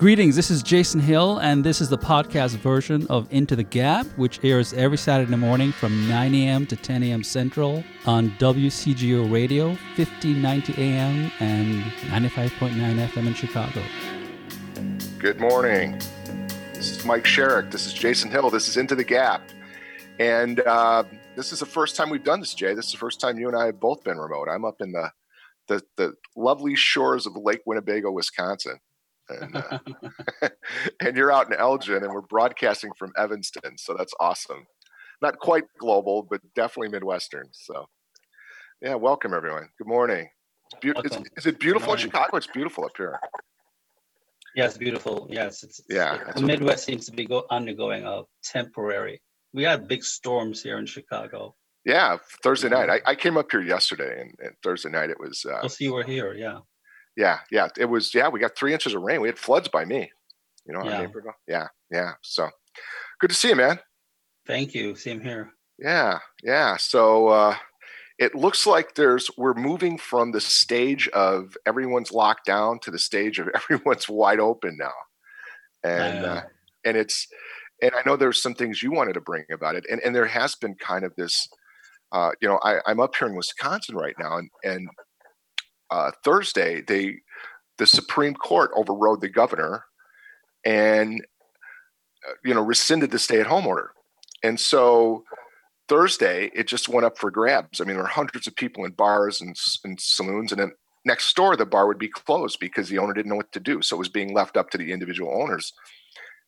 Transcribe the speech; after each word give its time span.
Greetings, 0.00 0.34
this 0.34 0.50
is 0.50 0.62
Jason 0.62 0.98
Hill, 0.98 1.36
and 1.40 1.62
this 1.62 1.82
is 1.82 1.90
the 1.90 1.98
podcast 1.98 2.56
version 2.56 3.06
of 3.08 3.28
Into 3.30 3.54
the 3.54 3.62
Gap, 3.62 4.06
which 4.16 4.42
airs 4.42 4.72
every 4.72 4.96
Saturday 4.96 5.36
morning 5.36 5.72
from 5.72 6.08
9 6.08 6.34
a.m. 6.36 6.64
to 6.68 6.74
10 6.74 7.02
a.m. 7.02 7.22
Central 7.22 7.84
on 8.06 8.30
WCGO 8.38 9.30
Radio, 9.30 9.66
1590 9.96 10.72
AM 10.82 11.30
and 11.40 11.82
95.9 11.82 13.08
FM 13.08 13.26
in 13.26 13.34
Chicago. 13.34 13.82
Good 15.18 15.38
morning. 15.38 16.00
This 16.72 16.96
is 16.96 17.04
Mike 17.04 17.24
Sherrick. 17.24 17.70
This 17.70 17.84
is 17.84 17.92
Jason 17.92 18.30
Hill. 18.30 18.48
This 18.48 18.68
is 18.68 18.78
Into 18.78 18.94
the 18.94 19.04
Gap. 19.04 19.50
And 20.18 20.60
uh, 20.60 21.04
this 21.36 21.52
is 21.52 21.60
the 21.60 21.66
first 21.66 21.94
time 21.94 22.08
we've 22.08 22.24
done 22.24 22.40
this, 22.40 22.54
Jay. 22.54 22.72
This 22.72 22.86
is 22.86 22.92
the 22.92 22.96
first 22.96 23.20
time 23.20 23.38
you 23.38 23.48
and 23.48 23.56
I 23.56 23.66
have 23.66 23.78
both 23.78 24.02
been 24.02 24.16
remote. 24.16 24.48
I'm 24.50 24.64
up 24.64 24.80
in 24.80 24.92
the 24.92 25.10
the, 25.68 25.82
the 25.96 26.14
lovely 26.34 26.74
shores 26.74 27.26
of 27.26 27.36
Lake 27.36 27.60
Winnebago, 27.66 28.10
Wisconsin 28.10 28.80
and, 29.30 29.56
uh, 29.56 30.48
and 31.00 31.16
you're 31.16 31.32
out 31.32 31.46
in 31.46 31.58
Elgin, 31.58 32.02
and 32.02 32.12
we're 32.12 32.20
broadcasting 32.20 32.90
from 32.98 33.12
Evanston, 33.16 33.78
so 33.78 33.94
that's 33.96 34.14
awesome. 34.20 34.66
Not 35.22 35.38
quite 35.38 35.64
global, 35.78 36.26
but 36.28 36.40
definitely 36.54 36.88
Midwestern. 36.88 37.48
So, 37.52 37.86
yeah, 38.80 38.94
welcome 38.94 39.34
everyone. 39.34 39.68
Good 39.78 39.88
morning. 39.88 40.28
Be- 40.80 40.92
is, 41.04 41.18
is, 41.36 41.46
it 41.46 41.58
beautiful 41.58 41.92
in 41.92 41.98
Chicago? 41.98 42.36
It's 42.36 42.46
beautiful 42.46 42.84
up 42.84 42.92
here. 42.96 43.18
Yes, 44.54 44.76
beautiful. 44.76 45.26
Yes, 45.30 45.62
it's, 45.62 45.80
yeah. 45.88 46.18
the 46.34 46.42
Midwest 46.42 46.84
seems 46.84 47.06
to 47.06 47.12
be 47.12 47.26
go- 47.26 47.46
undergoing 47.50 48.04
a 48.04 48.22
temporary. 48.42 49.20
We 49.52 49.64
had 49.64 49.88
big 49.88 50.04
storms 50.04 50.62
here 50.62 50.78
in 50.78 50.86
Chicago. 50.86 51.54
Yeah, 51.84 52.18
Thursday 52.42 52.68
night. 52.68 52.90
I, 52.90 53.00
I 53.10 53.14
came 53.14 53.36
up 53.36 53.50
here 53.50 53.62
yesterday, 53.62 54.20
and, 54.20 54.34
and 54.40 54.54
Thursday 54.62 54.90
night 54.90 55.10
it 55.10 55.18
was. 55.18 55.44
Uh, 55.44 55.60
well, 55.62 55.72
you 55.78 55.94
were 55.94 56.02
here. 56.02 56.34
Yeah. 56.34 56.58
Yeah, 57.20 57.40
yeah. 57.50 57.68
It 57.76 57.84
was 57.84 58.14
yeah, 58.14 58.28
we 58.28 58.40
got 58.40 58.56
three 58.56 58.72
inches 58.72 58.94
of 58.94 59.02
rain. 59.02 59.20
We 59.20 59.28
had 59.28 59.38
floods 59.38 59.68
by 59.68 59.84
me. 59.84 60.10
You 60.66 60.72
know, 60.72 60.84
yeah. 60.84 61.06
yeah, 61.46 61.66
yeah. 61.90 62.12
So 62.22 62.48
good 63.20 63.28
to 63.28 63.36
see 63.36 63.50
you, 63.50 63.56
man. 63.56 63.78
Thank 64.46 64.74
you. 64.74 64.94
Same 64.94 65.20
here. 65.20 65.50
Yeah, 65.78 66.20
yeah. 66.42 66.78
So 66.78 67.28
uh 67.28 67.56
it 68.18 68.34
looks 68.34 68.66
like 68.66 68.94
there's 68.94 69.30
we're 69.36 69.52
moving 69.52 69.98
from 69.98 70.32
the 70.32 70.40
stage 70.40 71.08
of 71.08 71.58
everyone's 71.66 72.10
locked 72.10 72.46
down 72.46 72.78
to 72.80 72.90
the 72.90 72.98
stage 72.98 73.38
of 73.38 73.48
everyone's 73.54 74.08
wide 74.08 74.40
open 74.40 74.78
now. 74.78 74.92
And 75.84 76.24
uh, 76.24 76.42
and 76.86 76.96
it's 76.96 77.26
and 77.82 77.92
I 77.94 78.02
know 78.06 78.16
there's 78.16 78.40
some 78.40 78.54
things 78.54 78.82
you 78.82 78.92
wanted 78.92 79.14
to 79.14 79.20
bring 79.20 79.44
about 79.52 79.74
it. 79.74 79.84
And 79.90 80.00
and 80.02 80.16
there 80.16 80.26
has 80.26 80.54
been 80.54 80.74
kind 80.74 81.04
of 81.04 81.14
this 81.16 81.48
uh, 82.12 82.30
you 82.40 82.48
know, 82.48 82.58
I, 82.62 82.78
I'm 82.86 82.98
up 82.98 83.14
here 83.14 83.28
in 83.28 83.36
Wisconsin 83.36 83.94
right 83.94 84.16
now, 84.18 84.38
and 84.38 84.50
and 84.64 84.88
uh, 85.90 86.12
Thursday, 86.24 86.82
they 86.82 87.16
the 87.78 87.86
Supreme 87.86 88.34
Court 88.34 88.70
overrode 88.76 89.20
the 89.20 89.28
governor 89.28 89.84
and 90.64 91.24
uh, 92.28 92.32
you 92.44 92.54
know 92.54 92.62
rescinded 92.62 93.10
the 93.10 93.18
stay-at-home 93.18 93.66
order, 93.66 93.92
and 94.42 94.58
so 94.58 95.24
Thursday 95.88 96.50
it 96.54 96.66
just 96.68 96.88
went 96.88 97.06
up 97.06 97.18
for 97.18 97.30
grabs. 97.30 97.80
I 97.80 97.84
mean, 97.84 97.94
there 97.94 98.02
were 98.02 98.08
hundreds 98.08 98.46
of 98.46 98.54
people 98.54 98.84
in 98.84 98.92
bars 98.92 99.40
and, 99.40 99.56
and 99.84 100.00
saloons, 100.00 100.52
and 100.52 100.60
then 100.60 100.72
next 101.04 101.34
door 101.34 101.56
the 101.56 101.66
bar 101.66 101.86
would 101.86 101.98
be 101.98 102.08
closed 102.08 102.60
because 102.60 102.88
the 102.88 102.98
owner 102.98 103.12
didn't 103.12 103.30
know 103.30 103.36
what 103.36 103.52
to 103.52 103.60
do, 103.60 103.82
so 103.82 103.96
it 103.96 103.98
was 103.98 104.08
being 104.08 104.34
left 104.34 104.56
up 104.56 104.70
to 104.70 104.78
the 104.78 104.92
individual 104.92 105.42
owners, 105.42 105.72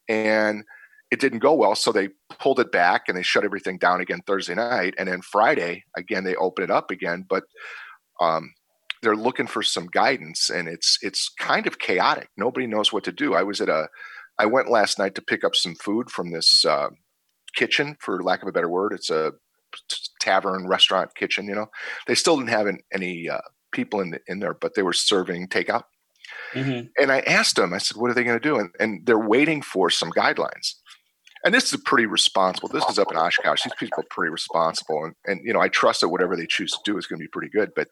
and 0.09 0.63
it 1.11 1.21
didn't 1.21 1.41
go 1.41 1.53
well, 1.53 1.75
so 1.75 1.93
they 1.93 2.09
pulled 2.39 2.59
it 2.61 2.73
back 2.73 3.03
and 3.09 3.17
they 3.17 3.23
shut 3.23 3.45
everything 3.45 3.77
down 3.77 4.01
again 4.01 4.23
Thursday 4.27 4.55
night, 4.55 4.95
and 4.99 5.09
then 5.09 5.21
Friday 5.21 5.85
again 5.97 6.25
they 6.25 6.37
opened 6.37 6.65
it 6.65 6.71
up 6.71 6.91
again, 6.91 7.25
but 7.29 7.45
um, 8.21 8.53
they're 9.03 9.17
looking 9.17 9.47
for 9.47 9.63
some 9.63 9.87
guidance 9.87 10.49
and 10.49 10.69
it's 10.69 10.99
it's 11.03 11.29
kind 11.29 11.67
of 11.67 11.79
chaotic. 11.79 12.29
Nobody 12.37 12.67
knows 12.67 12.93
what 12.93 13.05
to 13.05 13.13
do. 13.13 13.35
I 13.35 13.43
was 13.43 13.61
at 13.61 13.69
a 13.69 13.89
i 14.39 14.47
went 14.47 14.71
last 14.71 14.99
night 14.99 15.15
to 15.15 15.23
pick 15.23 15.45
up 15.45 15.55
some 15.55 15.75
food 15.75 16.11
from 16.11 16.31
this 16.31 16.65
uh, 16.65 16.89
kitchen 17.55 17.97
for 18.01 18.23
lack 18.23 18.43
of 18.43 18.49
a 18.49 18.53
better 18.53 18.69
word. 18.69 18.93
It's 18.93 19.11
a 19.11 19.33
tavern 20.21 20.67
restaurant 20.69 21.15
kitchen 21.15 21.47
you 21.47 21.55
know? 21.55 21.67
They 22.07 22.15
still 22.15 22.37
didn't 22.37 22.51
have 22.51 22.69
any 22.93 23.29
uh, 23.29 23.41
people 23.73 24.01
in 24.01 24.11
the, 24.11 24.21
in 24.27 24.39
there 24.39 24.55
but 24.55 24.75
they 24.75 24.83
were 24.83 24.93
serving 24.93 25.49
takeout. 25.49 25.85
Mm-hmm. 26.55 26.87
and 27.03 27.11
i 27.11 27.21
asked 27.21 27.57
them 27.57 27.75
i 27.75 27.79
said 27.79 27.97
what 27.97 28.11
are 28.11 28.15
they 28.15 28.25
going 28.25 28.39
to 28.39 28.49
do? 28.49 28.59
And, 28.59 28.71
and 28.79 29.07
they're 29.07 29.19
waiting 29.19 29.61
for 29.61 29.91
some 29.91 30.11
guidelines 30.11 30.75
and 31.45 31.53
this 31.53 31.73
is 31.73 31.81
pretty 31.85 32.07
responsible. 32.07 32.69
This 32.69 32.89
is 32.89 32.99
up 32.99 33.11
in 33.11 33.17
Oshkosh. 33.17 33.65
These 33.65 33.75
people 33.79 34.01
are 34.01 34.07
pretty 34.11 34.31
responsible, 34.31 35.05
and 35.05 35.15
and 35.27 35.41
you 35.45 35.53
know 35.53 35.61
I 35.61 35.69
trust 35.69 36.01
that 36.01 36.09
whatever 36.09 36.37
they 36.37 36.47
choose 36.47 36.71
to 36.73 36.81
do 36.85 36.97
is 36.99 37.07
going 37.07 37.19
to 37.19 37.25
be 37.25 37.29
pretty 37.29 37.51
good. 37.51 37.71
But 37.75 37.89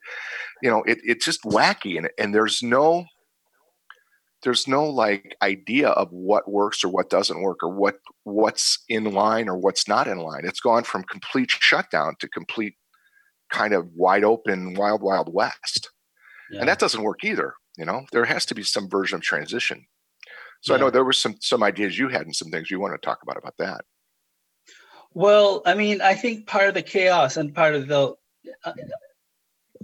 you 0.63 0.71
know 0.71 0.83
it 0.85 0.99
it's 1.03 1.25
just 1.25 1.43
wacky, 1.43 1.99
and 1.99 2.09
and 2.19 2.35
there's 2.35 2.63
no 2.63 3.07
there's 4.43 4.69
no 4.69 4.85
like 4.85 5.37
idea 5.43 5.89
of 5.89 6.09
what 6.11 6.51
works 6.51 6.85
or 6.85 6.89
what 6.89 7.11
doesn't 7.11 7.43
work 7.43 7.59
or 7.63 7.73
what 7.73 7.97
what's 8.25 8.83
in 8.89 9.13
line 9.13 9.49
or 9.49 9.57
what's 9.57 9.89
not 9.89 10.07
in 10.07 10.19
line. 10.19 10.43
It's 10.45 10.61
gone 10.61 10.85
from 10.85 11.03
complete 11.05 11.51
shutdown 11.51 12.15
to 12.21 12.29
complete 12.29 12.75
kind 13.53 13.75
of 13.75 13.89
wide 13.95 14.25
open 14.25 14.75
wild 14.75 15.03
wild 15.03 15.29
west, 15.33 15.91
yeah. 16.51 16.61
and 16.61 16.69
that 16.69 16.79
doesn't 16.79 17.03
work 17.03 17.25
either. 17.25 17.55
You 17.77 17.85
know 17.85 18.03
there 18.13 18.27
has 18.27 18.47
to 18.47 18.55
be 18.55 18.63
some 18.63 18.89
version 18.89 19.17
of 19.17 19.23
transition. 19.23 19.87
So 20.61 20.73
yeah. 20.73 20.79
I 20.79 20.81
know 20.81 20.91
there 20.91 21.05
were 21.05 21.13
some 21.13 21.37
some 21.41 21.63
ideas 21.63 21.99
you 21.99 22.09
had 22.09 22.23
and 22.23 22.37
some 22.37 22.51
things 22.51 22.71
you 22.71 22.81
want 22.81 22.95
to 22.95 23.07
talk 23.07 23.23
about 23.23 23.37
about 23.37 23.55
that. 23.59 23.85
Well, 25.13 25.63
I 25.67 25.75
mean, 25.75 26.01
I 26.01 26.15
think 26.15 26.47
part 26.47 26.69
of 26.69 26.75
the 26.75 26.83
chaos 26.83 27.37
and 27.37 27.55
part 27.55 27.75
of 27.75 27.89
the 27.89 28.15
uh, 28.65 28.73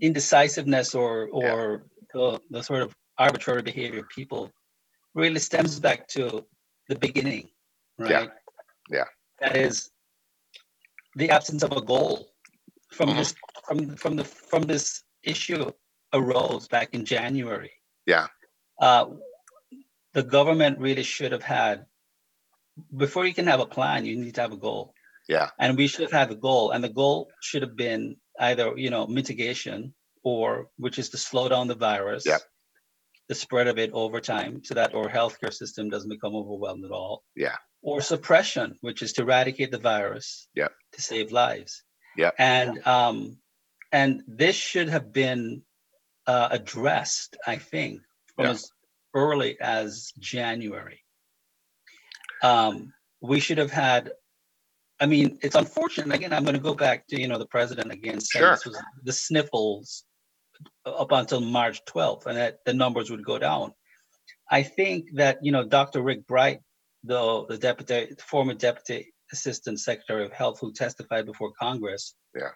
indecisiveness 0.00 0.94
or 0.94 1.28
or 1.32 1.42
yeah. 1.42 1.76
the, 2.14 2.40
the 2.50 2.62
sort 2.62 2.82
of 2.82 2.94
arbitrary 3.18 3.62
behavior 3.62 4.00
of 4.00 4.08
people 4.08 4.52
really 5.14 5.40
stems 5.40 5.80
back 5.80 6.06
to 6.08 6.44
the 6.88 6.96
beginning, 6.96 7.48
right? 7.98 8.10
Yeah. 8.10 8.26
Yeah. 8.98 9.04
That 9.40 9.56
is 9.56 9.90
the 11.16 11.30
absence 11.30 11.62
of 11.62 11.72
a 11.72 11.80
goal 11.80 12.28
from 12.92 13.08
mm-hmm. 13.08 13.18
this 13.18 13.34
from 13.66 13.96
from 13.96 14.16
the 14.16 14.24
from 14.24 14.62
this 14.62 15.02
issue 15.22 15.70
arose 16.12 16.68
back 16.68 16.94
in 16.94 17.04
January. 17.04 17.72
Yeah. 18.06 18.26
Uh, 18.80 19.06
the 20.16 20.22
government 20.22 20.78
really 20.78 21.02
should 21.02 21.32
have 21.32 21.42
had 21.42 21.84
before 22.96 23.26
you 23.26 23.34
can 23.34 23.46
have 23.46 23.60
a 23.60 23.66
plan 23.66 24.06
you 24.06 24.16
need 24.16 24.34
to 24.36 24.40
have 24.40 24.52
a 24.52 24.56
goal. 24.56 24.94
Yeah. 25.28 25.50
And 25.58 25.76
we 25.76 25.88
should 25.88 26.04
have 26.08 26.18
had 26.20 26.30
the 26.30 26.42
goal 26.48 26.70
and 26.70 26.82
the 26.82 26.88
goal 26.88 27.28
should 27.42 27.60
have 27.60 27.76
been 27.76 28.16
either 28.40 28.72
you 28.78 28.88
know 28.88 29.06
mitigation 29.06 29.92
or 30.22 30.70
which 30.78 30.98
is 30.98 31.10
to 31.10 31.18
slow 31.18 31.50
down 31.50 31.68
the 31.68 31.74
virus 31.74 32.24
yeah. 32.26 32.38
the 33.28 33.34
spread 33.34 33.66
of 33.66 33.78
it 33.78 33.90
over 33.92 34.20
time 34.20 34.64
so 34.64 34.72
that 34.74 34.94
our 34.94 35.08
healthcare 35.08 35.52
system 35.52 35.90
doesn't 35.90 36.16
become 36.16 36.34
overwhelmed 36.34 36.86
at 36.86 36.92
all. 36.92 37.22
Yeah. 37.34 37.56
Or 37.82 38.00
suppression 38.00 38.78
which 38.80 39.02
is 39.02 39.12
to 39.14 39.22
eradicate 39.22 39.70
the 39.70 39.84
virus 39.92 40.48
yeah. 40.54 40.68
to 40.92 41.02
save 41.02 41.30
lives. 41.30 41.82
Yeah. 42.16 42.30
And 42.38 42.86
um 42.86 43.36
and 43.92 44.22
this 44.26 44.56
should 44.56 44.88
have 44.88 45.12
been 45.12 45.62
uh, 46.26 46.48
addressed 46.50 47.36
i 47.46 47.54
think 47.54 48.00
from 48.34 48.46
yeah. 48.46 48.56
Early 49.16 49.58
as 49.60 50.12
January. 50.18 51.02
Um, 52.42 52.92
we 53.20 53.40
should 53.40 53.58
have 53.58 53.72
had. 53.72 54.12
I 55.00 55.06
mean, 55.06 55.38
it's 55.42 55.56
unfortunate. 55.56 56.14
Again, 56.14 56.32
I'm 56.32 56.44
going 56.44 56.54
to 56.54 56.62
go 56.62 56.74
back 56.74 57.06
to 57.08 57.20
you 57.20 57.26
know 57.26 57.38
the 57.38 57.46
president 57.46 57.90
again 57.90 58.20
sure. 58.20 58.52
this 58.52 58.66
was 58.66 58.78
the 59.02 59.12
sniffles 59.12 60.04
up 60.84 61.12
until 61.12 61.40
March 61.40 61.84
12th, 61.86 62.26
and 62.26 62.36
that 62.36 62.58
the 62.64 62.72
numbers 62.72 63.10
would 63.10 63.24
go 63.24 63.38
down. 63.38 63.72
I 64.50 64.62
think 64.62 65.08
that 65.14 65.38
you 65.42 65.52
know 65.52 65.64
Dr. 65.64 66.02
Rick 66.02 66.26
Bright, 66.26 66.60
the 67.02 67.46
the 67.48 67.58
deputy, 67.58 68.14
former 68.20 68.54
deputy 68.54 69.12
assistant 69.32 69.80
secretary 69.80 70.24
of 70.24 70.32
health, 70.32 70.60
who 70.60 70.72
testified 70.72 71.26
before 71.26 71.52
Congress, 71.58 72.14
yeah, 72.34 72.50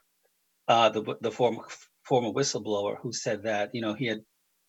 uh, 0.69 0.89
the 0.91 1.17
the 1.21 1.31
former 1.31 1.65
former 2.05 2.31
whistleblower 2.31 2.97
who 3.01 3.13
said 3.13 3.43
that 3.45 3.75
you 3.75 3.81
know 3.81 3.95
he 3.95 4.07
had 4.07 4.21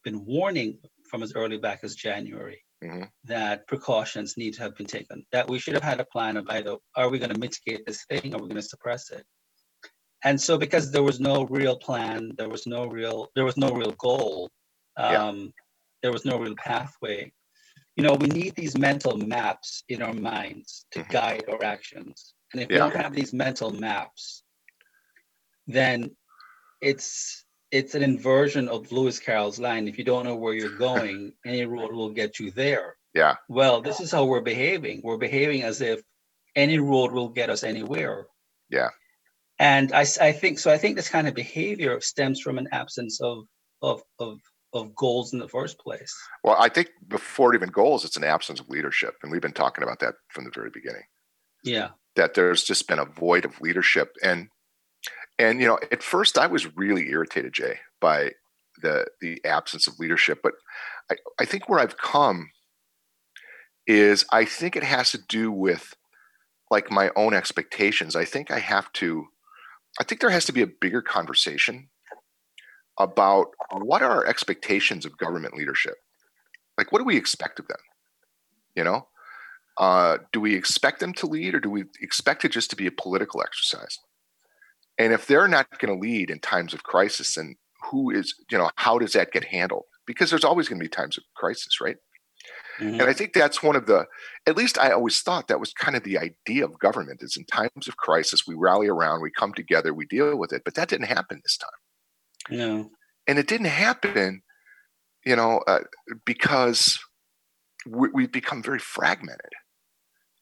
been 0.03 0.25
warning 0.25 0.79
from 1.11 1.21
as 1.21 1.33
early 1.35 1.57
back 1.57 1.81
as 1.83 1.93
January 1.93 2.63
mm-hmm. 2.83 3.03
that 3.25 3.67
precautions 3.67 4.37
need 4.37 4.53
to 4.53 4.61
have 4.61 4.75
been 4.77 4.87
taken. 4.87 5.23
That 5.33 5.49
we 5.49 5.59
should 5.59 5.73
have 5.73 5.83
had 5.83 5.99
a 5.99 6.05
plan 6.05 6.37
of 6.37 6.47
either 6.49 6.77
are 6.95 7.09
we 7.09 7.19
going 7.19 7.33
to 7.33 7.39
mitigate 7.39 7.85
this 7.85 8.05
thing 8.05 8.33
or 8.33 8.37
are 8.37 8.41
we 8.41 8.47
going 8.47 8.61
to 8.61 8.61
suppress 8.61 9.11
it? 9.11 9.25
And 10.23 10.39
so 10.39 10.57
because 10.57 10.89
there 10.91 11.03
was 11.03 11.19
no 11.19 11.45
real 11.45 11.75
plan, 11.75 12.31
there 12.37 12.49
was 12.49 12.65
no 12.65 12.85
real 12.85 13.27
there 13.35 13.45
was 13.45 13.57
no 13.57 13.71
real 13.71 13.91
goal, 13.99 14.49
um, 14.97 15.13
yeah. 15.13 15.45
there 16.01 16.13
was 16.13 16.25
no 16.25 16.39
real 16.39 16.55
pathway. 16.55 17.31
You 17.97 18.03
know, 18.05 18.13
we 18.13 18.27
need 18.27 18.55
these 18.55 18.77
mental 18.77 19.17
maps 19.17 19.83
in 19.89 20.01
our 20.01 20.13
minds 20.13 20.85
to 20.91 20.99
mm-hmm. 20.99 21.11
guide 21.11 21.43
our 21.51 21.61
actions. 21.63 22.33
And 22.53 22.61
if 22.61 22.69
yeah. 22.69 22.75
we 22.75 22.79
don't 22.79 23.01
have 23.01 23.13
these 23.13 23.33
mental 23.33 23.71
maps, 23.71 24.43
then 25.67 26.11
it's 26.81 27.43
it's 27.71 27.95
an 27.95 28.03
inversion 28.03 28.67
of 28.67 28.91
Lewis 28.91 29.19
Carroll's 29.19 29.59
line. 29.59 29.87
If 29.87 29.97
you 29.97 30.03
don't 30.03 30.25
know 30.25 30.35
where 30.35 30.53
you're 30.53 30.77
going, 30.77 31.33
any 31.45 31.65
road 31.65 31.93
will 31.93 32.11
get 32.11 32.39
you 32.39 32.51
there. 32.51 32.95
Yeah. 33.13 33.35
Well, 33.49 33.81
this 33.81 33.99
is 33.99 34.11
how 34.11 34.25
we're 34.25 34.41
behaving. 34.41 35.01
We're 35.03 35.17
behaving 35.17 35.63
as 35.63 35.81
if 35.81 36.01
any 36.55 36.79
road 36.79 37.11
will 37.11 37.29
get 37.29 37.49
us 37.49 37.63
anywhere. 37.63 38.27
Yeah. 38.69 38.89
And 39.59 39.93
I, 39.93 40.05
I 40.19 40.31
think 40.31 40.59
so. 40.59 40.71
I 40.71 40.77
think 40.77 40.95
this 40.95 41.09
kind 41.09 41.27
of 41.27 41.35
behavior 41.35 41.99
stems 42.01 42.39
from 42.39 42.57
an 42.57 42.67
absence 42.71 43.21
of 43.21 43.45
of 43.81 44.01
of 44.19 44.39
of 44.73 44.95
goals 44.95 45.33
in 45.33 45.39
the 45.39 45.47
first 45.47 45.77
place. 45.79 46.15
Well, 46.43 46.55
I 46.57 46.69
think 46.69 46.89
before 47.07 47.53
it 47.53 47.57
even 47.57 47.69
goals, 47.69 48.05
it's 48.05 48.17
an 48.17 48.23
absence 48.23 48.59
of 48.59 48.69
leadership, 48.69 49.15
and 49.21 49.31
we've 49.31 49.41
been 49.41 49.51
talking 49.51 49.83
about 49.83 49.99
that 49.99 50.15
from 50.29 50.45
the 50.45 50.51
very 50.53 50.71
beginning. 50.71 51.03
Yeah, 51.63 51.89
that 52.15 52.33
there's 52.33 52.63
just 52.63 52.87
been 52.87 52.99
a 52.99 53.05
void 53.05 53.45
of 53.45 53.59
leadership, 53.61 54.15
and 54.23 54.47
and 55.39 55.59
you 55.59 55.67
know, 55.67 55.79
at 55.91 56.03
first 56.03 56.37
I 56.37 56.47
was 56.47 56.75
really 56.75 57.09
irritated, 57.09 57.53
Jay, 57.53 57.79
by 57.99 58.31
the 58.81 59.07
the 59.21 59.43
absence 59.45 59.87
of 59.87 59.99
leadership, 59.99 60.39
but 60.43 60.53
I, 61.09 61.15
I 61.39 61.45
think 61.45 61.67
where 61.67 61.79
I've 61.79 61.97
come 61.97 62.51
is 63.87 64.25
I 64.31 64.45
think 64.45 64.75
it 64.75 64.83
has 64.83 65.11
to 65.11 65.17
do 65.17 65.51
with 65.51 65.93
like 66.69 66.91
my 66.91 67.11
own 67.15 67.33
expectations. 67.33 68.15
I 68.15 68.25
think 68.25 68.51
I 68.51 68.59
have 68.59 68.91
to 68.93 69.27
I 69.99 70.03
think 70.03 70.21
there 70.21 70.29
has 70.29 70.45
to 70.45 70.53
be 70.53 70.61
a 70.61 70.67
bigger 70.67 71.01
conversation 71.01 71.89
about 72.99 73.47
what 73.71 74.01
are 74.01 74.11
our 74.11 74.25
expectations 74.25 75.05
of 75.05 75.17
government 75.17 75.55
leadership? 75.55 75.95
Like, 76.77 76.91
what 76.91 76.99
do 76.99 77.05
we 77.05 77.17
expect 77.17 77.59
of 77.59 77.67
them? 77.67 77.77
You 78.75 78.83
know, 78.83 79.07
uh, 79.77 80.19
do 80.31 80.39
we 80.39 80.55
expect 80.55 80.99
them 80.99 81.13
to 81.15 81.25
lead 81.25 81.55
or 81.55 81.59
do 81.59 81.69
we 81.69 81.85
expect 81.99 82.45
it 82.45 82.51
just 82.51 82.69
to 82.69 82.75
be 82.75 82.87
a 82.87 82.91
political 82.91 83.41
exercise? 83.41 83.99
And 85.01 85.13
if 85.13 85.25
they're 85.25 85.47
not 85.47 85.79
going 85.79 85.91
to 85.91 85.99
lead 85.99 86.29
in 86.29 86.39
times 86.39 86.75
of 86.75 86.83
crisis, 86.83 87.33
then 87.33 87.55
who 87.89 88.11
is, 88.11 88.35
you 88.51 88.57
know, 88.57 88.69
how 88.75 88.99
does 88.99 89.13
that 89.13 89.31
get 89.31 89.45
handled? 89.45 89.85
Because 90.05 90.29
there's 90.29 90.43
always 90.43 90.69
going 90.69 90.79
to 90.79 90.83
be 90.83 90.89
times 90.89 91.17
of 91.17 91.23
crisis, 91.35 91.81
right? 91.81 91.95
Mm-hmm. 92.79 93.01
And 93.01 93.09
I 93.09 93.13
think 93.13 93.33
that's 93.33 93.63
one 93.63 93.75
of 93.75 93.87
the, 93.87 94.05
at 94.45 94.55
least 94.55 94.77
I 94.77 94.91
always 94.91 95.19
thought 95.21 95.47
that 95.47 95.59
was 95.59 95.73
kind 95.73 95.97
of 95.97 96.03
the 96.03 96.19
idea 96.19 96.63
of 96.65 96.77
government 96.77 97.23
is 97.23 97.35
in 97.35 97.45
times 97.45 97.87
of 97.87 97.97
crisis, 97.97 98.43
we 98.47 98.53
rally 98.53 98.87
around, 98.87 99.21
we 99.21 99.31
come 99.31 99.55
together, 99.55 99.91
we 99.91 100.05
deal 100.05 100.37
with 100.37 100.53
it. 100.53 100.61
But 100.63 100.75
that 100.75 100.89
didn't 100.89 101.07
happen 101.07 101.41
this 101.43 101.57
time. 101.57 102.57
No. 102.59 102.89
And 103.27 103.39
it 103.39 103.47
didn't 103.47 103.67
happen, 103.67 104.43
you 105.25 105.35
know, 105.35 105.61
uh, 105.67 105.79
because 106.25 106.99
we, 107.87 108.09
we've 108.13 108.31
become 108.31 108.61
very 108.61 108.79
fragmented, 108.79 109.51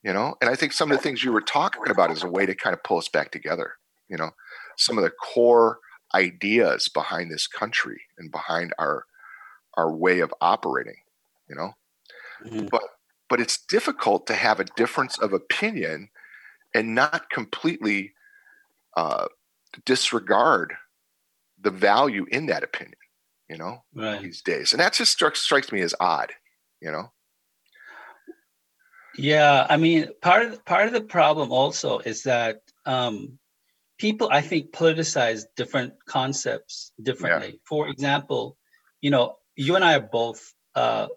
you 0.04 0.12
know? 0.12 0.36
And 0.42 0.50
I 0.50 0.56
think 0.56 0.74
some 0.74 0.92
of 0.92 0.98
the 0.98 1.04
things 1.04 1.24
you 1.24 1.32
were 1.32 1.40
talking 1.40 1.90
about 1.90 2.12
is 2.12 2.24
a 2.24 2.30
way 2.30 2.46
to 2.46 2.56
kind 2.56 2.74
of 2.74 2.84
pull 2.84 2.98
us 2.98 3.08
back 3.08 3.32
together, 3.32 3.76
you 4.10 4.18
know? 4.18 4.32
Some 4.80 4.98
of 4.98 5.04
the 5.04 5.12
core 5.12 5.80
ideas 6.16 6.88
behind 6.88 7.32
this 7.32 7.46
country 7.46 8.02
and 8.18 8.32
behind 8.32 8.74
our 8.80 9.06
our 9.76 9.94
way 9.94 10.22
of 10.22 10.34
operating 10.42 10.96
you 11.48 11.56
know 11.56 11.76
Mm-hmm. 12.46 12.68
But 12.68 12.84
but 13.30 13.40
it's 13.40 13.64
difficult 13.66 14.28
to 14.28 14.34
have 14.34 14.60
a 14.60 14.66
difference 14.76 15.18
of 15.20 15.34
opinion 15.34 16.10
and 16.74 16.96
not 16.96 17.30
completely 17.30 18.14
uh, 18.98 19.28
disregard 19.86 20.74
the 21.62 21.72
value 21.72 22.26
in 22.32 22.48
that 22.48 22.64
opinion. 22.64 22.96
You 23.50 23.58
know, 23.58 23.84
right. 23.96 24.22
these 24.22 24.42
days, 24.42 24.74
and 24.74 24.80
that 24.80 24.94
just 24.94 25.12
strikes 25.12 25.42
strikes 25.42 25.72
me 25.72 25.82
as 25.82 25.96
odd. 26.00 26.32
You 26.82 26.92
know. 26.92 27.12
Yeah, 29.18 29.66
I 29.70 29.76
mean, 29.76 30.10
part 30.22 30.46
of 30.46 30.64
part 30.66 30.88
of 30.88 30.94
the 30.94 31.02
problem 31.02 31.52
also 31.52 32.00
is 32.00 32.24
that 32.24 32.62
um, 32.86 33.40
people, 34.00 34.30
I 34.32 34.42
think, 34.42 34.72
politicize 34.72 35.44
different 35.56 35.94
concepts 36.08 36.94
differently. 37.04 37.50
Yeah. 37.50 37.60
For 37.68 37.90
example, 37.90 38.58
you 39.02 39.12
know, 39.12 39.36
you 39.56 39.76
and 39.76 39.84
I 39.86 39.96
are 39.96 40.10
both 40.12 40.54
uh, 40.76 41.08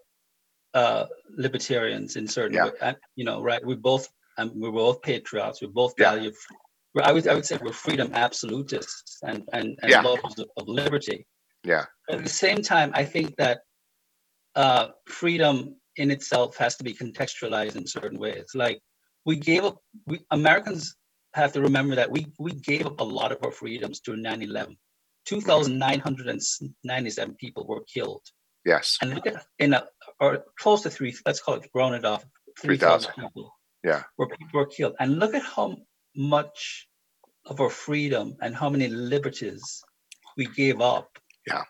uh, 0.74 1.06
libertarians 1.30 2.16
in 2.16 2.26
certain 2.26 2.56
yeah. 2.56 2.70
way. 2.82 2.94
you 3.16 3.24
know, 3.24 3.40
right? 3.40 3.64
We 3.64 3.76
both 3.76 4.08
um, 4.38 4.52
we're 4.54 4.72
both 4.72 5.00
patriots. 5.02 5.60
We 5.60 5.68
both 5.68 5.94
yeah. 5.96 6.10
value. 6.10 6.32
I 7.02 7.12
would 7.12 7.26
I 7.26 7.34
would 7.34 7.46
say 7.46 7.58
we're 7.62 7.72
freedom 7.72 8.10
absolutists 8.12 9.18
and 9.22 9.48
and, 9.52 9.78
and 9.80 9.90
yeah. 9.90 10.02
lovers 10.02 10.38
of, 10.38 10.48
of, 10.56 10.68
liberty. 10.68 11.26
Yeah. 11.64 11.84
At 12.10 12.22
the 12.22 12.28
same 12.28 12.60
time, 12.62 12.90
I 12.94 13.04
think 13.04 13.36
that 13.36 13.60
uh, 14.56 14.88
freedom 15.06 15.76
in 15.96 16.10
itself 16.10 16.56
has 16.56 16.76
to 16.76 16.84
be 16.84 16.92
contextualized 16.92 17.76
in 17.76 17.86
certain 17.86 18.18
ways. 18.18 18.46
Like 18.54 18.80
we 19.24 19.36
gave 19.36 19.64
up. 19.64 19.78
We 20.06 20.20
Americans 20.30 20.96
have 21.34 21.52
to 21.52 21.62
remember 21.62 21.96
that 21.96 22.10
we 22.10 22.26
we 22.38 22.52
gave 22.52 22.86
up 22.86 23.00
a 23.00 23.04
lot 23.04 23.32
of 23.32 23.38
our 23.42 23.50
freedoms 23.50 24.00
during 24.00 24.22
9/11. 24.22 24.76
2,997 25.24 27.34
people 27.36 27.66
were 27.66 27.82
killed. 27.84 28.22
Yes. 28.64 28.98
And 29.00 29.14
look 29.14 29.26
at 29.26 29.44
in 29.58 29.74
a 29.74 29.86
or 30.20 30.44
close 30.58 30.82
to 30.82 30.90
three, 30.90 31.16
let's 31.26 31.40
call 31.40 31.54
it 31.54 31.70
round 31.74 31.94
it 31.94 32.04
off, 32.04 32.24
three 32.60 32.76
thousand 32.76 33.12
people. 33.14 33.54
Yeah. 33.84 34.02
Where 34.16 34.28
people 34.28 34.60
were 34.60 34.66
killed. 34.66 34.94
And 34.98 35.18
look 35.18 35.34
at 35.34 35.42
how 35.42 35.76
much 36.14 36.88
of 37.46 37.60
our 37.60 37.70
freedom 37.70 38.36
and 38.40 38.54
how 38.54 38.70
many 38.70 38.88
liberties 38.88 39.82
we 40.36 40.46
gave 40.46 40.80
up. 40.80 41.18
Yeah. 41.46 41.64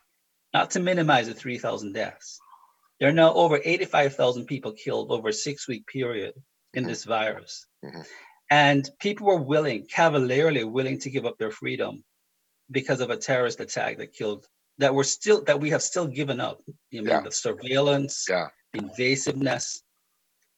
Not 0.53 0.73
to 0.73 0.81
minimize 0.81 1.29
the 1.29 1.35
3,000 1.35 1.95
deaths. 1.95 2.39
There 3.01 3.09
are 3.09 3.13
now 3.13 3.33
over 3.33 3.59
85,000 3.65 4.47
people 4.47 4.73
killed 4.73 5.11
over 5.11 5.29
a 5.29 5.33
six 5.33 5.67
week 5.67 5.87
period 5.87 6.35
in 6.75 6.83
mm-hmm. 6.83 6.91
this 6.91 7.05
virus. 7.05 7.67
Mm-hmm. 7.85 8.03
And 8.53 8.91
people 9.01 9.27
were 9.27 9.41
willing, 9.41 9.87
cavalierly 9.87 10.65
willing 10.65 10.99
to 10.99 11.09
give 11.09 11.25
up 11.25 11.39
their 11.39 11.51
freedom 11.51 12.05
because 12.71 13.01
of 13.01 13.09
a 13.09 13.17
terrorist 13.17 13.61
attack 13.61 13.97
that 13.97 14.13
killed 14.13 14.47
that 14.77 14.95
we're 14.95 15.05
still 15.05 15.43
that 15.45 15.59
we 15.59 15.71
have 15.71 15.81
still 15.81 16.07
given 16.07 16.39
up. 16.39 16.61
You 16.91 17.01
know, 17.01 17.13
yeah. 17.13 17.21
the 17.23 17.33
surveillance, 17.33 18.27
yeah. 18.29 18.49
invasiveness, 18.77 19.79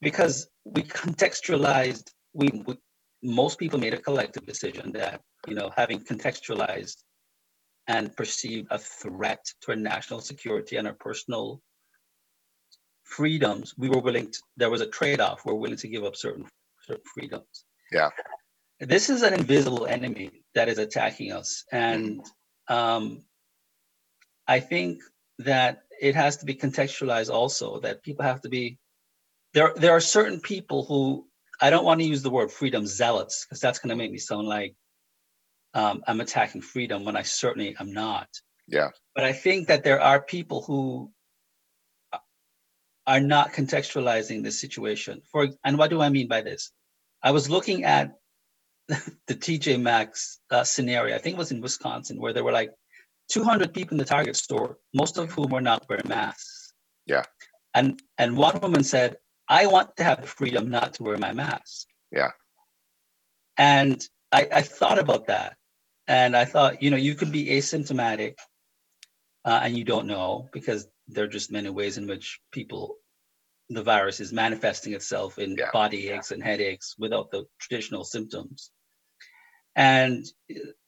because 0.01 0.49
we 0.65 0.83
contextualized. 0.83 2.11
We, 2.33 2.65
we 2.67 2.77
most 3.23 3.61
people 3.61 3.79
made 3.79 3.95
a 3.95 4.05
collective 4.09 4.45
decision 4.45 4.91
that 4.95 5.21
you 5.47 5.55
know 5.55 5.71
having 5.77 6.01
contextualized 6.01 6.97
and 7.87 8.17
perceived 8.17 8.67
a 8.73 8.79
threat 8.79 9.45
to 9.61 9.71
our 9.71 9.77
national 9.77 10.21
security 10.21 10.79
and 10.79 10.89
our 10.89 10.95
personal 10.95 11.61
freedoms, 13.05 13.75
we 13.79 13.89
were 13.89 14.01
willing 14.01 14.33
to, 14.33 14.39
there 14.57 14.71
was 14.71 14.81
a 14.81 14.87
trade-off. 14.87 15.45
We're 15.45 15.63
willing 15.63 15.77
to 15.77 15.89
give 15.89 16.03
up 16.03 16.17
certain, 16.17 16.47
certain 16.87 17.05
freedoms. 17.15 17.67
Yeah. 17.95 18.11
This 18.81 19.09
is 19.09 19.23
an 19.23 19.35
invisible 19.35 19.87
enemy 19.87 20.43
that 20.55 20.69
is 20.69 20.79
attacking 20.79 21.33
us. 21.33 21.65
And 21.71 22.21
um, 22.69 23.23
I 24.49 24.59
think 24.61 25.01
that 25.39 25.83
it 26.01 26.17
has 26.17 26.39
to 26.39 26.45
be 26.45 26.55
contextualized 26.55 27.31
also 27.31 27.79
that 27.81 28.03
people 28.03 28.25
have 28.25 28.41
to 28.43 28.49
be 28.49 28.79
there 29.53 29.73
there 29.77 29.93
are 29.93 30.01
certain 30.01 30.41
people 30.41 30.85
who 30.85 31.27
I 31.61 31.71
don't 31.71 31.85
want 31.85 32.01
to 32.01 32.07
use 32.07 32.23
the 32.23 32.31
word 32.31 32.51
freedom 32.51 32.85
zealots 32.85 33.45
because 33.45 33.61
that's 33.61 33.79
going 33.79 33.91
to 33.91 33.97
make 33.97 34.11
me 34.11 34.19
sound 34.19 34.49
like 34.49 34.75
um, 35.73 36.03
I'm 36.07 36.21
attacking 36.21 36.63
freedom 36.63 37.05
when 37.05 37.17
I 37.17 37.23
certainly 37.23 37.77
am 37.79 37.93
not. 37.93 38.29
Yeah. 38.67 38.91
But 39.15 39.25
I 39.25 39.33
think 39.33 39.69
that 39.69 39.85
there 39.85 40.01
are 40.01 40.21
people 40.21 40.63
who 40.63 41.13
are 43.07 43.21
not 43.21 43.53
contextualizing 43.53 44.43
the 44.43 44.51
situation. 44.51 45.23
For 45.31 45.49
and 45.63 45.79
what 45.79 45.91
do 45.91 46.01
I 46.01 46.09
mean 46.09 46.27
by 46.27 46.43
this? 46.43 46.73
I 47.25 47.31
was 47.31 47.49
looking 47.49 47.85
at 47.85 48.13
the 48.89 49.35
TJ 49.35 49.81
Maxx 49.81 50.41
uh, 50.51 50.63
scenario. 50.63 51.17
I 51.17 51.19
think 51.19 51.35
it 51.35 51.39
was 51.39 51.51
in 51.51 51.63
Wisconsin 51.63 52.21
where 52.21 52.35
there 52.35 52.45
were 52.45 52.53
like 52.53 52.71
200 53.31 53.73
people 53.73 53.95
in 53.95 53.99
the 53.99 54.05
Target 54.05 54.37
store, 54.37 54.77
most 54.93 55.17
of 55.17 55.33
whom 55.33 55.51
were 55.51 55.63
not 55.63 55.87
wearing 55.89 56.07
masks. 56.07 56.75
Yeah. 57.07 57.25
And 57.73 58.01
and 58.19 58.37
one 58.37 58.61
woman 58.61 58.85
said, 58.85 59.17
"I 59.49 59.67
want 59.67 59.97
to 59.97 60.05
have 60.05 60.21
the 60.21 60.29
freedom 60.29 60.71
not 60.71 60.95
to 60.95 61.03
wear 61.03 61.17
my 61.17 61.33
mask." 61.33 61.87
Yeah. 62.13 62.31
And 63.57 64.07
I, 64.31 64.49
I 64.53 64.63
thought 64.63 64.99
about 64.99 65.27
that, 65.27 65.57
and 66.07 66.37
I 66.37 66.45
thought, 66.45 66.83
you 66.83 66.91
know, 66.91 66.97
you 66.97 67.15
could 67.15 67.33
be 67.33 67.47
asymptomatic, 67.47 68.35
uh, 69.45 69.61
and 69.63 69.77
you 69.77 69.85
don't 69.85 70.07
know 70.07 70.49
because 70.53 70.87
there 71.09 71.25
are 71.25 71.29
just 71.29 71.51
many 71.51 71.71
ways 71.71 71.99
in 71.99 72.07
which 72.07 72.41
people, 72.53 72.97
the 73.71 73.83
virus 73.83 74.21
is 74.21 74.33
manifesting 74.33 74.93
itself 74.93 75.39
in 75.39 75.57
yeah. 75.57 75.71
body 75.73 76.09
aches 76.11 76.31
and 76.31 76.43
headaches 76.43 76.95
without 76.99 77.31
the 77.31 77.45
traditional 77.59 78.05
symptoms. 78.05 78.71
And 79.77 80.25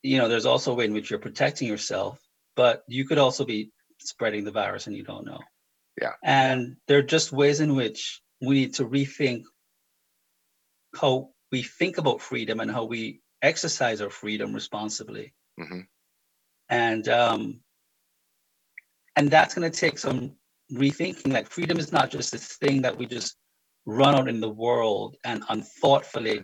you 0.02 0.18
know, 0.18 0.28
there's 0.28 0.46
also 0.46 0.72
a 0.72 0.74
way 0.74 0.84
in 0.84 0.92
which 0.92 1.10
you're 1.10 1.18
protecting 1.18 1.68
yourself 1.68 2.20
but 2.56 2.82
you 2.88 3.06
could 3.06 3.18
also 3.18 3.44
be 3.44 3.70
spreading 4.00 4.44
the 4.44 4.50
virus 4.50 4.86
and 4.86 4.96
you 4.96 5.04
don't 5.04 5.26
know. 5.26 5.40
Yeah. 6.00 6.14
And 6.24 6.76
there 6.88 6.98
are 6.98 7.02
just 7.02 7.32
ways 7.32 7.60
in 7.60 7.76
which 7.76 8.20
we 8.40 8.54
need 8.54 8.74
to 8.74 8.84
rethink 8.84 9.44
how 10.94 11.30
we 11.52 11.62
think 11.62 11.98
about 11.98 12.20
freedom 12.20 12.60
and 12.60 12.70
how 12.70 12.84
we 12.84 13.20
exercise 13.42 14.00
our 14.00 14.10
freedom 14.10 14.52
responsibly. 14.52 15.34
Mm-hmm. 15.60 15.80
And 16.68 17.08
um, 17.08 17.60
and 19.14 19.30
that's 19.30 19.54
going 19.54 19.70
to 19.70 19.78
take 19.78 19.98
some 19.98 20.36
rethinking. 20.72 21.32
Like 21.32 21.48
freedom 21.48 21.78
is 21.78 21.92
not 21.92 22.10
just 22.10 22.32
this 22.32 22.56
thing 22.56 22.82
that 22.82 22.96
we 22.96 23.06
just 23.06 23.36
run 23.86 24.14
out 24.14 24.28
in 24.28 24.40
the 24.40 24.50
world 24.50 25.16
and 25.24 25.42
unthoughtfully 25.48 26.42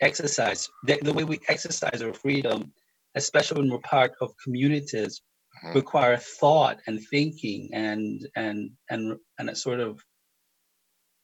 exercise. 0.00 0.68
The, 0.84 0.98
the 1.02 1.12
way 1.12 1.24
we 1.24 1.40
exercise 1.48 2.02
our 2.02 2.12
freedom, 2.12 2.72
especially 3.14 3.60
when 3.60 3.70
we're 3.70 3.78
part 3.78 4.12
of 4.20 4.32
communities 4.42 5.22
mm-hmm. 5.64 5.76
require 5.76 6.16
thought 6.16 6.78
and 6.86 7.00
thinking 7.10 7.70
and 7.72 8.26
and 8.36 8.70
and 8.90 9.18
and 9.38 9.50
a 9.50 9.56
sort 9.56 9.80
of 9.80 10.00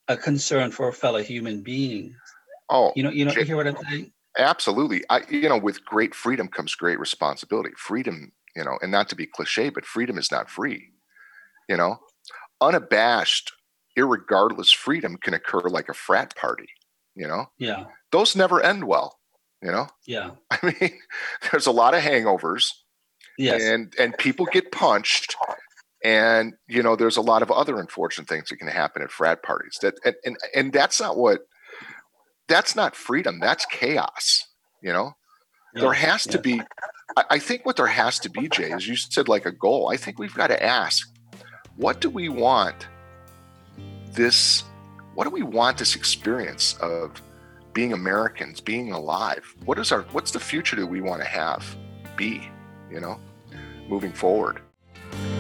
a 0.09 0.17
concern 0.17 0.71
for 0.71 0.89
a 0.89 0.93
fellow 0.93 1.23
human 1.23 1.63
beings. 1.63 2.15
Oh, 2.69 2.93
you 2.97 3.03
know, 3.03 3.11
you 3.11 3.25
know, 3.25 3.33
you 3.33 3.45
hear 3.45 3.57
what 3.57 3.69
I'm 3.69 3.77
saying? 3.89 4.13
Absolutely. 4.39 5.03
I, 5.11 5.23
you 5.29 5.49
know, 5.49 5.59
with 5.59 5.85
great 5.85 6.15
freedom 6.15 6.49
comes 6.49 6.75
great 6.75 6.99
responsibility. 6.99 7.71
Freedom, 7.77 8.33
you 8.57 8.65
know, 8.65 8.79
and 8.81 8.91
not 8.91 9.09
to 9.11 9.15
be 9.15 9.27
cliche, 9.27 9.69
but 9.69 9.85
freedom 9.85 10.17
is 10.17 10.33
not 10.33 10.49
free. 10.49 10.89
You 11.69 11.77
know, 11.77 11.99
unabashed, 12.63 13.53
irregardless 13.99 14.75
freedom 14.75 15.17
can 15.17 15.35
occur 15.35 15.61
like 15.61 15.89
a 15.89 15.95
frat 15.95 16.35
party. 16.37 16.69
You 17.15 17.29
know, 17.29 17.47
yeah, 17.59 17.85
those 18.11 18.37
never 18.37 18.63
end 18.63 18.85
well. 18.85 19.19
You 19.63 19.71
know, 19.71 19.89
yeah. 20.07 20.31
I 20.51 20.59
mean, 20.81 20.99
there's 21.51 21.67
a 21.67 21.73
lot 21.73 21.95
of 21.95 22.03
hangovers. 22.03 22.71
Yes. 23.39 23.63
And 23.63 23.95
and 23.99 24.17
people 24.19 24.47
get 24.47 24.73
punched 24.73 25.37
and 26.03 26.55
you 26.69 26.83
know 26.83 26.97
there's 26.97 27.17
a 27.17 27.23
lot 27.23 27.43
of 27.43 27.51
other 27.51 27.79
unfortunate 27.79 28.29
things 28.29 28.49
that 28.49 28.57
can 28.57 28.69
happen 28.69 29.03
at 29.03 29.11
frat 29.11 29.43
parties 29.43 29.79
that 29.83 29.95
and 30.05 30.17
and, 30.25 30.37
and 30.55 30.73
that's 30.73 31.01
not 31.01 31.17
what 31.17 31.41
that's 32.49 32.75
not 32.75 32.97
freedom 32.97 33.39
that's 33.41 33.65
chaos 33.67 34.47
you 34.83 34.93
know 34.93 35.13
yeah, 35.75 35.83
there 35.83 35.93
has 35.93 36.27
yeah. 36.27 36.33
to 36.33 36.39
be 36.39 36.63
I, 37.17 37.25
I 37.31 37.39
think 37.39 37.65
what 37.65 37.77
there 37.77 37.87
has 37.87 38.19
to 38.21 38.31
be 38.31 38.49
jay 38.49 38.73
is 38.73 38.89
you 38.89 38.97
said 38.97 39.29
like 39.29 39.47
a 39.47 39.53
goal 39.53 39.91
i 39.93 39.97
think 39.97 40.19
we've 40.19 40.35
got 40.35 40.49
to 40.49 40.63
ask 40.63 41.09
what 41.77 42.01
do 42.01 42.11
we 42.11 42.29
want 42.29 42.89
this 44.13 44.65
what 45.15 45.25
do 45.25 45.31
we 45.31 45.43
want 45.43 45.79
this 45.79 45.97
experience 45.97 46.77
of 46.81 47.21
being 47.73 47.93
americans 47.93 48.61
being 48.61 48.93
alive 48.93 49.55
what 49.65 49.79
is 49.79 49.93
our 49.93 50.03
what's 50.13 50.31
the 50.31 50.41
future 50.41 50.77
that 50.77 50.87
we 50.87 51.01
want 51.01 51.21
to 51.21 51.27
have 51.27 51.77
be 52.17 52.49
you 52.91 53.01
know 53.01 53.19
moving 53.89 54.13
forward 54.13 54.61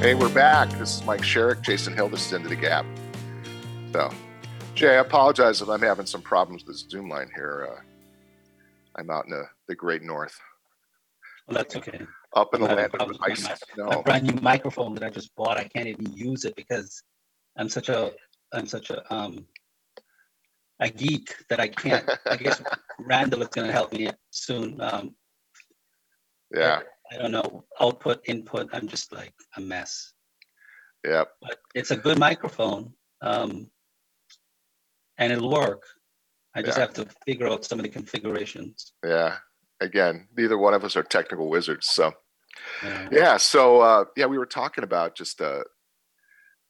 Hey, 0.00 0.14
we're 0.14 0.34
back. 0.34 0.68
This 0.78 0.96
is 0.96 1.04
Mike 1.04 1.22
Sherrick, 1.22 1.62
Jason 1.62 1.94
Hill. 1.94 2.08
This 2.08 2.26
is 2.26 2.32
Into 2.32 2.48
the 2.48 2.56
Gap. 2.56 2.84
So, 3.92 4.10
Jay, 4.74 4.96
I 4.96 5.00
apologize 5.00 5.62
if 5.62 5.68
I'm 5.68 5.80
having 5.80 6.06
some 6.06 6.22
problems 6.22 6.64
with 6.66 6.76
the 6.76 6.90
Zoom 6.90 7.08
line 7.08 7.30
here. 7.34 7.68
Uh, 7.70 7.80
I'm 8.96 9.08
out 9.10 9.24
in 9.26 9.30
the, 9.30 9.44
the 9.68 9.74
great 9.74 10.02
north. 10.02 10.38
Well, 11.46 11.56
that's 11.56 11.76
okay. 11.76 12.00
Up 12.34 12.54
in 12.54 12.62
the 12.62 12.66
land 12.66 12.94
of 12.98 13.16
ice. 13.22 13.46
No. 13.76 13.86
A 13.88 14.02
brand 14.02 14.24
new 14.24 14.40
microphone 14.40 14.94
that 14.94 15.04
I 15.04 15.10
just 15.10 15.34
bought. 15.36 15.58
I 15.58 15.64
can't 15.64 15.86
even 15.86 16.12
use 16.12 16.44
it 16.44 16.56
because 16.56 17.02
I'm 17.58 17.68
such 17.68 17.88
a 17.88 18.12
I'm 18.52 18.66
such 18.66 18.90
a 18.90 19.14
um 19.14 19.46
a 20.80 20.90
geek 20.90 21.34
that 21.48 21.60
I 21.60 21.68
can't. 21.68 22.08
I 22.26 22.36
guess 22.36 22.62
Randall 22.98 23.42
is 23.42 23.48
going 23.48 23.66
to 23.66 23.72
help 23.72 23.92
me 23.92 24.10
soon. 24.30 24.80
Um, 24.80 25.14
yeah. 26.54 26.80
I 27.10 27.18
don't 27.18 27.30
know, 27.30 27.64
output, 27.80 28.20
input. 28.26 28.68
I'm 28.72 28.88
just 28.88 29.12
like 29.12 29.34
a 29.56 29.60
mess. 29.60 30.12
Yeah. 31.06 31.24
But 31.40 31.58
it's 31.74 31.90
a 31.90 31.96
good 31.96 32.18
microphone. 32.18 32.92
Um, 33.20 33.70
and 35.18 35.32
it'll 35.32 35.50
work. 35.50 35.84
I 36.54 36.62
just 36.62 36.78
yeah. 36.78 36.84
have 36.84 36.94
to 36.94 37.06
figure 37.26 37.48
out 37.48 37.64
some 37.64 37.78
of 37.78 37.84
the 37.84 37.88
configurations. 37.88 38.92
Yeah. 39.04 39.36
Again, 39.80 40.28
neither 40.36 40.58
one 40.58 40.74
of 40.74 40.84
us 40.84 40.96
are 40.96 41.02
technical 41.02 41.48
wizards. 41.48 41.88
So, 41.88 42.12
yeah. 42.82 43.08
yeah 43.12 43.36
so, 43.36 43.80
uh, 43.80 44.04
yeah, 44.16 44.26
we 44.26 44.38
were 44.38 44.46
talking 44.46 44.84
about 44.84 45.16
just 45.16 45.40
uh, 45.40 45.62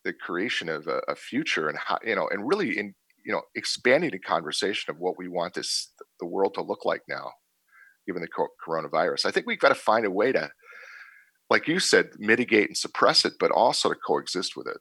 the 0.05 0.13
creation 0.13 0.69
of 0.69 0.87
a, 0.87 1.01
a 1.09 1.15
future 1.15 1.69
and 1.69 1.79
how, 1.79 1.99
you 2.05 2.15
know, 2.15 2.29
and 2.31 2.47
really 2.47 2.79
in, 2.79 2.95
you 3.25 3.33
know, 3.33 3.43
expanding 3.55 4.11
the 4.11 4.19
conversation 4.19 4.91
of 4.91 4.99
what 4.99 5.17
we 5.17 5.29
want 5.29 5.55
this, 5.55 5.93
the 6.21 6.27
world 6.27 6.55
to 6.55 6.63
look 6.63 6.85
like 6.85 7.03
now 7.09 7.31
given 8.07 8.23
the 8.23 8.49
coronavirus. 8.67 9.27
I 9.27 9.31
think 9.31 9.47
we've 9.47 9.61
got 9.61 9.69
to 9.69 9.75
find 9.75 10.05
a 10.05 10.11
way 10.11 10.33
to, 10.33 10.51
like 11.51 11.69
you 11.69 11.79
said, 11.79 12.11
mitigate 12.19 12.69
and 12.69 12.77
suppress 12.77 13.25
it, 13.25 13.35
but 13.39 13.51
also 13.51 13.91
to 13.91 13.95
coexist 13.95 14.57
with 14.57 14.67
it. 14.67 14.79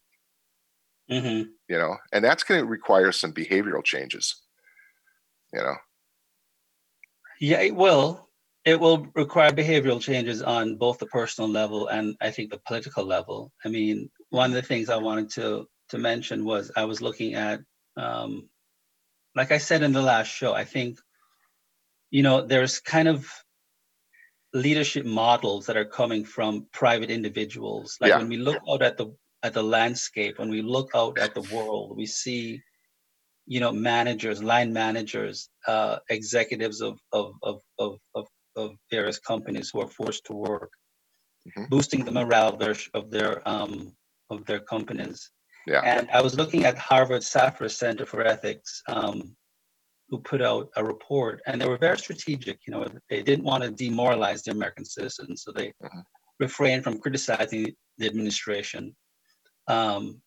Mm-hmm. 1.12 1.50
You 1.70 1.78
know, 1.78 1.98
and 2.13 2.24
that's 2.24 2.44
going 2.44 2.62
to 2.62 2.66
require 2.66 3.12
some 3.12 3.34
behavioral 3.34 3.84
changes. 3.84 4.42
You 5.54 5.60
know. 5.60 5.75
Yeah, 7.40 7.62
it 7.62 7.75
will. 7.75 8.30
It 8.63 8.80
will 8.80 9.08
require 9.15 9.51
behavioral 9.51 10.00
changes 10.00 10.41
on 10.41 10.75
both 10.75 11.00
the 11.00 11.08
personal 11.08 11.50
level 11.50 11.88
and 11.88 12.15
I 12.22 12.30
think 12.32 12.51
the 12.51 12.62
political 12.68 13.03
level. 13.03 13.51
I 13.65 13.70
mean, 13.70 14.10
one 14.30 14.51
of 14.51 14.56
the 14.56 14.62
things 14.62 14.89
I 14.89 14.98
wanted 14.98 15.32
to 15.32 15.68
to 15.89 15.98
mention 15.98 16.46
was 16.46 16.72
I 16.75 16.86
was 16.86 17.01
looking 17.01 17.34
at, 17.34 17.60
um, 17.98 18.50
like 19.36 19.51
I 19.51 19.58
said 19.58 19.84
in 19.84 19.91
the 19.91 20.01
last 20.01 20.27
show, 20.27 20.53
I 20.53 20.63
think 20.63 21.00
you 22.12 22.24
know, 22.24 22.46
there's 22.46 22.80
kind 22.80 23.08
of 23.08 23.25
leadership 24.53 25.06
models 25.06 25.65
that 25.65 25.77
are 25.77 25.86
coming 25.86 26.25
from 26.25 26.68
private 26.74 27.10
individuals. 27.10 27.98
Like 28.00 28.10
yeah. 28.10 28.18
when 28.18 28.30
we 28.30 28.38
look 28.38 28.60
out 28.70 28.82
at 28.82 28.98
the 28.98 29.15
at 29.44 29.53
the 29.53 29.63
landscape, 29.63 30.38
when 30.38 30.50
we 30.50 30.62
look 30.62 30.91
out 30.94 31.18
at 31.18 31.34
the 31.34 31.41
world, 31.53 31.98
we 31.98 32.06
see, 32.06 32.62
you 33.48 33.60
know, 33.60 33.72
managers, 33.72 34.44
line 34.44 34.72
managers, 34.72 35.50
uh, 35.68 35.98
executives 36.10 36.82
of 36.82 37.00
of, 37.13 37.34
of 37.41 37.62
of 37.80 37.98
of 38.13 38.27
of 38.55 38.72
various 38.89 39.20
companies 39.20 39.70
who 39.72 39.81
are 39.81 39.88
forced 39.88 40.25
to 40.25 40.34
work, 40.34 40.72
mm-hmm. 41.48 41.65
boosting 41.70 42.05
the 42.05 42.12
morale 42.12 42.50
of 42.50 42.60
their 42.60 42.75
of 42.93 43.12
their 43.12 43.48
um, 43.48 43.93
of 44.29 44.46
their 44.46 44.60
companies. 44.60 45.29
Yeah. 45.67 45.81
And 45.84 46.10
I 46.12 46.22
was 46.22 46.36
looking 46.36 46.65
at 46.65 46.77
Harvard 46.77 47.22
Safra 47.22 47.70
Center 47.70 48.05
for 48.05 48.25
Ethics 48.25 48.81
um, 48.88 49.36
who 50.10 50.20
put 50.20 50.41
out 50.41 50.70
a 50.75 50.84
report, 50.84 51.41
and 51.46 51.60
they 51.60 51.67
were 51.67 51.77
very 51.77 51.98
strategic. 51.98 52.60
You 52.67 52.74
know, 52.74 52.88
they 53.10 53.24
didn't 53.24 53.46
want 53.46 53.63
to 53.63 53.72
demoralize 53.72 54.43
the 54.43 54.51
American 54.51 54.86
citizens, 54.86 55.43
so 55.43 55.51
they 55.51 55.67
mm-hmm. 55.67 56.00
refrained 56.39 56.84
from 56.84 57.00
criticizing 57.00 57.74
the 57.98 58.08
administration, 58.08 58.96
um, 59.67 60.22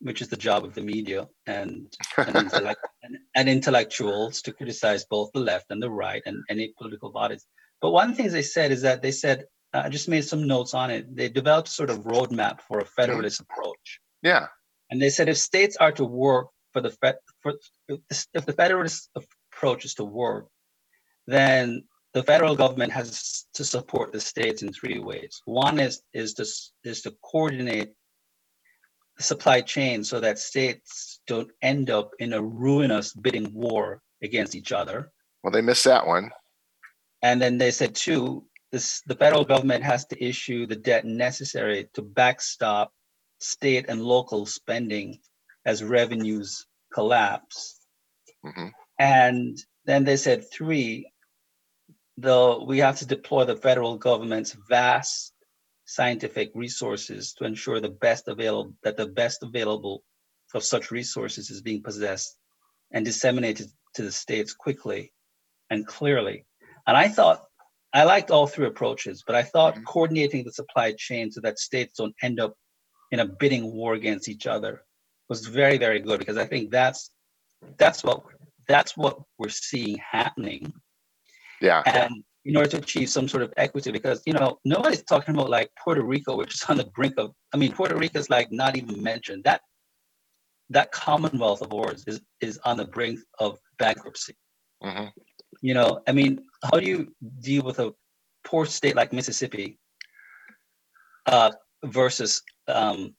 which 0.00 0.22
is 0.22 0.28
the 0.28 0.36
job 0.36 0.64
of 0.64 0.74
the 0.74 0.82
media 0.82 1.26
and 1.46 1.92
and, 2.16 2.36
intellect, 2.36 2.80
and, 3.02 3.16
and, 3.34 3.48
intellectuals 3.48 4.40
to 4.42 4.52
criticize 4.52 5.04
both 5.06 5.30
the 5.32 5.40
left 5.40 5.66
and 5.70 5.82
the 5.82 5.90
right 5.90 6.22
and 6.26 6.36
any 6.48 6.72
political 6.78 7.10
bodies. 7.10 7.46
But 7.84 7.90
one 7.90 8.08
of 8.08 8.16
the 8.16 8.22
things 8.22 8.32
they 8.32 8.40
said 8.40 8.72
is 8.72 8.80
that 8.80 9.02
they 9.02 9.10
said, 9.10 9.44
uh, 9.74 9.82
I 9.84 9.90
just 9.90 10.08
made 10.08 10.24
some 10.24 10.46
notes 10.46 10.72
on 10.72 10.90
it. 10.90 11.14
They 11.14 11.28
developed 11.28 11.68
sort 11.68 11.90
of 11.90 11.98
roadmap 12.04 12.62
for 12.62 12.78
a 12.78 12.84
federalist 12.86 13.42
approach. 13.42 14.00
Yeah. 14.22 14.46
And 14.90 15.02
they 15.02 15.10
said 15.10 15.28
if 15.28 15.36
states 15.36 15.76
are 15.76 15.92
to 15.92 16.04
work 16.06 16.46
for 16.72 16.80
the 16.80 16.88
Fed, 16.88 17.16
for 17.42 17.52
if 17.90 18.46
the 18.46 18.54
federalist 18.54 19.10
approach 19.52 19.84
is 19.84 19.92
to 19.96 20.04
work, 20.04 20.46
then 21.26 21.84
the 22.14 22.22
federal 22.22 22.56
government 22.56 22.90
has 22.92 23.44
to 23.52 23.66
support 23.66 24.12
the 24.12 24.20
states 24.20 24.62
in 24.62 24.72
three 24.72 24.98
ways. 24.98 25.42
One 25.44 25.78
is 25.78 26.00
is 26.14 26.32
to 26.38 26.46
is 26.84 27.02
to 27.02 27.14
coordinate 27.22 27.92
the 29.18 29.22
supply 29.22 29.60
chain 29.60 30.04
so 30.04 30.20
that 30.20 30.38
states 30.38 31.20
don't 31.26 31.50
end 31.60 31.90
up 31.90 32.12
in 32.18 32.32
a 32.32 32.40
ruinous 32.40 33.12
bidding 33.12 33.52
war 33.52 34.00
against 34.22 34.54
each 34.54 34.72
other. 34.72 35.12
Well, 35.42 35.52
they 35.52 35.60
missed 35.60 35.84
that 35.84 36.06
one. 36.06 36.30
And 37.24 37.40
then 37.40 37.56
they 37.56 37.70
said 37.70 37.94
two, 37.94 38.44
this 38.70 39.00
the 39.06 39.14
federal 39.14 39.46
government 39.46 39.82
has 39.82 40.04
to 40.08 40.22
issue 40.22 40.66
the 40.66 40.76
debt 40.76 41.06
necessary 41.06 41.88
to 41.94 42.02
backstop 42.02 42.92
state 43.38 43.86
and 43.88 44.02
local 44.02 44.44
spending 44.44 45.20
as 45.64 45.82
revenues 45.82 46.66
collapse. 46.92 47.80
Mm-hmm. 48.44 48.68
And 48.98 49.58
then 49.86 50.04
they 50.04 50.18
said 50.18 50.52
three, 50.52 51.10
though 52.18 52.62
we 52.66 52.80
have 52.80 52.98
to 52.98 53.06
deploy 53.06 53.46
the 53.46 53.56
federal 53.56 53.96
government's 53.96 54.54
vast 54.68 55.32
scientific 55.86 56.50
resources 56.54 57.32
to 57.38 57.46
ensure 57.46 57.80
the 57.80 57.88
best 57.88 58.28
available 58.28 58.74
that 58.82 58.98
the 58.98 59.06
best 59.06 59.42
available 59.42 60.02
of 60.54 60.62
such 60.62 60.90
resources 60.90 61.48
is 61.48 61.62
being 61.62 61.82
possessed 61.82 62.36
and 62.92 63.02
disseminated 63.02 63.68
to 63.94 64.02
the 64.02 64.12
states 64.12 64.52
quickly 64.52 65.10
and 65.70 65.86
clearly. 65.86 66.44
And 66.86 66.96
I 66.96 67.08
thought 67.08 67.44
I 67.92 68.04
liked 68.04 68.30
all 68.30 68.46
three 68.46 68.66
approaches, 68.66 69.22
but 69.26 69.36
I 69.36 69.42
thought 69.42 69.74
mm-hmm. 69.74 69.84
coordinating 69.84 70.44
the 70.44 70.52
supply 70.52 70.92
chain 70.96 71.30
so 71.30 71.40
that 71.42 71.58
states 71.58 71.94
don't 71.98 72.14
end 72.22 72.40
up 72.40 72.54
in 73.12 73.20
a 73.20 73.26
bidding 73.26 73.72
war 73.72 73.94
against 73.94 74.28
each 74.28 74.46
other 74.46 74.82
was 75.28 75.46
very 75.46 75.78
very 75.78 76.00
good 76.00 76.18
because 76.18 76.36
I 76.36 76.46
think 76.46 76.70
that's 76.70 77.10
that's 77.78 78.04
what 78.04 78.22
that's 78.68 78.96
what 78.96 79.20
we're 79.38 79.48
seeing 79.48 79.98
happening. 79.98 80.72
Yeah. 81.60 81.82
And 81.86 82.24
in 82.44 82.56
order 82.56 82.68
to 82.70 82.78
achieve 82.78 83.08
some 83.08 83.28
sort 83.28 83.42
of 83.42 83.52
equity, 83.56 83.90
because 83.90 84.22
you 84.26 84.32
know 84.32 84.58
nobody's 84.64 85.02
talking 85.02 85.34
about 85.34 85.50
like 85.50 85.70
Puerto 85.82 86.02
Rico, 86.02 86.36
which 86.36 86.54
is 86.54 86.64
on 86.68 86.76
the 86.76 86.84
brink 86.94 87.14
of. 87.16 87.32
I 87.52 87.56
mean, 87.56 87.72
Puerto 87.72 87.96
Rico 87.96 88.18
is 88.18 88.28
like 88.28 88.52
not 88.52 88.76
even 88.76 89.02
mentioned. 89.02 89.44
That 89.44 89.62
that 90.70 90.92
Commonwealth 90.92 91.62
of 91.62 91.72
ours 91.72 92.04
is 92.06 92.20
is 92.40 92.58
on 92.64 92.76
the 92.76 92.84
brink 92.84 93.20
of 93.38 93.58
bankruptcy. 93.78 94.34
Mm-hmm. 94.82 95.06
You 95.64 95.72
know, 95.72 96.02
I 96.06 96.12
mean, 96.12 96.44
how 96.62 96.78
do 96.78 96.86
you 96.86 97.14
deal 97.40 97.62
with 97.62 97.78
a 97.78 97.94
poor 98.44 98.66
state 98.66 98.94
like 98.94 99.14
Mississippi 99.14 99.78
uh, 101.24 101.52
versus 101.84 102.42
um, 102.68 103.14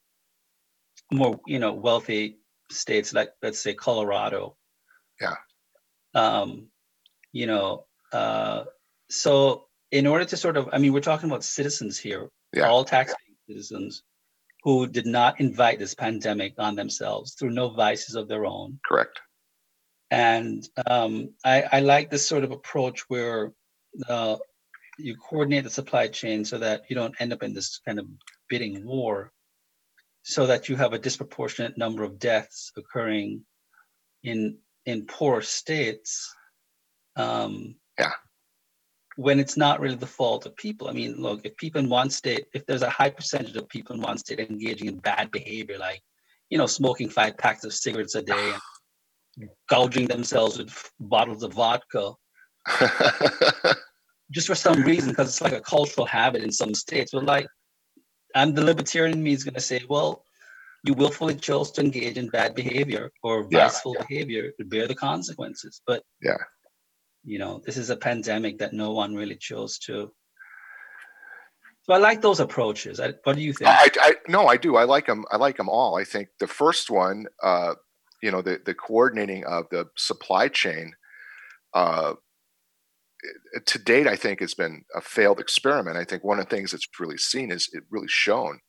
more 1.12 1.40
you 1.48 1.58
know 1.58 1.74
wealthy 1.74 2.38
states 2.70 3.16
like 3.16 3.32
let's 3.42 3.60
say 3.60 3.74
Colorado. 3.74 4.56
Yeah. 5.20 5.38
Um, 6.14 6.68
you 7.32 7.48
know, 7.48 7.88
uh, 8.14 8.66
so 9.10 9.66
in 9.92 10.06
order 10.06 10.26
to 10.26 10.38
sort 10.38 10.56
of, 10.56 10.70
I 10.72 10.78
mean, 10.78 10.94
we're 10.94 11.02
talking 11.02 11.32
about 11.32 11.44
citizens 11.44 11.98
here, 11.98 12.30
yeah. 12.54 12.68
all 12.70 12.86
taxpaying 12.86 13.42
citizens 13.50 14.04
who 14.62 14.86
did 14.86 15.08
not 15.08 15.40
invite 15.40 15.80
this 15.80 15.96
pandemic 15.96 16.54
on 16.60 16.76
themselves 16.76 17.34
through 17.34 17.52
no 17.52 17.70
vices 17.70 18.14
of 18.14 18.28
their 18.28 18.46
own. 18.46 18.80
Correct. 18.88 19.20
And 20.12 20.68
um, 20.88 21.30
I, 21.44 21.64
I 21.72 21.80
like 21.80 22.10
this 22.10 22.28
sort 22.28 22.44
of 22.44 22.52
approach 22.52 23.02
where 23.10 23.52
uh, 24.08 24.38
you 24.98 25.16
coordinate 25.18 25.64
the 25.64 25.70
supply 25.70 26.08
chain 26.08 26.46
so 26.46 26.58
that 26.60 26.84
you 26.90 26.96
don't 26.96 27.16
end 27.20 27.34
up 27.34 27.44
in 27.44 27.54
this 27.54 27.80
kind 27.86 28.00
of 28.00 28.08
bidding 28.50 28.86
war 28.86 29.32
so 30.28 30.48
that 30.48 30.68
you 30.68 30.76
have 30.76 30.94
a 30.94 31.00
disproportionate 31.00 31.78
number 31.78 32.04
of 32.04 32.18
deaths 32.18 32.72
occurring 32.76 33.42
in 34.24 34.58
in 34.86 35.06
poor 35.06 35.42
states. 35.42 36.34
Um, 37.16 37.76
yeah. 38.00 38.14
When 39.18 39.40
it's 39.40 39.56
not 39.56 39.80
really 39.80 39.96
the 39.96 40.08
fault 40.08 40.46
of 40.46 40.56
people. 40.58 40.90
I 40.90 40.94
mean, 40.94 41.22
look, 41.22 41.42
if 41.44 41.56
people 41.58 41.80
in 41.80 41.90
one 41.90 42.10
state, 42.10 42.46
if 42.54 42.66
there's 42.66 42.82
a 42.82 42.90
high 42.90 43.12
percentage 43.12 43.56
of 43.56 43.70
people 43.70 43.96
in 43.96 44.02
one 44.02 44.18
state 44.18 44.40
engaging 44.40 44.88
in 44.88 44.98
bad 44.98 45.32
behavior, 45.32 45.78
like, 45.78 46.02
you 46.50 46.58
know, 46.58 46.66
smoking 46.66 47.10
five 47.10 47.38
packs 47.38 47.64
of 47.64 47.74
cigarettes 47.74 48.16
a 48.16 48.22
day 48.22 48.54
gouging 49.70 50.08
themselves 50.08 50.58
with 50.58 50.92
bottles 51.00 51.44
of 51.44 51.54
vodka, 51.54 52.14
just 54.32 54.48
for 54.48 54.56
some 54.56 54.82
reason, 54.84 55.10
because 55.10 55.30
it's 55.30 55.42
like 55.42 55.54
a 55.54 55.62
cultural 55.62 56.06
habit 56.06 56.44
in 56.44 56.52
some 56.52 56.74
states. 56.74 57.12
But 57.14 57.26
like, 57.26 57.48
and 58.36 58.56
the 58.56 58.64
libertarian 58.64 59.22
me 59.22 59.34
is 59.34 59.44
going 59.44 59.56
to 59.56 59.62
say, 59.62 59.82
well, 59.90 60.24
you 60.84 60.94
willfully 60.94 61.36
chose 61.36 61.72
to 61.72 61.82
engage 61.82 62.18
in 62.18 62.30
bad 62.30 62.54
behavior 62.54 63.12
or 63.24 63.48
yeah, 63.50 63.72
yeah. 63.86 64.04
behavior 64.08 64.52
to 64.60 64.66
bear 64.66 64.88
the 64.88 64.96
consequences. 64.96 65.82
But 65.88 66.04
yeah, 66.22 66.38
you 67.24 67.40
know, 67.40 67.62
this 67.66 67.76
is 67.76 67.90
a 67.90 67.98
pandemic 67.98 68.60
that 68.60 68.74
no 68.74 68.92
one 68.92 69.16
really 69.16 69.36
chose 69.36 69.80
to. 69.80 70.12
So 71.84 71.94
I 71.94 71.98
like 71.98 72.22
those 72.22 72.40
approaches. 72.40 73.00
I, 73.00 73.14
what 73.24 73.36
do 73.36 73.42
you 73.42 73.54
think? 73.54 73.70
I, 73.70 73.90
I 74.00 74.16
no, 74.28 74.48
I 74.48 74.58
do. 74.58 74.76
I 74.76 74.84
like 74.84 75.08
them. 75.08 75.26
I 75.32 75.38
like 75.38 75.58
them 75.58 75.70
all. 75.70 75.98
I 75.98 76.04
think 76.04 76.30
the 76.40 76.48
first 76.48 76.90
one, 76.90 77.26
uh, 77.44 77.76
you 78.26 78.32
know, 78.32 78.42
the 78.42 78.60
the 78.66 78.74
coordinating 78.74 79.46
of 79.46 79.66
the 79.70 79.86
supply 79.96 80.48
chain. 80.48 80.94
Uh, 81.74 82.14
to 83.66 83.78
date, 83.80 84.08
I 84.08 84.16
think 84.16 84.40
has 84.40 84.56
been 84.56 84.84
a 84.96 85.02
failed 85.02 85.40
experiment. 85.40 85.98
I 85.98 86.06
think 86.06 86.24
one 86.24 86.40
of 86.40 86.46
the 86.50 86.56
things 86.56 86.72
that's 86.72 86.88
really 87.00 87.18
seen 87.18 87.52
is 87.52 87.70
it 87.72 87.84
really 87.90 88.08
shown 88.10 88.60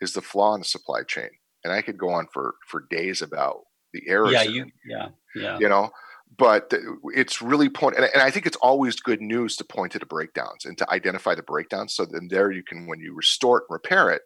is 0.00 0.12
the 0.12 0.20
flaw 0.20 0.54
in 0.54 0.60
the 0.60 0.64
supply 0.64 1.02
chain. 1.06 1.30
And 1.62 1.72
I 1.72 1.80
could 1.80 1.98
go 1.98 2.10
on 2.10 2.26
for 2.32 2.54
for 2.68 2.86
days 2.90 3.22
about 3.22 3.60
the 3.92 4.02
errors. 4.08 4.32
Yeah, 4.32 4.42
you, 4.42 4.66
yeah, 4.84 5.08
yeah. 5.36 5.58
You 5.60 5.68
know, 5.68 5.90
but 6.36 6.72
it's 7.14 7.40
really 7.40 7.68
point, 7.68 7.96
and, 7.96 8.06
and 8.12 8.22
I 8.22 8.30
think 8.30 8.46
it's 8.46 8.56
always 8.56 8.96
good 8.96 9.20
news 9.20 9.56
to 9.56 9.64
point 9.64 9.92
to 9.92 9.98
the 10.00 10.06
breakdowns 10.06 10.64
and 10.64 10.76
to 10.78 10.90
identify 10.90 11.34
the 11.34 11.42
breakdowns. 11.42 11.94
So 11.94 12.04
then 12.04 12.28
there 12.30 12.50
you 12.50 12.64
can, 12.64 12.86
when 12.88 13.00
you 13.00 13.14
restore 13.14 13.58
it 13.58 13.64
and 13.68 13.74
repair 13.74 14.10
it, 14.10 14.22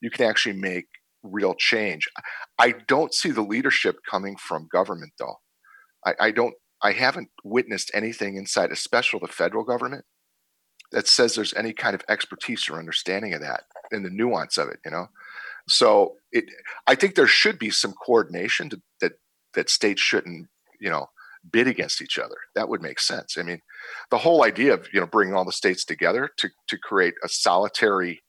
you 0.00 0.10
can 0.10 0.26
actually 0.26 0.58
make 0.58 0.86
real 1.22 1.54
change. 1.54 2.08
I 2.58 2.74
don't 2.86 3.14
see 3.14 3.30
the 3.30 3.42
leadership 3.42 3.96
coming 4.08 4.36
from 4.36 4.68
government 4.70 5.12
though. 5.18 5.36
I, 6.04 6.14
I 6.20 6.30
don't 6.30 6.54
I 6.82 6.92
haven't 6.92 7.28
witnessed 7.44 7.90
anything 7.94 8.36
inside, 8.36 8.72
especially 8.72 9.20
the 9.22 9.28
federal 9.28 9.64
government, 9.64 10.04
that 10.90 11.06
says 11.06 11.34
there's 11.34 11.54
any 11.54 11.72
kind 11.72 11.94
of 11.94 12.02
expertise 12.08 12.68
or 12.68 12.78
understanding 12.78 13.34
of 13.34 13.40
that 13.40 13.62
and 13.92 14.04
the 14.04 14.10
nuance 14.10 14.58
of 14.58 14.68
it. 14.68 14.80
You 14.84 14.90
know, 14.90 15.06
so 15.68 16.16
it. 16.32 16.44
I 16.86 16.94
think 16.94 17.14
there 17.14 17.26
should 17.26 17.58
be 17.58 17.70
some 17.70 17.92
coordination 17.92 18.70
to, 18.70 18.82
that 19.00 19.12
that 19.54 19.70
states 19.70 20.00
shouldn't, 20.00 20.48
you 20.80 20.90
know, 20.90 21.06
bid 21.50 21.66
against 21.66 22.02
each 22.02 22.18
other. 22.18 22.36
That 22.54 22.68
would 22.68 22.82
make 22.82 23.00
sense. 23.00 23.36
I 23.38 23.42
mean, 23.42 23.60
the 24.10 24.18
whole 24.18 24.44
idea 24.44 24.74
of 24.74 24.88
you 24.92 25.00
know 25.00 25.06
bringing 25.06 25.34
all 25.34 25.44
the 25.44 25.52
states 25.52 25.84
together 25.84 26.30
to 26.38 26.48
to 26.68 26.78
create 26.78 27.14
a 27.24 27.28
solitary 27.28 28.22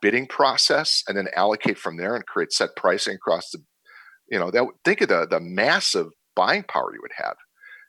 bidding 0.00 0.26
process 0.26 1.02
and 1.08 1.16
then 1.16 1.28
allocate 1.34 1.78
from 1.78 1.96
there 1.96 2.14
and 2.14 2.26
create 2.26 2.52
set 2.52 2.76
pricing 2.76 3.14
across 3.14 3.50
the, 3.50 3.58
you 4.30 4.38
know, 4.38 4.50
that 4.50 4.64
think 4.84 5.00
of 5.00 5.08
the 5.08 5.26
the 5.26 5.40
massive 5.40 6.08
buying 6.36 6.62
power 6.62 6.92
you 6.92 7.00
would 7.02 7.12
have. 7.16 7.36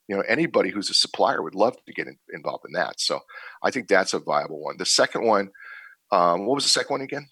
You 0.07 0.15
know 0.15 0.23
anybody 0.27 0.71
who's 0.71 0.89
a 0.89 0.95
supplier 0.95 1.43
would 1.43 1.53
love 1.53 1.75
to 1.85 1.93
get 1.93 2.07
in, 2.07 2.17
involved 2.33 2.63
in 2.67 2.73
that. 2.73 2.99
So 2.99 3.19
i 3.63 3.69
think 3.69 3.87
that's 3.87 4.13
a 4.13 4.19
viable 4.19 4.59
one. 4.59 4.77
The 4.77 4.85
second 4.85 5.23
one 5.23 5.51
um, 6.11 6.45
what 6.45 6.55
was 6.55 6.63
the 6.63 6.69
second 6.69 6.93
one 6.93 7.01
again? 7.01 7.27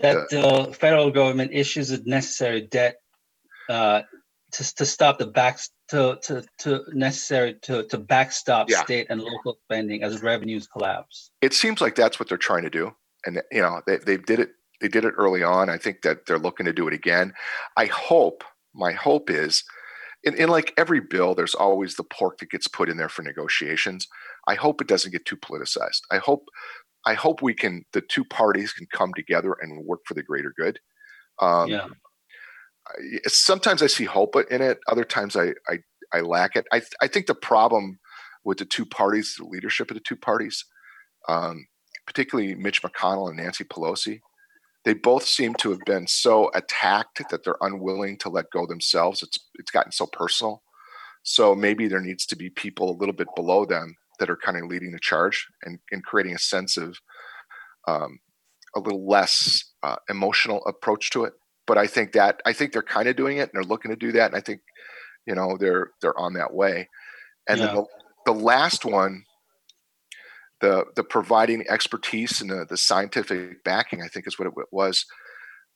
That 0.00 0.30
the 0.30 0.40
uh, 0.40 0.72
federal 0.72 1.10
government 1.10 1.52
issues 1.52 1.90
a 1.90 2.02
necessary 2.04 2.62
debt 2.62 2.96
uh, 3.68 4.02
to, 4.52 4.74
to 4.76 4.86
stop 4.86 5.18
the 5.18 5.26
back 5.26 5.58
to, 5.88 6.18
to, 6.22 6.44
to 6.60 6.82
necessary 6.92 7.54
to, 7.62 7.84
to 7.84 7.98
backstop 7.98 8.70
yeah. 8.70 8.82
state 8.82 9.06
and 9.10 9.20
local 9.20 9.58
spending 9.64 10.02
as 10.02 10.22
revenues 10.22 10.66
collapse. 10.66 11.30
It 11.40 11.52
seems 11.52 11.80
like 11.80 11.94
that's 11.94 12.18
what 12.18 12.28
they're 12.28 12.38
trying 12.38 12.62
to 12.62 12.70
do 12.70 12.94
and 13.26 13.42
you 13.50 13.60
know 13.60 13.80
they, 13.86 13.98
they 13.98 14.16
did 14.16 14.40
it 14.40 14.50
they 14.80 14.88
did 14.88 15.04
it 15.04 15.14
early 15.16 15.42
on 15.42 15.68
i 15.68 15.78
think 15.78 16.02
that 16.02 16.26
they're 16.26 16.38
looking 16.38 16.66
to 16.66 16.72
do 16.72 16.88
it 16.88 16.94
again 16.94 17.32
i 17.76 17.86
hope 17.86 18.44
my 18.74 18.92
hope 18.92 19.30
is 19.30 19.64
in, 20.24 20.36
in 20.36 20.48
like 20.48 20.72
every 20.76 21.00
bill, 21.00 21.34
there's 21.34 21.54
always 21.54 21.96
the 21.96 22.04
pork 22.04 22.38
that 22.38 22.50
gets 22.50 22.68
put 22.68 22.88
in 22.88 22.96
there 22.96 23.08
for 23.08 23.22
negotiations. 23.22 24.08
I 24.46 24.54
hope 24.54 24.80
it 24.80 24.88
doesn't 24.88 25.12
get 25.12 25.24
too 25.24 25.36
politicized. 25.36 26.02
I 26.10 26.18
hope 26.18 26.48
I 27.04 27.14
hope 27.14 27.42
we 27.42 27.54
can 27.54 27.84
the 27.92 28.00
two 28.00 28.24
parties 28.24 28.72
can 28.72 28.86
come 28.92 29.12
together 29.14 29.56
and 29.60 29.84
work 29.84 30.00
for 30.06 30.14
the 30.14 30.22
greater 30.22 30.54
good. 30.56 30.78
Um, 31.40 31.68
yeah. 31.68 31.88
sometimes 33.26 33.82
I 33.82 33.88
see 33.88 34.04
hope 34.04 34.36
in 34.50 34.62
it. 34.62 34.78
Other 34.88 35.04
times 35.04 35.36
I 35.36 35.54
I, 35.68 35.78
I 36.12 36.20
lack 36.20 36.56
it. 36.56 36.66
I 36.72 36.82
I 37.00 37.08
think 37.08 37.26
the 37.26 37.34
problem 37.34 37.98
with 38.44 38.58
the 38.58 38.64
two 38.64 38.86
parties, 38.86 39.36
the 39.38 39.44
leadership 39.44 39.90
of 39.90 39.96
the 39.96 40.02
two 40.02 40.16
parties, 40.16 40.64
um, 41.28 41.66
particularly 42.06 42.54
Mitch 42.54 42.82
McConnell 42.82 43.28
and 43.28 43.36
Nancy 43.36 43.64
Pelosi, 43.64 44.20
they 44.84 44.94
both 44.94 45.24
seem 45.24 45.54
to 45.54 45.70
have 45.70 45.80
been 45.86 46.06
so 46.06 46.50
attacked 46.54 47.22
that 47.30 47.44
they're 47.44 47.56
unwilling 47.60 48.18
to 48.18 48.28
let 48.28 48.50
go 48.50 48.66
themselves. 48.66 49.22
It's 49.22 49.38
it's 49.54 49.70
gotten 49.70 49.92
so 49.92 50.06
personal. 50.06 50.62
So 51.22 51.54
maybe 51.54 51.86
there 51.86 52.00
needs 52.00 52.26
to 52.26 52.36
be 52.36 52.50
people 52.50 52.90
a 52.90 52.98
little 52.98 53.14
bit 53.14 53.28
below 53.36 53.64
them 53.64 53.96
that 54.18 54.28
are 54.28 54.36
kind 54.36 54.56
of 54.56 54.64
leading 54.64 54.92
the 54.92 54.98
charge 54.98 55.46
and, 55.62 55.78
and 55.92 56.04
creating 56.04 56.34
a 56.34 56.38
sense 56.38 56.76
of 56.76 56.98
um, 57.86 58.18
a 58.74 58.80
little 58.80 59.08
less 59.08 59.64
uh, 59.82 59.96
emotional 60.08 60.64
approach 60.66 61.10
to 61.10 61.24
it. 61.24 61.34
But 61.66 61.78
I 61.78 61.86
think 61.86 62.12
that 62.12 62.40
I 62.44 62.52
think 62.52 62.72
they're 62.72 62.82
kind 62.82 63.08
of 63.08 63.16
doing 63.16 63.38
it 63.38 63.42
and 63.42 63.50
they're 63.54 63.62
looking 63.62 63.90
to 63.90 63.96
do 63.96 64.12
that. 64.12 64.26
And 64.32 64.36
I 64.36 64.40
think 64.40 64.62
you 65.26 65.34
know 65.34 65.56
they're 65.58 65.90
they're 66.00 66.18
on 66.18 66.34
that 66.34 66.52
way. 66.52 66.88
And 67.48 67.60
yeah. 67.60 67.66
then 67.66 67.74
the, 67.76 67.84
the 68.26 68.32
last 68.32 68.84
one 68.84 69.24
the 70.62 70.84
the 70.94 71.04
providing 71.04 71.64
expertise 71.68 72.40
and 72.40 72.48
the, 72.48 72.64
the 72.66 72.76
scientific 72.78 73.62
backing, 73.64 74.00
I 74.00 74.08
think 74.08 74.26
is 74.26 74.38
what 74.38 74.48
it 74.48 74.54
was. 74.70 75.04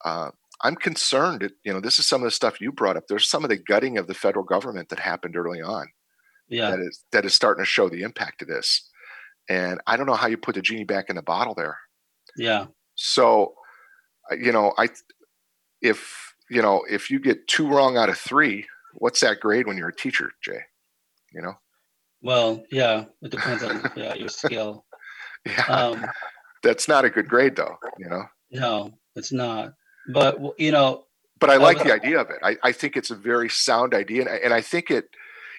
Uh, 0.04 0.30
I'm 0.62 0.76
concerned. 0.76 1.42
That, 1.42 1.52
you 1.64 1.72
know, 1.72 1.80
this 1.80 1.98
is 1.98 2.08
some 2.08 2.22
of 2.22 2.26
the 2.26 2.30
stuff 2.30 2.60
you 2.60 2.72
brought 2.72 2.96
up. 2.96 3.08
There's 3.08 3.28
some 3.28 3.44
of 3.44 3.50
the 3.50 3.58
gutting 3.58 3.98
of 3.98 4.06
the 4.06 4.14
federal 4.14 4.44
government 4.44 4.88
that 4.88 5.00
happened 5.00 5.36
early 5.36 5.60
on. 5.60 5.88
Yeah, 6.48 6.70
that 6.70 6.80
is 6.80 7.04
that 7.10 7.24
is 7.26 7.34
starting 7.34 7.62
to 7.62 7.68
show 7.68 7.88
the 7.88 8.02
impact 8.02 8.40
of 8.40 8.48
this. 8.48 8.88
And 9.48 9.80
I 9.86 9.96
don't 9.96 10.06
know 10.06 10.14
how 10.14 10.28
you 10.28 10.36
put 10.36 10.54
the 10.54 10.62
genie 10.62 10.84
back 10.84 11.10
in 11.10 11.16
the 11.16 11.22
bottle 11.22 11.54
there. 11.54 11.78
Yeah. 12.36 12.66
So, 12.94 13.54
uh, 14.30 14.36
you 14.36 14.52
know, 14.52 14.72
I 14.78 14.88
if 15.82 16.32
you 16.48 16.62
know 16.62 16.84
if 16.88 17.10
you 17.10 17.18
get 17.18 17.48
two 17.48 17.68
wrong 17.68 17.96
out 17.96 18.08
of 18.08 18.18
three, 18.18 18.66
what's 18.94 19.20
that 19.20 19.40
grade 19.40 19.66
when 19.66 19.76
you're 19.76 19.88
a 19.88 19.96
teacher, 19.96 20.30
Jay? 20.42 20.60
You 21.32 21.42
know. 21.42 21.54
Well, 22.26 22.64
yeah, 22.72 23.04
it 23.22 23.30
depends 23.30 23.62
on 23.62 23.88
yeah 23.94 24.14
your 24.14 24.28
skill. 24.28 24.84
Yeah, 25.46 25.62
um, 25.66 26.04
that's 26.64 26.88
not 26.88 27.04
a 27.04 27.10
good 27.10 27.28
grade, 27.28 27.54
though. 27.54 27.76
You 28.00 28.08
know. 28.08 28.24
No, 28.50 28.98
it's 29.14 29.30
not. 29.30 29.74
But 30.12 30.40
you 30.58 30.72
know. 30.72 31.04
But 31.38 31.50
I 31.50 31.56
like 31.56 31.84
the 31.84 31.94
idea 31.94 32.20
of 32.20 32.30
it. 32.30 32.38
I, 32.42 32.56
I 32.64 32.72
think 32.72 32.96
it's 32.96 33.12
a 33.12 33.14
very 33.14 33.48
sound 33.48 33.94
idea, 33.94 34.22
and 34.22 34.28
I, 34.28 34.36
and 34.38 34.52
I 34.52 34.60
think 34.60 34.90
it, 34.90 35.04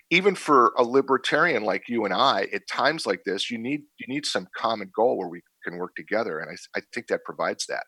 even 0.09 0.35
for 0.35 0.73
a 0.77 0.83
libertarian 0.83 1.63
like 1.63 1.83
you 1.87 2.03
and 2.03 2.13
I, 2.13 2.47
at 2.53 2.67
times 2.67 3.05
like 3.05 3.23
this, 3.23 3.49
you 3.49 3.57
need 3.57 3.83
you 3.97 4.13
need 4.13 4.25
some 4.25 4.49
common 4.57 4.91
goal 4.93 5.17
where 5.17 5.29
we 5.29 5.39
can 5.63 5.77
work 5.77 5.95
together, 5.95 6.39
and 6.39 6.51
I 6.51 6.77
I 6.77 6.81
think 6.93 7.07
that 7.07 7.23
provides 7.23 7.65
that. 7.67 7.85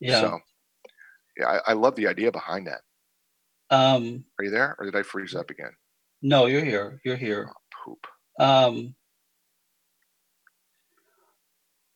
Yeah. 0.00 0.20
So, 0.22 0.38
yeah, 1.36 1.60
I, 1.66 1.72
I 1.72 1.74
love 1.74 1.94
the 1.94 2.06
idea 2.06 2.32
behind 2.32 2.68
that. 2.68 2.80
Um, 3.68 4.24
Are 4.38 4.46
you 4.46 4.50
there, 4.50 4.76
or 4.78 4.86
did 4.86 4.96
I 4.96 5.02
freeze 5.02 5.34
up 5.34 5.50
again? 5.50 5.72
No, 6.22 6.46
you're 6.46 6.64
here. 6.64 7.00
You're 7.04 7.16
here. 7.16 7.52
Poop. 7.88 8.06
Um, 8.38 8.94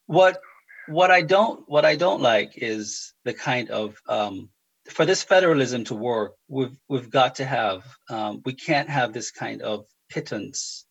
what 0.07 0.41
what 0.89 1.11
I 1.11 1.23
don't 1.23 1.69
what 1.69 1.85
I 1.85 1.97
don't 1.97 2.23
like 2.23 2.53
is 2.57 3.15
the 3.25 3.35
kind 3.35 3.71
of 3.71 3.97
um, 4.09 4.49
for 4.91 5.05
this 5.05 5.23
federalism 5.23 5.85
to 5.85 5.95
work, 5.95 6.35
we've 6.49 6.77
we've 6.89 7.11
got 7.11 7.37
to 7.37 7.45
have 7.45 7.85
um, 8.11 8.43
we 8.45 8.55
can't 8.55 8.89
have 8.89 9.13
this 9.13 9.31
kind 9.31 9.63
of 9.63 9.87
pittance 10.09 10.87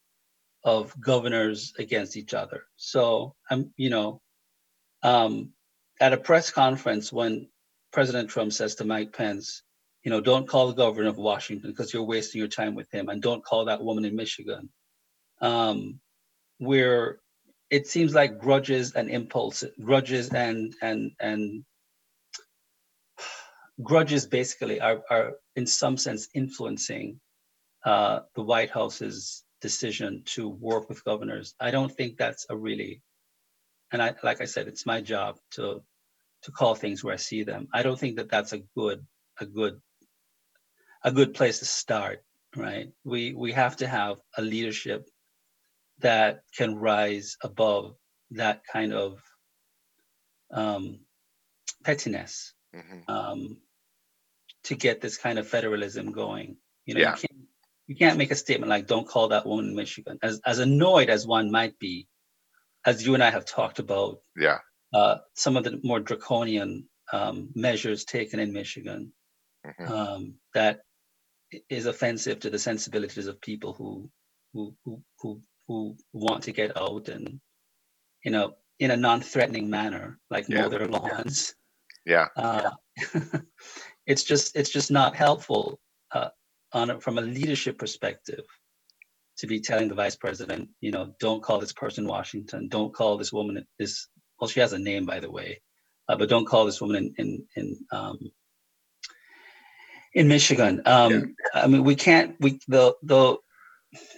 of 0.63 0.99
governors 0.99 1.73
against 1.79 2.15
each 2.15 2.33
other. 2.33 2.63
So 2.77 3.35
I'm 3.49 3.73
you 3.77 3.89
know 3.89 4.21
um, 5.03 5.51
at 5.99 6.13
a 6.13 6.17
press 6.17 6.51
conference 6.51 7.11
when 7.11 7.49
President 7.91 8.29
Trump 8.29 8.53
says 8.53 8.75
to 8.75 8.85
Mike 8.85 9.11
Pence, 9.11 9.63
you 10.03 10.11
know, 10.11 10.21
don't 10.21 10.47
call 10.47 10.67
the 10.67 10.73
governor 10.73 11.09
of 11.09 11.17
Washington 11.17 11.71
because 11.71 11.93
you're 11.93 12.03
wasting 12.03 12.39
your 12.39 12.47
time 12.47 12.75
with 12.75 12.89
him, 12.91 13.09
and 13.09 13.21
don't 13.21 13.43
call 13.43 13.65
that 13.65 13.83
woman 13.83 14.05
in 14.05 14.15
Michigan. 14.15 14.69
Um, 15.41 15.99
where 16.59 17.19
it 17.71 17.87
seems 17.87 18.13
like 18.13 18.37
grudges 18.37 18.93
and 18.93 19.09
impulse, 19.09 19.63
grudges 19.83 20.29
and 20.29 20.75
and 20.81 21.11
and 21.19 21.63
grudges 23.81 24.27
basically 24.27 24.79
are 24.79 25.01
are 25.09 25.33
in 25.55 25.65
some 25.65 25.97
sense 25.97 26.27
influencing 26.33 27.19
uh, 27.85 28.19
the 28.35 28.43
White 28.43 28.69
House's 28.69 29.43
decision 29.61 30.23
to 30.25 30.49
work 30.49 30.89
with 30.89 31.03
governors. 31.03 31.55
I 31.59 31.71
don't 31.71 31.91
think 31.91 32.17
that's 32.17 32.45
a 32.49 32.55
really, 32.57 33.01
and 33.91 34.01
I 34.01 34.13
like 34.23 34.41
I 34.41 34.45
said, 34.45 34.67
it's 34.67 34.85
my 34.85 35.01
job 35.01 35.37
to 35.51 35.81
to 36.43 36.51
call 36.51 36.75
things 36.75 37.03
where 37.03 37.13
I 37.13 37.17
see 37.17 37.43
them. 37.43 37.67
I 37.73 37.83
don't 37.83 37.99
think 37.99 38.17
that 38.17 38.29
that's 38.29 38.53
a 38.53 38.61
good 38.77 39.05
a 39.39 39.45
good 39.45 39.81
a 41.03 41.11
good 41.11 41.33
place 41.33 41.59
to 41.59 41.65
start. 41.65 42.23
Right? 42.55 42.91
We 43.05 43.33
we 43.33 43.53
have 43.53 43.77
to 43.77 43.87
have 43.87 44.17
a 44.37 44.41
leadership 44.41 45.07
that 46.01 46.43
can 46.55 46.75
rise 46.75 47.37
above 47.43 47.95
that 48.31 48.61
kind 48.71 48.93
of 48.93 49.21
um, 50.51 50.99
pettiness 51.83 52.53
mm-hmm. 52.75 53.11
um, 53.11 53.57
to 54.65 54.75
get 54.75 55.01
this 55.01 55.17
kind 55.17 55.39
of 55.39 55.47
federalism 55.47 56.11
going. 56.11 56.57
You 56.85 56.95
know, 56.95 57.01
yeah. 57.01 57.11
you, 57.11 57.27
can't, 57.27 57.41
you 57.87 57.95
can't 57.95 58.17
make 58.17 58.31
a 58.31 58.35
statement 58.35 58.69
like 58.69 58.87
"Don't 58.87 59.07
call 59.07 59.29
that 59.29 59.45
woman 59.45 59.67
in 59.67 59.75
Michigan." 59.75 60.19
As 60.21 60.39
as 60.45 60.59
annoyed 60.59 61.09
as 61.09 61.27
one 61.27 61.51
might 61.51 61.77
be, 61.79 62.07
as 62.85 63.05
you 63.05 63.13
and 63.13 63.23
I 63.23 63.31
have 63.31 63.45
talked 63.45 63.79
about, 63.79 64.19
yeah, 64.35 64.59
uh, 64.93 65.17
some 65.35 65.57
of 65.57 65.63
the 65.63 65.79
more 65.83 65.99
draconian 65.99 66.87
um, 67.13 67.49
measures 67.55 68.05
taken 68.05 68.39
in 68.39 68.53
Michigan 68.53 69.13
mm-hmm. 69.65 69.91
um, 69.91 70.33
that 70.53 70.81
is 71.69 71.85
offensive 71.85 72.39
to 72.39 72.49
the 72.49 72.59
sensibilities 72.59 73.27
of 73.27 73.41
people 73.41 73.73
who 73.73 74.09
who 74.53 74.75
who 74.83 75.03
who, 75.19 75.41
who 75.67 75.95
want 76.13 76.43
to 76.43 76.51
get 76.51 76.77
out 76.77 77.07
and 77.09 77.39
you 78.23 78.31
know 78.31 78.55
in 78.79 78.91
a 78.91 78.97
non-threatening 78.97 79.69
manner, 79.69 80.19
like 80.31 80.49
yeah. 80.49 80.63
mow 80.63 80.69
their 80.69 80.87
lawns. 80.87 81.53
Yeah. 82.05 82.27
Uh, 82.35 82.71
it's 84.07 84.23
just 84.23 84.55
it's 84.55 84.71
just 84.71 84.89
not 84.91 85.15
helpful 85.15 85.79
uh, 86.13 86.29
on 86.73 86.89
a, 86.89 86.99
from 86.99 87.19
a 87.19 87.21
leadership 87.21 87.77
perspective 87.77 88.43
to 89.37 89.47
be 89.47 89.59
telling 89.59 89.87
the 89.87 89.95
vice 89.95 90.15
president, 90.15 90.69
you 90.81 90.91
know, 90.91 91.13
don't 91.19 91.43
call 91.43 91.59
this 91.59 91.73
person 91.73 92.05
Washington, 92.05 92.67
don't 92.69 92.93
call 92.93 93.17
this 93.17 93.31
woman 93.31 93.65
this. 93.79 94.07
Well, 94.39 94.47
she 94.47 94.59
has 94.59 94.73
a 94.73 94.79
name, 94.79 95.05
by 95.05 95.19
the 95.19 95.31
way, 95.31 95.61
uh, 96.09 96.15
but 96.15 96.29
don't 96.29 96.47
call 96.47 96.65
this 96.65 96.81
woman 96.81 97.13
in 97.17 97.25
in 97.25 97.45
in 97.55 97.77
um, 97.91 98.31
in 100.13 100.27
Michigan. 100.27 100.81
Um, 100.85 101.35
yeah. 101.53 101.63
I 101.63 101.67
mean, 101.67 101.83
we 101.83 101.95
can't. 101.95 102.35
We 102.39 102.59
the 102.67 102.95
the 103.03 103.37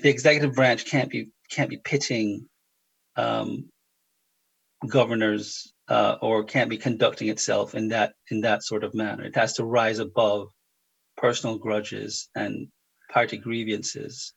the 0.01 0.09
executive 0.09 0.53
branch 0.53 0.85
can't 0.85 1.09
be 1.09 1.29
can't 1.49 1.69
be 1.69 1.77
pitching 1.77 2.47
um, 3.15 3.69
governors 4.87 5.73
uh, 5.87 6.15
or 6.21 6.43
can't 6.43 6.69
be 6.69 6.77
conducting 6.77 7.29
itself 7.29 7.75
in 7.75 7.89
that 7.89 8.13
in 8.31 8.41
that 8.41 8.63
sort 8.63 8.83
of 8.83 8.93
manner. 8.93 9.23
It 9.23 9.35
has 9.35 9.53
to 9.53 9.65
rise 9.65 9.99
above 9.99 10.47
personal 11.17 11.57
grudges 11.57 12.29
and 12.35 12.67
party 13.11 13.37
grievances. 13.37 14.33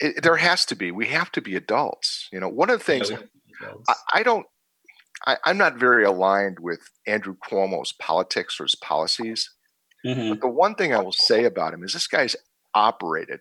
It, 0.00 0.22
there 0.22 0.36
has 0.36 0.64
to 0.66 0.76
be. 0.76 0.90
We 0.90 1.06
have 1.06 1.30
to 1.32 1.40
be 1.40 1.56
adults. 1.56 2.28
You 2.32 2.40
know, 2.40 2.48
one 2.48 2.70
of 2.70 2.78
the 2.78 2.84
things 2.84 3.10
I, 3.88 3.94
I, 4.12 4.22
don't. 4.22 4.46
I, 5.26 5.36
am 5.46 5.56
not 5.56 5.78
very 5.78 6.04
aligned 6.04 6.58
with 6.60 6.80
Andrew 7.06 7.36
Cuomo's 7.36 7.92
politics 7.92 8.58
or 8.58 8.64
his 8.64 8.74
policies. 8.74 9.50
Mm-hmm. 10.04 10.30
But 10.30 10.40
the 10.40 10.48
one 10.48 10.74
thing 10.74 10.92
I 10.92 11.00
will 11.00 11.12
say 11.12 11.44
about 11.44 11.72
him 11.72 11.84
is 11.84 11.92
this 11.92 12.08
guy's 12.08 12.36
operated 12.74 13.40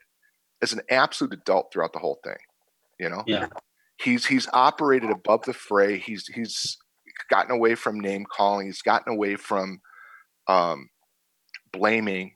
as 0.64 0.74
an 0.74 0.82
absolute 0.90 1.34
adult 1.34 1.72
throughout 1.72 1.94
the 1.94 2.00
whole 2.00 2.20
thing. 2.24 2.38
You 3.00 3.10
know, 3.10 3.24
yeah 3.28 3.48
he's 4.02 4.26
he's 4.26 4.48
operated 4.54 5.10
above 5.10 5.44
the 5.44 5.54
fray. 5.54 5.98
He's 5.98 6.28
he's 6.28 6.78
gotten 7.30 7.52
away 7.52 7.76
from 7.76 8.00
name 8.00 8.26
calling. 8.32 8.68
He's 8.68 8.82
gotten 8.82 9.14
away 9.14 9.36
from 9.36 9.82
um, 10.48 10.90
blaming, 11.72 12.36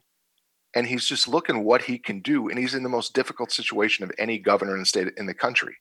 and 0.74 0.86
he's 0.86 1.06
just 1.06 1.28
looking 1.28 1.64
what 1.64 1.82
he 1.82 1.98
can 1.98 2.20
do. 2.20 2.48
And 2.48 2.58
he's 2.58 2.74
in 2.74 2.82
the 2.82 2.88
most 2.88 3.14
difficult 3.14 3.52
situation 3.52 4.04
of 4.04 4.12
any 4.18 4.38
governor 4.38 4.74
in 4.74 4.80
the 4.80 4.86
state 4.86 5.08
in 5.16 5.26
the 5.26 5.34
country. 5.34 5.76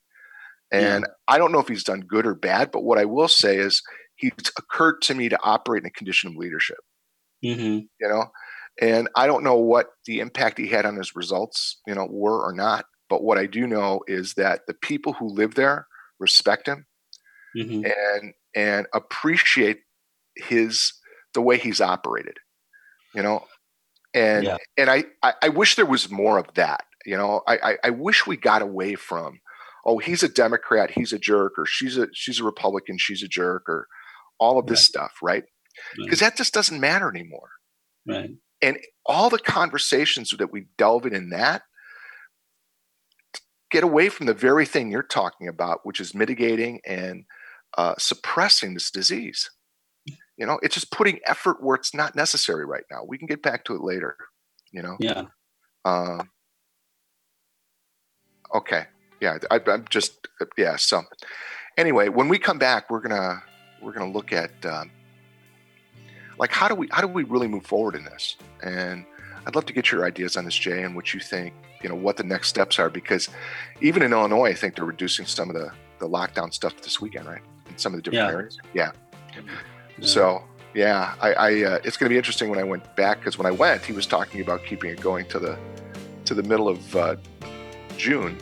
And 0.71 1.05
yeah. 1.07 1.13
I 1.27 1.37
don't 1.37 1.51
know 1.51 1.59
if 1.59 1.69
he's 1.69 1.85
done 1.85 2.01
good 2.01 2.27
or 2.27 2.35
bad, 2.35 2.71
but 2.71 2.83
what 2.83 2.97
I 2.97 3.05
will 3.05 3.29
say 3.29 3.57
is 3.57 3.81
he's 4.15 4.33
occurred 4.57 5.01
to 5.03 5.13
me 5.13 5.29
to 5.29 5.39
operate 5.41 5.83
in 5.83 5.87
a 5.87 5.91
condition 5.91 6.31
of 6.31 6.35
leadership. 6.35 6.79
Mm-hmm. 7.43 7.85
You 8.01 8.07
know, 8.07 8.25
and 8.81 9.09
I 9.15 9.27
don't 9.27 9.43
know 9.43 9.55
what 9.55 9.89
the 10.05 10.19
impact 10.19 10.57
he 10.57 10.67
had 10.67 10.85
on 10.85 10.95
his 10.95 11.15
results, 11.15 11.81
you 11.87 11.95
know, 11.95 12.07
were 12.09 12.45
or 12.45 12.53
not. 12.53 12.85
But 13.09 13.23
what 13.23 13.37
I 13.37 13.45
do 13.45 13.65
know 13.65 14.01
is 14.07 14.33
that 14.33 14.61
the 14.67 14.73
people 14.73 15.13
who 15.13 15.27
live 15.27 15.55
there 15.55 15.87
respect 16.19 16.67
him 16.67 16.85
mm-hmm. 17.55 17.85
and 17.85 18.33
and 18.55 18.87
appreciate 18.93 19.79
his 20.35 20.93
the 21.33 21.41
way 21.41 21.57
he's 21.57 21.81
operated. 21.81 22.37
You 23.15 23.23
know, 23.23 23.45
and 24.13 24.43
yeah. 24.45 24.57
and 24.77 24.89
I, 24.89 25.05
I, 25.23 25.33
I 25.43 25.49
wish 25.49 25.75
there 25.75 25.85
was 25.85 26.11
more 26.11 26.37
of 26.37 26.53
that. 26.55 26.83
You 27.05 27.17
know, 27.17 27.41
I, 27.47 27.57
I 27.63 27.77
I 27.85 27.89
wish 27.91 28.27
we 28.27 28.37
got 28.37 28.61
away 28.61 28.95
from 28.95 29.39
oh 29.85 29.97
he's 29.97 30.21
a 30.21 30.29
Democrat 30.29 30.91
he's 30.91 31.13
a 31.13 31.19
jerk 31.19 31.53
or 31.57 31.65
she's 31.65 31.97
a 31.97 32.07
she's 32.13 32.39
a 32.39 32.43
Republican 32.43 32.97
she's 32.99 33.23
a 33.23 33.27
jerk 33.27 33.63
or 33.67 33.87
all 34.39 34.59
of 34.59 34.67
this 34.67 34.79
right. 34.79 34.83
stuff 34.83 35.13
right 35.23 35.45
because 35.95 36.21
right. 36.21 36.31
that 36.31 36.37
just 36.37 36.53
doesn't 36.53 36.79
matter 36.79 37.09
anymore. 37.09 37.49
Right. 38.05 38.31
And 38.61 38.77
all 39.05 39.29
the 39.29 39.39
conversations 39.39 40.33
that 40.37 40.51
we 40.51 40.67
delve 40.77 41.05
in 41.05 41.15
in 41.15 41.29
that 41.29 41.63
get 43.71 43.83
away 43.83 44.09
from 44.09 44.25
the 44.25 44.33
very 44.33 44.65
thing 44.65 44.91
you're 44.91 45.03
talking 45.03 45.47
about, 45.47 45.81
which 45.83 45.99
is 45.99 46.15
mitigating 46.15 46.79
and 46.85 47.25
uh, 47.77 47.95
suppressing 47.97 48.73
this 48.73 48.91
disease. 48.91 49.49
You 50.37 50.45
know, 50.45 50.59
it's 50.61 50.75
just 50.75 50.91
putting 50.91 51.19
effort 51.25 51.63
where 51.63 51.75
it's 51.75 51.93
not 51.93 52.15
necessary 52.15 52.65
right 52.65 52.83
now. 52.91 53.03
We 53.05 53.17
can 53.17 53.27
get 53.27 53.41
back 53.41 53.65
to 53.65 53.75
it 53.75 53.81
later. 53.81 54.15
You 54.71 54.83
know. 54.83 54.95
Yeah. 54.99 55.23
Um, 55.83 56.29
okay. 58.53 58.85
Yeah. 59.19 59.39
I, 59.49 59.59
am 59.67 59.85
just 59.89 60.27
yeah. 60.57 60.75
So 60.75 61.03
anyway, 61.77 62.09
when 62.09 62.27
we 62.27 62.37
come 62.37 62.59
back, 62.59 62.89
we're 62.89 63.01
gonna 63.01 63.41
we're 63.81 63.93
gonna 63.93 64.11
look 64.11 64.31
at 64.31 64.51
um, 64.65 64.91
like 66.37 66.51
how 66.51 66.67
do 66.67 66.75
we 66.75 66.87
how 66.91 67.01
do 67.01 67.07
we 67.07 67.23
really 67.23 67.47
move 67.47 67.65
forward 67.65 67.95
in 67.95 68.03
this 68.05 68.37
and 68.63 69.05
I'd 69.47 69.55
love 69.55 69.65
to 69.67 69.73
get 69.73 69.93
your 69.93 70.05
ideas 70.05 70.35
on 70.35 70.43
this, 70.43 70.55
Jay, 70.55 70.83
and 70.83 70.93
what 70.93 71.13
you 71.13 71.21
think, 71.21 71.53
you 71.81 71.87
know, 71.87 71.95
what 71.95 72.17
the 72.17 72.23
next 72.23 72.49
steps 72.49 72.79
are, 72.79 72.89
because 72.89 73.29
even 73.79 74.01
in 74.01 74.11
Illinois, 74.11 74.49
I 74.49 74.53
think 74.53 74.75
they're 74.75 74.83
reducing 74.83 75.25
some 75.25 75.49
of 75.49 75.55
the, 75.55 75.71
the 75.99 76.09
lockdown 76.09 76.53
stuff 76.53 76.75
this 76.81 76.99
weekend, 76.99 77.27
right? 77.27 77.41
In 77.69 77.77
some 77.77 77.93
of 77.93 77.97
the 77.99 78.01
different 78.01 78.27
yeah. 78.27 78.35
areas. 78.35 78.59
Yeah. 78.73 78.91
yeah. 79.97 80.05
So, 80.05 80.43
yeah, 80.73 81.15
I, 81.21 81.33
I 81.33 81.63
uh, 81.63 81.79
it's 81.85 81.95
going 81.95 82.09
to 82.09 82.13
be 82.13 82.17
interesting 82.17 82.49
when 82.49 82.59
I 82.59 82.65
went 82.65 82.93
back, 82.97 83.19
because 83.19 83.37
when 83.37 83.47
I 83.47 83.51
went, 83.51 83.85
he 83.85 83.93
was 83.93 84.05
talking 84.05 84.41
about 84.41 84.65
keeping 84.65 84.89
it 84.91 84.99
going 84.99 85.25
to 85.29 85.39
the, 85.39 85.57
to 86.25 86.33
the 86.33 86.43
middle 86.43 86.67
of 86.67 86.95
uh, 86.97 87.15
June. 87.95 88.37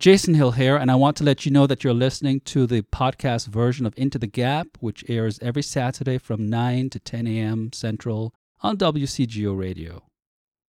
Jason 0.00 0.32
Hill 0.32 0.52
here, 0.52 0.78
and 0.78 0.90
I 0.90 0.94
want 0.94 1.18
to 1.18 1.24
let 1.24 1.44
you 1.44 1.52
know 1.52 1.66
that 1.66 1.84
you're 1.84 1.92
listening 1.92 2.40
to 2.46 2.66
the 2.66 2.80
podcast 2.80 3.48
version 3.48 3.84
of 3.84 3.92
Into 3.98 4.18
the 4.18 4.26
Gap, 4.26 4.78
which 4.80 5.04
airs 5.08 5.38
every 5.42 5.62
Saturday 5.62 6.16
from 6.16 6.48
9 6.48 6.88
to 6.88 6.98
10 6.98 7.26
a.m. 7.26 7.70
Central 7.74 8.32
on 8.62 8.78
WCGO 8.78 9.54
Radio. 9.54 10.04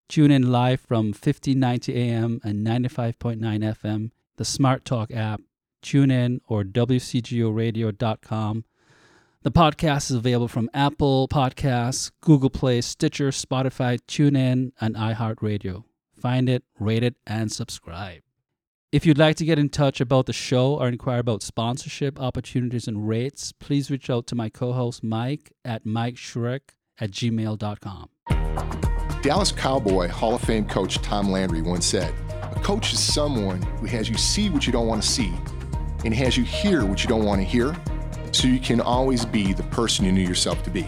Tune 0.10 0.32
in 0.32 0.52
live 0.52 0.82
from 0.82 1.14
1590 1.14 1.96
AM 1.96 2.42
and 2.44 2.68
95.9 2.68 3.40
FM, 3.40 4.12
the 4.36 4.44
Smart 4.44 4.84
Talk 4.84 5.12
app, 5.12 5.40
tune 5.82 6.12
in 6.12 6.42
or 6.50 6.66
WCGORadio.com. 6.66 8.66
The 9.44 9.52
podcast 9.52 10.12
is 10.12 10.18
available 10.18 10.50
from 10.50 10.70
Apple 10.74 11.30
Podcasts, 11.30 12.12
Google 12.20 12.50
Play, 12.50 12.82
Stitcher, 12.82 13.30
Spotify, 13.30 13.98
TuneIn, 14.10 14.74
and 14.82 14.98
iHeartRadio. 14.98 15.86
Find 16.20 16.50
it, 16.50 16.66
rate 16.78 17.04
it, 17.04 17.16
and 17.26 17.50
subscribe. 17.50 18.24
If 18.92 19.06
you'd 19.06 19.18
like 19.18 19.38
to 19.38 19.46
get 19.46 19.58
in 19.58 19.70
touch 19.70 20.02
about 20.02 20.26
the 20.26 20.34
show 20.34 20.76
or 20.78 20.90
inquire 20.90 21.20
about 21.20 21.42
sponsorship 21.44 22.20
opportunities 22.20 22.90
and 22.90 23.08
rates, 23.08 23.54
please 23.54 23.90
reach 23.90 24.10
out 24.10 24.28
to 24.28 24.36
my 24.36 24.50
co 24.50 24.74
host 24.74 25.02
Mike 25.02 25.54
at 25.64 25.86
Mike 25.86 26.16
Sherrick 26.16 26.72
at 27.00 27.12
gmail.com. 27.12 28.10
Dallas 29.22 29.54
Cowboy 29.54 30.10
Hall 30.10 30.36
of 30.36 30.42
Fame 30.42 30.68
coach 30.68 30.96
Tom 30.98 31.32
Landry 31.32 31.62
once 31.62 31.86
said, 31.86 32.14
A 32.54 32.60
coach 32.60 32.92
is 32.92 33.00
someone 33.00 33.62
who 33.62 33.86
has 33.86 34.10
you 34.10 34.18
see 34.18 34.50
what 34.50 34.68
you 34.68 34.74
don't 34.74 34.88
want 34.88 35.02
to 35.02 35.08
see 35.08 35.34
and 36.04 36.14
has 36.14 36.36
you 36.36 36.44
hear 36.44 36.84
what 36.84 37.02
you 37.02 37.08
don't 37.08 37.24
want 37.24 37.40
to 37.40 37.46
hear 37.46 37.74
so 38.34 38.50
you 38.50 38.60
can 38.60 38.82
always 38.82 39.24
be 39.24 39.54
the 39.54 39.64
person 39.64 40.04
you 40.04 40.12
knew 40.12 40.28
yourself 40.28 40.64
to 40.64 40.70
be. 40.70 40.82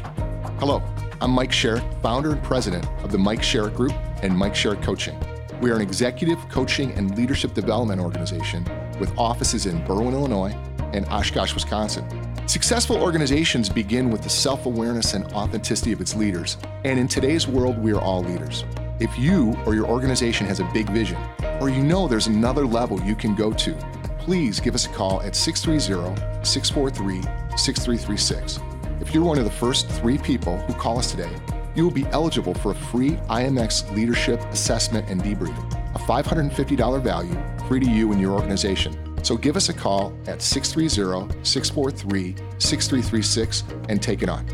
Hello, 0.60 0.84
I'm 1.22 1.32
Mike 1.32 1.52
Sherrick, 1.52 2.02
founder 2.02 2.34
and 2.34 2.44
president 2.44 2.86
of 3.02 3.14
the 3.14 3.18
Mike 3.18 3.42
Sherrick 3.42 3.76
Group 3.76 3.94
and 4.22 4.38
Mike 4.38 4.56
Sherrick 4.56 4.84
Coaching. 4.84 5.18
We 5.64 5.72
are 5.72 5.76
an 5.76 5.82
executive 5.82 6.50
coaching 6.50 6.92
and 6.92 7.18
leadership 7.18 7.54
development 7.54 8.02
organization 8.02 8.66
with 9.00 9.18
offices 9.18 9.66
in 9.66 9.82
Berwyn, 9.86 10.12
Illinois 10.12 10.54
and 10.92 11.06
Oshkosh, 11.06 11.54
Wisconsin. 11.54 12.06
Successful 12.50 12.98
organizations 12.98 13.70
begin 13.70 14.10
with 14.10 14.24
the 14.24 14.30
self 14.30 14.66
awareness 14.66 15.14
and 15.14 15.24
authenticity 15.32 15.94
of 15.94 16.02
its 16.02 16.18
leaders. 16.18 16.58
And 16.84 17.00
in 17.00 17.08
today's 17.08 17.48
world, 17.48 17.78
we 17.78 17.94
are 17.94 18.02
all 18.02 18.22
leaders. 18.22 18.66
If 19.00 19.18
you 19.18 19.58
or 19.66 19.74
your 19.74 19.86
organization 19.86 20.46
has 20.48 20.60
a 20.60 20.70
big 20.74 20.90
vision, 20.90 21.18
or 21.62 21.70
you 21.70 21.82
know 21.82 22.10
there's 22.10 22.28
another 22.28 22.68
level 22.68 23.00
you 23.00 23.16
can 23.16 23.34
go 23.34 23.54
to, 23.54 23.74
please 24.20 24.60
give 24.60 24.76
us 24.76 24.86
a 24.86 24.90
call 24.90 25.22
at 25.22 25.34
630 25.34 26.44
643 26.44 27.22
6336. 27.56 28.60
If 29.00 29.14
you're 29.14 29.24
one 29.24 29.38
of 29.38 29.46
the 29.46 29.52
first 29.52 29.88
three 29.88 30.18
people 30.18 30.58
who 30.58 30.74
call 30.74 31.00
us 31.00 31.10
today, 31.10 31.34
you 31.76 31.84
will 31.84 31.92
be 31.92 32.06
eligible 32.08 32.54
for 32.54 32.72
a 32.72 32.76
free 32.76 33.12
IMX 33.30 33.90
leadership 33.96 34.40
assessment 34.52 35.10
and 35.10 35.22
debriefing, 35.22 35.96
a 35.96 36.00
$550 36.00 37.04
value 37.04 37.38
free 37.68 37.80
to 37.80 37.90
you 37.90 38.12
and 38.12 38.22
your 38.22 38.32
organization. 38.32 38.98
So 39.24 39.38
give 39.38 39.56
us 39.56 39.70
a 39.70 39.74
call 39.74 40.14
at 40.28 40.42
630 40.42 41.44
643 41.44 42.36
6336 42.60 43.64
and 43.90 44.02
take 44.02 44.22
it 44.22 44.30
on. 44.30 44.46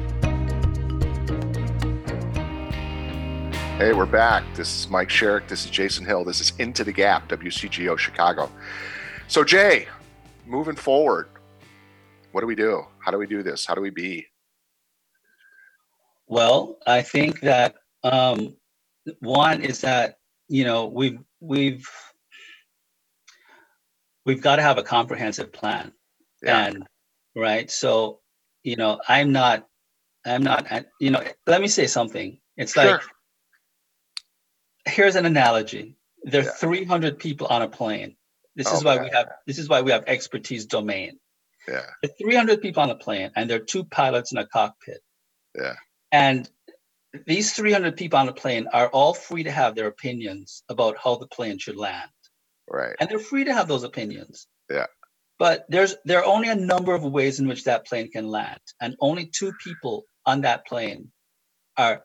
Hey, 3.80 3.94
we're 3.94 4.06
back. 4.06 4.44
This 4.56 4.78
is 4.78 4.90
Mike 4.90 5.10
Sherrick. 5.10 5.48
This 5.48 5.64
is 5.64 5.72
Jason 5.72 6.06
Hill. 6.06 6.26
This 6.26 6.42
is 6.42 6.54
Into 6.60 6.84
the 6.84 6.92
Gap, 6.92 7.30
WCGO 7.30 7.98
Chicago. 7.98 8.52
So, 9.28 9.44
Jay, 9.44 9.88
moving 10.46 10.76
forward, 10.76 11.30
what 12.32 12.42
do 12.42 12.48
we 12.48 12.56
do? 12.56 12.86
How 13.00 13.12
do 13.12 13.18
we 13.18 13.26
do 13.26 13.42
this? 13.42 13.66
How 13.66 13.74
do 13.74 13.82
we 13.82 13.90
be? 13.90 14.28
Well, 16.30 16.78
I 16.86 17.02
think 17.02 17.42
that 17.42 17.76
um, 18.04 18.56
one 19.20 19.64
is 19.64 19.82
that 19.82 20.20
you 20.48 20.64
know 20.64 20.86
we've 20.86 21.20
we've 21.42 21.90
we've 24.26 24.42
got 24.42 24.58
to 24.58 24.62
have 24.62 24.78
a 24.78 24.84
comprehensive 24.84 25.52
plan, 25.52 25.92
yeah. 26.44 26.68
and 26.68 26.88
right. 27.36 27.70
So, 27.70 28.20
you 28.64 28.76
know, 28.76 29.02
I'm 29.08 29.32
not, 29.32 29.68
I'm 30.24 30.44
not. 30.44 30.68
You 31.00 31.10
know, 31.12 31.24
let 31.48 31.62
me 31.62 31.68
say 31.68 31.88
something. 31.88 32.40
It's 32.56 32.74
sure. 32.74 32.92
like 32.92 33.02
here's 34.86 35.16
an 35.16 35.26
analogy. 35.26 35.98
There 36.24 36.42
are 36.42 36.46
yeah. 36.46 36.52
300 36.52 37.18
people 37.18 37.48
on 37.48 37.64
a 37.64 37.68
plane. 37.68 38.16
This 38.56 38.72
is 38.72 38.84
why 38.84 39.02
we 39.02 39.10
have 39.10 39.30
this 39.48 39.58
is 39.58 39.68
why 39.68 39.82
we 39.82 39.92
have 39.92 40.04
expertise 40.06 40.66
domain. 40.66 41.18
Yeah. 41.68 41.86
There 42.04 42.12
are 42.12 42.16
300 42.22 42.62
people 42.62 42.84
on 42.84 42.90
a 42.90 42.96
plane 42.96 43.32
and 43.36 43.50
there 43.50 43.58
are 43.58 43.64
two 43.64 43.86
pilots 43.86 44.32
in 44.32 44.38
a 44.38 44.46
cockpit. 44.46 45.00
Yeah. 45.56 45.76
And 46.12 46.50
these 47.26 47.54
300 47.54 47.98
people 47.98 48.20
on 48.20 48.26
the 48.26 48.34
plane 48.34 48.68
are 48.72 48.88
all 48.88 49.14
free 49.14 49.44
to 49.44 49.52
have 49.52 49.76
their 49.76 49.88
opinions 49.88 50.64
about 50.70 50.98
how 50.98 51.16
the 51.16 51.28
plane 51.28 51.58
should 51.58 51.78
land. 51.78 52.10
Right. 52.70 52.96
And 53.00 53.10
they're 53.10 53.20
free 53.20 53.46
to 53.46 53.54
have 53.54 53.68
those 53.68 53.84
opinions. 53.84 54.48
Yeah. 54.70 54.86
But 55.40 55.66
there's 55.70 55.96
there 56.06 56.20
are 56.20 56.26
only 56.26 56.50
a 56.50 56.56
number 56.56 56.94
of 56.94 57.04
ways 57.04 57.40
in 57.40 57.48
which 57.48 57.64
that 57.64 57.88
plane 57.88 58.12
can 58.12 58.28
land, 58.28 58.60
and 58.82 58.98
only 59.00 59.26
two 59.26 59.54
people 59.64 60.04
on 60.26 60.42
that 60.42 60.68
plane 60.68 61.12
are 61.78 62.04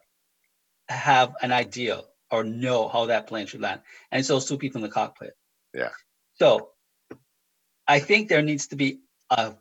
have 0.88 1.34
an 1.42 1.50
idea 1.50 2.02
or 2.30 2.44
know 2.44 2.88
how 2.88 3.06
that 3.06 3.26
plane 3.26 3.46
should 3.46 3.60
land. 3.60 3.80
And 4.10 4.20
it's 4.20 4.28
those 4.28 4.46
two 4.46 4.56
people 4.56 4.78
in 4.78 4.82
the 4.82 4.94
cockpit. 4.94 5.34
Yeah. 5.74 5.90
So 6.36 6.70
I 7.86 7.98
think 7.98 8.28
there 8.28 8.42
needs 8.42 8.68
to 8.68 8.76
be 8.76 9.00
a 9.38 9.54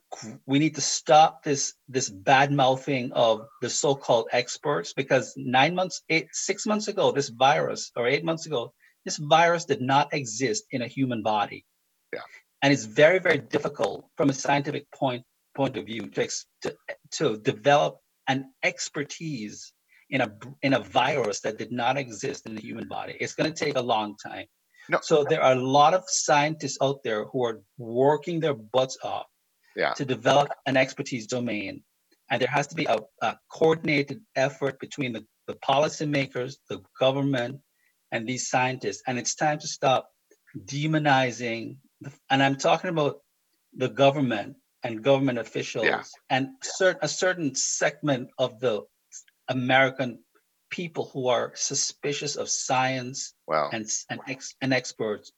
we 0.46 0.60
need 0.60 0.76
to 0.76 0.82
stop 0.82 1.44
this 1.44 1.74
this 1.88 2.10
bad 2.10 2.52
mouthing 2.52 3.12
of 3.14 3.48
the 3.62 3.70
so-called 3.70 4.28
experts 4.32 4.94
because 4.94 5.34
nine 5.36 5.74
months, 5.76 6.02
eight, 6.10 6.28
six 6.32 6.66
months 6.66 6.88
ago, 6.88 7.12
this 7.12 7.30
virus, 7.30 7.92
or 7.96 8.08
eight 8.08 8.24
months 8.24 8.46
ago, 8.46 8.74
this 9.06 9.18
virus 9.18 9.66
did 9.66 9.82
not 9.82 10.14
exist 10.14 10.66
in 10.72 10.82
a 10.82 10.88
human 10.88 11.22
body. 11.24 11.66
Yeah. 12.14 12.20
And 12.62 12.72
it's 12.72 12.86
very, 12.86 13.20
very 13.20 13.40
difficult 13.40 14.06
from 14.16 14.30
a 14.30 14.34
scientific 14.34 14.90
point 14.92 15.24
point 15.56 15.78
of 15.78 15.86
view 15.86 16.08
to, 16.08 16.28
to, 16.62 16.76
to 17.12 17.38
develop 17.38 18.00
an 18.28 18.52
expertise 18.64 19.74
in 20.10 20.22
a 20.22 20.32
in 20.62 20.74
a 20.74 20.80
virus 20.80 21.42
that 21.42 21.58
did 21.58 21.72
not 21.72 21.98
exist 21.98 22.46
in 22.46 22.56
the 22.56 22.62
human 22.62 22.88
body. 22.88 23.18
It's 23.20 23.34
going 23.34 23.52
to 23.52 23.66
take 23.66 23.78
a 23.78 23.82
long 23.82 24.16
time. 24.18 24.46
No. 24.90 25.00
So 25.02 25.24
there 25.24 25.42
are 25.42 25.54
a 25.54 25.68
lot 25.80 25.94
of 25.94 26.04
scientists 26.08 26.78
out 26.82 27.00
there 27.04 27.26
who 27.26 27.46
are 27.46 27.62
working 27.78 28.40
their 28.40 28.54
butts 28.54 28.98
off 29.04 29.28
yeah. 29.76 29.94
to 29.94 30.06
develop 30.06 30.50
an 30.66 30.78
expertise 30.78 31.28
domain. 31.28 31.84
And 32.30 32.42
there 32.42 32.50
has 32.50 32.68
to 32.68 32.76
be 32.76 32.86
a, 32.86 33.00
a 33.22 33.38
coordinated 33.52 34.22
effort 34.36 34.80
between 34.80 35.14
the, 35.14 35.26
the 35.48 35.56
policymakers, 35.56 36.56
the 36.70 36.82
government, 37.00 37.60
and 38.12 38.28
these 38.28 38.50
scientists. 38.50 39.04
And 39.08 39.20
it's 39.20 39.36
time 39.36 39.60
to 39.60 39.68
stop 39.68 40.10
demonizing, 40.66 41.78
the, 42.02 42.12
and 42.30 42.42
I'm 42.42 42.58
talking 42.58 42.90
about 42.90 43.20
the 43.76 43.90
government 43.90 44.56
and 44.84 45.04
government 45.04 45.40
officials 45.40 45.86
yeah. 45.86 46.04
and 46.30 46.50
cert, 46.80 46.98
a 47.02 47.08
certain 47.08 47.56
segment 47.56 48.30
of 48.38 48.60
the 48.60 48.84
American 49.48 50.20
people 50.70 51.10
who 51.14 51.28
are 51.28 51.52
suspicious 51.56 52.36
of 52.36 52.50
science 52.50 53.34
wow. 53.48 53.70
and 53.72 53.88
and, 54.10 54.20
ex, 54.28 54.56
and 54.62 54.74
experts 54.74 55.32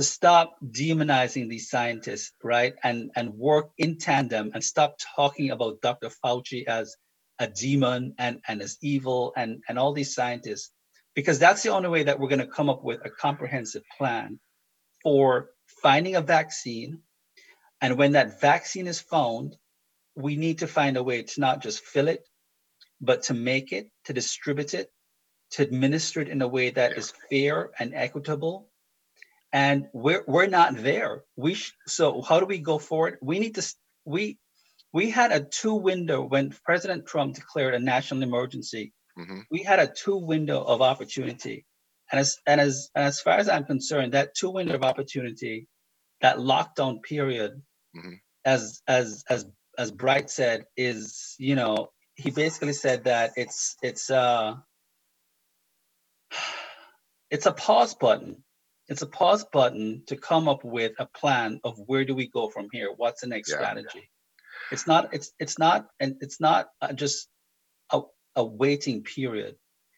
to 0.00 0.04
stop 0.04 0.56
demonizing 0.66 1.50
these 1.50 1.68
scientists, 1.68 2.32
right? 2.42 2.72
And 2.82 3.10
and 3.16 3.34
work 3.34 3.72
in 3.76 3.98
tandem 3.98 4.50
and 4.54 4.64
stop 4.64 4.96
talking 5.14 5.50
about 5.50 5.82
Dr. 5.82 6.10
Fauci 6.24 6.64
as 6.66 6.96
a 7.38 7.46
demon 7.46 8.14
and, 8.18 8.40
and 8.48 8.62
as 8.62 8.78
evil 8.80 9.34
and, 9.36 9.62
and 9.68 9.78
all 9.78 9.92
these 9.92 10.14
scientists, 10.14 10.72
because 11.14 11.38
that's 11.38 11.62
the 11.62 11.68
only 11.68 11.90
way 11.90 12.04
that 12.04 12.18
we're 12.18 12.30
going 12.30 12.46
to 12.46 12.46
come 12.46 12.70
up 12.70 12.82
with 12.82 13.04
a 13.04 13.10
comprehensive 13.10 13.82
plan 13.98 14.40
for 15.02 15.50
finding 15.82 16.16
a 16.16 16.22
vaccine. 16.22 17.00
And 17.82 17.98
when 17.98 18.12
that 18.12 18.40
vaccine 18.40 18.86
is 18.86 19.00
found, 19.00 19.54
we 20.16 20.36
need 20.36 20.60
to 20.60 20.66
find 20.66 20.96
a 20.96 21.02
way 21.02 21.24
to 21.24 21.40
not 21.40 21.62
just 21.62 21.84
fill 21.84 22.08
it, 22.08 22.26
but 23.02 23.24
to 23.24 23.34
make 23.34 23.72
it, 23.72 23.90
to 24.06 24.14
distribute 24.14 24.72
it, 24.72 24.90
to 25.52 25.62
administer 25.62 26.22
it 26.22 26.28
in 26.28 26.40
a 26.40 26.48
way 26.48 26.70
that 26.70 26.96
is 26.96 27.12
fair 27.28 27.70
and 27.78 27.94
equitable. 27.94 28.69
And 29.52 29.88
we're 29.92 30.24
we're 30.26 30.46
not 30.46 30.76
there. 30.76 31.24
We 31.36 31.54
sh- 31.54 31.74
so 31.86 32.22
how 32.22 32.38
do 32.40 32.46
we 32.46 32.58
go 32.58 32.78
forward? 32.78 33.18
We 33.20 33.38
need 33.38 33.56
to 33.56 33.74
we 34.04 34.38
we 34.92 35.10
had 35.10 35.32
a 35.32 35.40
two 35.40 35.74
window 35.74 36.22
when 36.22 36.54
President 36.64 37.06
Trump 37.06 37.34
declared 37.34 37.74
a 37.74 37.78
national 37.78 38.22
emergency. 38.22 38.92
Mm-hmm. 39.18 39.40
We 39.50 39.62
had 39.62 39.78
a 39.78 39.86
two 39.86 40.16
window 40.16 40.62
of 40.62 40.82
opportunity, 40.82 41.66
and 42.10 42.20
as 42.20 42.38
and 42.46 42.60
as 42.60 42.90
and 42.94 43.04
as 43.04 43.20
far 43.20 43.38
as 43.38 43.48
I'm 43.48 43.64
concerned, 43.64 44.12
that 44.12 44.34
two 44.34 44.50
window 44.50 44.74
of 44.74 44.82
opportunity, 44.82 45.68
that 46.20 46.38
lockdown 46.38 47.02
period, 47.02 47.62
mm-hmm. 47.96 48.14
as 48.44 48.82
as 48.86 49.24
as 49.28 49.46
as 49.76 49.90
Bright 49.90 50.30
said, 50.30 50.64
is 50.76 51.34
you 51.38 51.56
know 51.56 51.90
he 52.14 52.30
basically 52.30 52.72
said 52.72 53.04
that 53.04 53.32
it's 53.36 53.76
it's 53.82 54.10
uh 54.10 54.54
it's 57.30 57.46
a 57.46 57.52
pause 57.52 57.94
button. 57.94 58.42
It's 58.90 59.02
a 59.02 59.06
pause 59.06 59.44
button 59.44 60.02
to 60.08 60.16
come 60.16 60.48
up 60.48 60.64
with 60.64 60.92
a 60.98 61.06
plan 61.06 61.60
of 61.62 61.78
where 61.86 62.04
do 62.04 62.14
we 62.14 62.26
go 62.26 62.48
from 62.48 62.68
here? 62.72 62.90
What's 62.94 63.20
the 63.20 63.28
next 63.28 63.50
yeah. 63.50 63.56
strategy? 63.56 64.10
It's 64.72 64.86
not 64.86 65.14
it's 65.14 65.32
it's 65.38 65.58
not 65.58 65.88
and 66.00 66.16
it's 66.20 66.40
not 66.40 66.70
uh, 66.82 66.92
just 66.92 67.28
a, 67.92 68.02
a 68.34 68.44
waiting 68.44 69.02
period. 69.04 69.54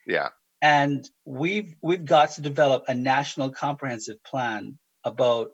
Yeah. 0.06 0.28
And 0.60 1.08
we've 1.24 1.74
we've 1.82 2.04
got 2.04 2.32
to 2.32 2.42
develop 2.42 2.84
a 2.86 2.94
national 2.94 3.50
comprehensive 3.50 4.22
plan 4.24 4.78
about 5.04 5.52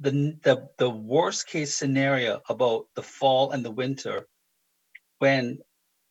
the 0.00 0.36
the 0.42 0.68
the 0.78 0.90
worst 0.90 1.46
case 1.46 1.74
scenario 1.74 2.40
about 2.48 2.86
the 2.96 3.02
fall 3.02 3.52
and 3.52 3.64
the 3.64 3.70
winter 3.70 4.26
when 5.20 5.58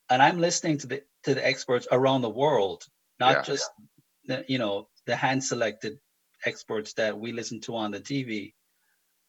and 0.10 0.22
i'm 0.22 0.40
listening 0.40 0.78
to 0.78 0.88
the 0.88 1.04
to 1.24 1.36
the 1.36 1.46
experts 1.46 1.86
around 1.92 2.22
the 2.22 2.30
world 2.30 2.86
not 3.20 3.36
Yeah. 3.36 3.42
just 3.42 3.70
the, 4.26 4.46
you 4.48 4.58
know 4.58 4.88
the 5.08 5.16
hand 5.16 5.44
selected 5.44 6.00
experts 6.46 6.94
that 6.94 7.18
we 7.18 7.32
listen 7.32 7.60
to 7.62 7.76
on 7.76 7.92
the 7.92 8.00
tv 8.00 8.54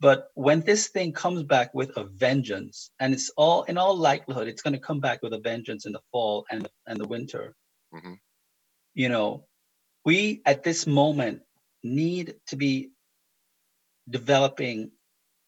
but 0.01 0.29
when 0.35 0.61
this 0.61 0.89
thing 0.89 1.13
comes 1.13 1.43
back 1.45 1.73
with 1.75 1.97
a 1.97 2.05
vengeance 2.05 2.91
and 3.01 3.15
it's 3.15 3.31
all 3.37 3.63
in 3.65 3.79
all 3.79 3.97
likelihood 3.97 4.49
it's 4.49 4.63
going 4.63 4.75
to 4.75 4.81
come 4.81 5.01
back 5.01 5.23
with 5.23 5.33
a 5.33 5.41
vengeance 5.41 5.87
in 5.87 5.93
the 5.93 6.01
fall 6.13 6.45
and 6.51 6.69
and 6.87 6.99
the 7.01 7.09
winter 7.09 7.55
Mhm. 7.95 8.19
you 8.95 9.09
know 9.09 9.47
we 10.05 10.43
at 10.47 10.63
this 10.65 10.87
moment 10.87 11.43
need 11.83 12.35
to 12.49 12.57
be 12.57 12.91
developing 14.09 14.91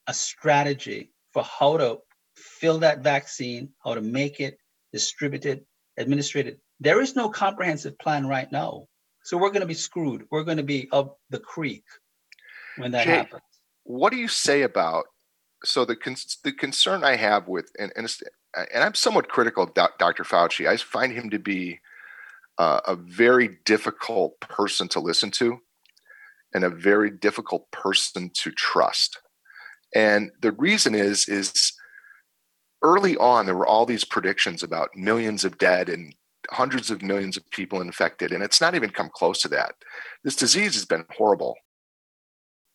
a 0.07 0.15
strategy 0.15 1.13
for 1.33 1.43
how 1.43 1.77
to 1.79 1.99
fill 2.37 2.79
that 2.79 3.01
vaccine, 3.03 3.71
how 3.85 3.95
to 3.95 4.01
make 4.01 4.41
it, 4.41 4.59
distribute 4.93 5.47
it, 5.47 5.67
administrate 5.99 6.47
it. 6.47 6.61
There 6.81 7.01
is 7.01 7.17
no 7.17 7.29
comprehensive 7.31 7.99
plan 7.99 8.27
right 8.27 8.51
now. 8.53 8.87
So 9.27 9.37
we're 9.37 9.51
going 9.51 9.63
to 9.63 9.67
be 9.67 9.75
screwed. 9.75 10.25
We're 10.31 10.45
going 10.45 10.59
to 10.59 10.63
be 10.63 10.89
up 10.93 11.19
the 11.31 11.41
creek 11.41 11.83
when 12.77 12.93
that 12.93 13.07
Jay, 13.07 13.17
happens. 13.17 13.43
What 13.83 14.13
do 14.13 14.19
you 14.19 14.29
say 14.29 14.63
about 14.63 15.07
so 15.65 15.85
the 15.85 15.97
con- 15.97 16.15
the 16.45 16.53
concern 16.53 17.03
I 17.03 17.17
have 17.17 17.49
with 17.49 17.73
and 17.77 17.93
and, 17.97 18.09
and 18.73 18.85
I'm 18.85 18.95
somewhat 18.95 19.29
critical 19.29 19.65
of 19.65 19.75
Doc- 19.75 19.99
Dr. 19.99 20.23
Fauci. 20.23 20.69
I 20.69 20.77
find 20.77 21.13
him 21.13 21.31
to 21.31 21.41
be 21.41 21.81
uh, 22.57 22.81
a 22.87 22.95
very 22.95 23.59
difficult 23.65 24.39
person 24.39 24.87
to 24.89 25.01
listen 25.01 25.33
to 25.33 25.59
and 26.55 26.63
a 26.63 26.71
very 26.71 27.11
difficult 27.11 27.69
person 27.73 28.31
to 28.35 28.53
trust. 28.53 29.21
And 29.93 30.31
the 30.41 30.53
reason 30.53 30.95
is 30.95 31.29
is 31.29 31.73
early 32.81 33.17
on 33.17 33.47
there 33.47 33.57
were 33.57 33.67
all 33.67 33.87
these 33.87 34.05
predictions 34.05 34.63
about 34.63 34.95
millions 34.95 35.45
of 35.45 35.59
dead 35.59 35.89
and 35.89 36.15
hundreds 36.51 36.91
of 36.91 37.03
millions 37.03 37.37
of 37.37 37.49
people 37.51 37.81
infected 37.81 38.33
and 38.33 38.43
it's 38.43 38.61
not 38.61 38.75
even 38.75 38.91
come 38.91 39.11
close 39.13 39.41
to 39.43 39.49
that. 39.49 39.75
This 40.25 40.37
disease 40.37 40.75
has 40.75 40.85
been 40.85 41.05
horrible. 41.17 41.57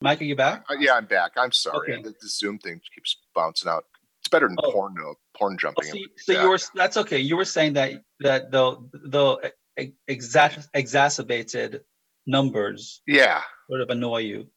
Mike, 0.02 0.22
are 0.22 0.26
you 0.26 0.36
back? 0.36 0.64
Uh, 0.70 0.76
yeah, 0.80 0.94
I'm 0.96 1.06
back. 1.06 1.32
I'm 1.38 1.52
sorry. 1.52 1.94
Okay. 1.94 2.02
The, 2.02 2.10
the 2.10 2.28
Zoom 2.28 2.58
thing 2.60 2.82
keeps 2.96 3.18
bouncing 3.36 3.70
out. 3.70 3.86
It's 4.20 4.30
better 4.30 4.48
than 4.48 4.58
Oh. 4.64 4.72
porn 4.72 4.94
no, 4.96 5.16
porn 5.38 5.54
Oh, 5.54 5.58
jumping. 5.58 5.86
so, 5.86 5.96
you- 5.96 6.10
so 6.18 6.32
Yeah. 6.34 6.44
you 6.44 6.50
were 6.50 6.60
that's 6.76 6.98
okay. 6.98 7.20
You 7.20 7.38
were 7.38 7.46
saying 7.46 7.74
that 7.74 8.04
that 8.22 8.52
the 8.52 8.78
the 8.92 9.54
ex- 9.78 9.92
exa- 10.10 10.68
exacerbated 10.74 11.82
numbers 12.26 13.02
Yeah. 13.08 13.42
sort 13.70 13.82
of 13.82 13.90
annoy 13.90 14.20
you. 14.20 14.50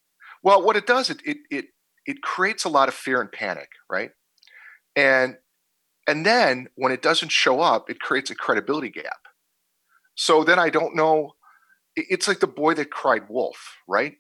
Well, 0.43 0.63
what 0.63 0.77
it 0.77 0.87
does, 0.87 1.11
it 1.11 1.21
it 1.25 1.39
it 1.51 1.67
it 2.07 2.23
creates 2.23 2.65
a 2.65 2.69
lot 2.69 2.89
of 2.89 2.95
fear 2.95 3.21
and 3.21 3.31
panic, 3.33 3.71
right? 3.91 4.11
And 4.97 5.37
and 6.07 6.25
then 6.25 6.69
when 6.75 6.93
it 6.93 7.03
doesn't 7.03 7.33
show 7.33 7.61
up, 7.61 7.91
it 7.91 8.01
creates 8.01 8.31
a 8.31 8.35
credibility 8.35 8.91
gap. 8.91 9.21
So 10.15 10.45
then 10.45 10.59
I 10.59 10.71
don't 10.71 10.95
know. 10.95 11.33
It's 11.97 12.29
like 12.29 12.41
the 12.41 12.47
boy 12.47 12.75
that 12.75 12.91
cried 12.91 13.29
wolf, 13.29 13.77
right? 13.89 14.15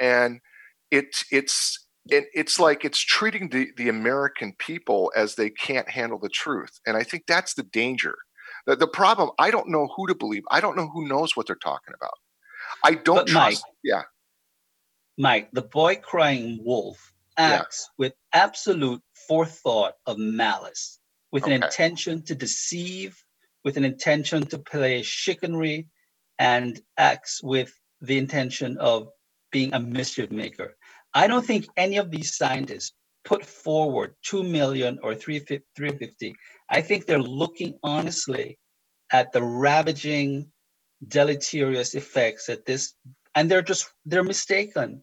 And 0.00 0.40
it's 0.90 1.24
it's 1.30 1.86
it, 2.08 2.26
it's 2.32 2.58
like 2.58 2.84
it's 2.84 2.98
treating 2.98 3.50
the, 3.50 3.68
the 3.76 3.88
American 3.88 4.54
people 4.58 5.12
as 5.14 5.34
they 5.34 5.50
can't 5.50 5.88
handle 5.90 6.18
the 6.18 6.28
truth. 6.28 6.80
And 6.86 6.96
I 6.96 7.02
think 7.02 7.24
that's 7.26 7.54
the 7.54 7.62
danger. 7.62 8.16
The, 8.66 8.76
the 8.76 8.86
problem, 8.86 9.30
I 9.38 9.50
don't 9.50 9.68
know 9.68 9.88
who 9.96 10.06
to 10.06 10.14
believe. 10.14 10.44
I 10.50 10.60
don't 10.60 10.76
know 10.76 10.88
who 10.88 11.06
knows 11.06 11.36
what 11.36 11.46
they're 11.46 11.56
talking 11.56 11.94
about. 11.94 12.14
I 12.84 12.94
don't 12.94 13.16
but 13.16 13.26
trust. 13.28 13.62
Mike, 13.66 13.74
yeah. 13.84 14.02
Mike, 15.18 15.50
the 15.52 15.62
boy 15.62 15.96
crying 15.96 16.60
wolf 16.64 17.12
acts 17.36 17.88
yeah. 17.88 17.94
with 17.98 18.12
absolute 18.32 19.02
forethought 19.28 19.94
of 20.06 20.18
malice, 20.18 20.98
with 21.30 21.44
okay. 21.44 21.54
an 21.54 21.62
intention 21.62 22.22
to 22.24 22.34
deceive, 22.34 23.22
with 23.64 23.76
an 23.76 23.84
intention 23.84 24.46
to 24.46 24.58
play 24.58 25.02
chicanery, 25.02 25.86
and 26.38 26.80
acts 26.96 27.40
with 27.42 27.72
the 28.00 28.18
intention 28.18 28.78
of 28.78 29.08
being 29.50 29.74
a 29.74 29.80
mischief 29.80 30.30
maker. 30.30 30.76
I 31.14 31.26
don't 31.26 31.44
think 31.44 31.66
any 31.76 31.96
of 31.96 32.10
these 32.10 32.36
scientists 32.36 32.92
put 33.24 33.44
forward 33.44 34.14
2 34.24 34.42
million 34.42 34.98
or 35.02 35.14
350. 35.14 36.34
I 36.70 36.80
think 36.80 37.06
they're 37.06 37.18
looking 37.18 37.78
honestly 37.82 38.58
at 39.12 39.32
the 39.32 39.42
ravaging, 39.42 40.50
deleterious 41.06 41.94
effects 41.94 42.46
that 42.46 42.64
this, 42.66 42.94
and 43.34 43.50
they're 43.50 43.62
just, 43.62 43.92
they're 44.04 44.24
mistaken. 44.24 45.02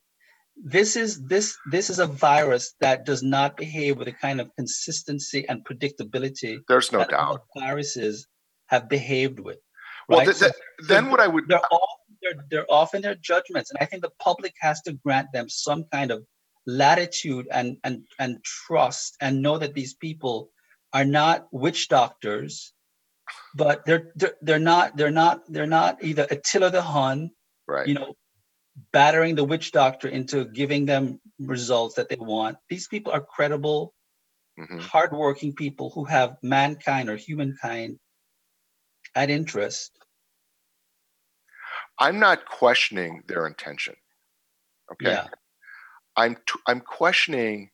This 0.58 0.96
is 0.96 1.24
this 1.26 1.58
this 1.70 1.90
is 1.90 2.00
a 2.00 2.08
virus 2.08 2.74
that 2.80 3.06
does 3.06 3.22
not 3.22 3.58
behave 3.58 3.98
with 3.98 4.08
a 4.08 4.14
kind 4.14 4.40
of 4.40 4.50
consistency 4.56 5.46
and 5.50 5.66
predictability. 5.66 6.60
There's 6.68 6.92
no 6.92 7.04
doubt. 7.04 7.42
Viruses 7.58 8.28
have 8.68 8.90
behaved 8.90 9.40
with. 9.40 9.58
Well, 10.08 10.24
th- 10.24 10.40
th- 10.40 10.52
so 10.52 10.88
then 10.88 11.12
what 11.12 11.20
I 11.20 11.28
would 11.28 11.46
they're 11.48 11.60
all 11.72 12.06
they're, 12.26 12.46
they're 12.50 12.66
often 12.70 13.02
their 13.02 13.16
judgments. 13.16 13.72
And 13.72 13.80
I 13.82 13.86
think 13.86 14.02
the 14.02 14.12
public 14.20 14.54
has 14.60 14.82
to 14.84 14.94
grant 14.94 15.28
them 15.34 15.50
some 15.50 15.86
kind 15.92 16.12
of 16.12 16.24
latitude 16.68 17.48
and, 17.52 17.78
and, 17.84 18.04
and 18.20 18.44
trust 18.44 19.16
and 19.22 19.42
know 19.42 19.58
that 19.58 19.74
these 19.74 19.94
people 19.94 20.50
are 20.94 21.06
not 21.06 21.48
witch 21.52 21.88
doctors, 21.88 22.74
but 23.56 23.86
they're, 23.86 24.12
they're, 24.16 24.36
they're 24.42 24.60
not, 24.60 24.98
they're 24.98 25.12
not, 25.12 25.42
they're 25.48 25.68
not 25.68 26.04
either 26.04 26.26
Attila 26.30 26.72
the 26.72 26.82
Hun, 26.82 27.30
right. 27.68 27.88
you 27.88 27.94
know, 27.94 28.14
battering 28.92 29.36
the 29.36 29.44
witch 29.44 29.72
doctor 29.72 30.08
into 30.08 30.46
giving 30.46 30.86
them 30.86 31.20
results 31.40 31.96
that 31.96 32.10
they 32.10 32.18
want. 32.18 32.58
These 32.70 32.88
people 32.88 33.14
are 33.14 33.22
credible, 33.22 33.94
mm-hmm. 34.60 34.80
hardworking 34.80 35.54
people 35.54 35.90
who 35.90 36.06
have 36.06 36.38
mankind 36.44 37.10
or 37.10 37.16
humankind 37.16 38.00
at 39.16 39.30
interest 39.30 39.92
I'm 42.00 42.20
not 42.20 42.46
questioning 42.46 43.24
their 43.28 43.48
intention. 43.48 43.96
Okay. 44.92 45.12
Yeah. 45.12 45.28
I'm 46.16 46.36
t- 46.36 46.60
I'm 46.68 46.82
questioning. 46.82 47.70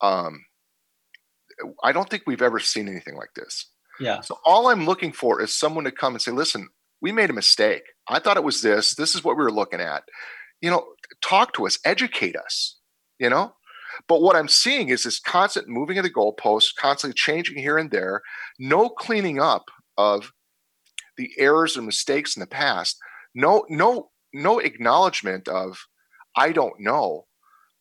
Um, 0.00 0.44
I 1.82 1.92
don't 1.92 2.08
think 2.08 2.24
we've 2.26 2.42
ever 2.42 2.58
seen 2.58 2.88
anything 2.88 3.16
like 3.16 3.34
this. 3.34 3.70
Yeah. 4.00 4.20
So 4.20 4.38
all 4.44 4.68
I'm 4.68 4.86
looking 4.86 5.12
for 5.12 5.40
is 5.40 5.54
someone 5.54 5.84
to 5.84 5.92
come 5.92 6.14
and 6.14 6.22
say, 6.22 6.32
"Listen, 6.32 6.68
we 7.04 7.12
made 7.12 7.30
a 7.30 7.34
mistake. 7.34 7.82
I 8.08 8.18
thought 8.18 8.38
it 8.38 8.44
was 8.44 8.62
this. 8.62 8.94
This 8.94 9.14
is 9.14 9.22
what 9.22 9.36
we 9.36 9.44
were 9.44 9.52
looking 9.52 9.80
at. 9.80 10.04
You 10.62 10.70
know, 10.70 10.84
talk 11.22 11.52
to 11.54 11.66
us, 11.66 11.78
educate 11.84 12.36
us. 12.36 12.78
You 13.18 13.30
know." 13.30 13.54
But 14.08 14.22
what 14.22 14.34
I'm 14.34 14.48
seeing 14.48 14.88
is 14.88 15.04
this 15.04 15.20
constant 15.20 15.68
moving 15.68 15.98
of 15.98 16.04
the 16.04 16.12
goalposts, 16.12 16.74
constantly 16.76 17.14
changing 17.14 17.58
here 17.58 17.78
and 17.78 17.92
there, 17.92 18.22
no 18.58 18.88
cleaning 18.88 19.40
up 19.40 19.66
of 19.96 20.32
the 21.16 21.30
errors 21.38 21.76
and 21.76 21.86
mistakes 21.86 22.36
in 22.36 22.40
the 22.40 22.46
past 22.46 22.98
no 23.34 23.64
no 23.68 24.10
no 24.32 24.58
acknowledgement 24.58 25.48
of 25.48 25.78
i 26.36 26.52
don't 26.52 26.80
know 26.80 27.26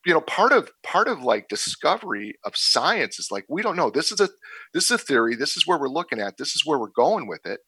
you 0.05 0.13
know 0.13 0.21
part 0.21 0.51
of 0.51 0.69
part 0.83 1.07
of 1.07 1.23
like 1.23 1.47
discovery 1.47 2.35
of 2.45 2.55
science 2.55 3.19
is 3.19 3.29
like 3.31 3.45
we 3.49 3.61
don't 3.61 3.75
know 3.75 3.89
this 3.89 4.11
is 4.11 4.19
a 4.19 4.29
this 4.73 4.85
is 4.85 4.91
a 4.91 4.97
theory 4.97 5.35
this 5.35 5.55
is 5.57 5.67
where 5.67 5.79
we're 5.79 5.87
looking 5.87 6.19
at 6.19 6.37
this 6.37 6.55
is 6.55 6.63
where 6.65 6.79
we're 6.79 6.87
going 6.95 7.27
with 7.27 7.45
it 7.45 7.59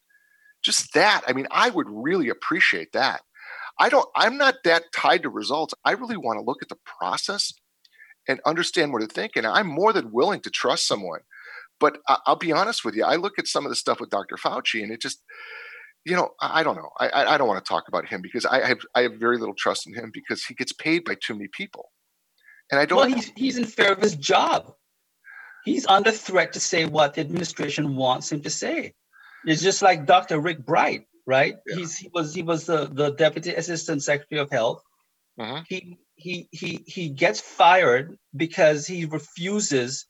just 0.65 0.93
that 0.93 1.21
i 1.27 1.33
mean 1.33 1.47
i 1.51 1.69
would 1.69 1.87
really 1.89 2.29
appreciate 2.29 2.91
that 2.93 3.21
i 3.79 3.89
don't 3.89 4.09
i'm 4.15 4.37
not 4.37 4.55
that 4.63 4.83
tied 4.95 5.23
to 5.23 5.29
results 5.29 5.73
i 5.85 5.91
really 5.91 6.17
want 6.17 6.37
to 6.37 6.43
look 6.43 6.61
at 6.61 6.69
the 6.69 6.77
process 6.99 7.53
and 8.27 8.39
understand 8.45 8.91
what 8.91 8.99
they're 8.99 9.07
thinking 9.07 9.45
i'm 9.45 9.67
more 9.67 9.93
than 9.93 10.11
willing 10.11 10.41
to 10.41 10.49
trust 10.49 10.87
someone 10.87 11.21
but 11.79 11.99
i'll 12.07 12.35
be 12.35 12.51
honest 12.51 12.83
with 12.83 12.95
you 12.95 13.03
i 13.03 13.15
look 13.15 13.37
at 13.37 13.47
some 13.47 13.65
of 13.65 13.69
the 13.69 13.75
stuff 13.75 13.99
with 13.99 14.09
dr 14.09 14.35
fauci 14.37 14.81
and 14.81 14.91
it 14.91 15.01
just 15.01 15.21
you 16.05 16.15
know, 16.15 16.29
I, 16.39 16.61
don't 16.61 16.75
know. 16.75 16.89
I, 16.99 17.33
I 17.33 17.37
don't 17.37 17.47
want 17.47 17.63
to 17.63 17.67
talk 17.67 17.87
about 17.87 18.07
him 18.07 18.21
because 18.21 18.45
I 18.45 18.65
have 18.65 18.77
I 18.93 19.01
have 19.01 19.13
very 19.15 19.39
little 19.39 19.55
trust 19.55 19.87
in 19.87 19.95
him 19.95 20.11
because 20.13 20.45
he 20.45 20.53
gets 20.53 20.71
paid 20.71 21.03
by 21.03 21.15
too 21.15 21.33
many 21.33 21.49
people, 21.51 21.91
and 22.71 22.79
I 22.79 22.85
don't. 22.85 22.97
Well, 22.97 23.07
he's 23.07 23.31
he's 23.35 23.57
in 23.57 23.65
fear 23.65 23.91
of 23.91 23.99
his 23.99 24.15
job. 24.15 24.71
He's 25.65 25.87
under 25.87 26.11
threat 26.11 26.53
to 26.53 26.59
say 26.59 26.85
what 26.85 27.15
the 27.15 27.21
administration 27.21 27.95
wants 27.95 28.31
him 28.31 28.41
to 28.41 28.51
say. 28.51 28.93
It's 29.45 29.61
just 29.61 29.81
like 29.81 30.05
Dr. 30.05 30.39
Rick 30.39 30.65
Bright, 30.65 31.07
right? 31.25 31.55
Yeah. 31.67 31.75
He's 31.77 31.97
he 31.97 32.09
was 32.13 32.33
he 32.33 32.43
was 32.43 32.65
the, 32.65 32.85
the 32.85 33.11
deputy 33.11 33.53
assistant 33.53 34.03
secretary 34.03 34.41
of 34.41 34.49
health. 34.49 34.81
Uh-huh. 35.39 35.61
He 35.67 35.97
he 36.15 36.47
he 36.51 36.83
he 36.85 37.09
gets 37.09 37.41
fired 37.41 38.17
because 38.35 38.87
he 38.87 39.05
refuses 39.05 40.07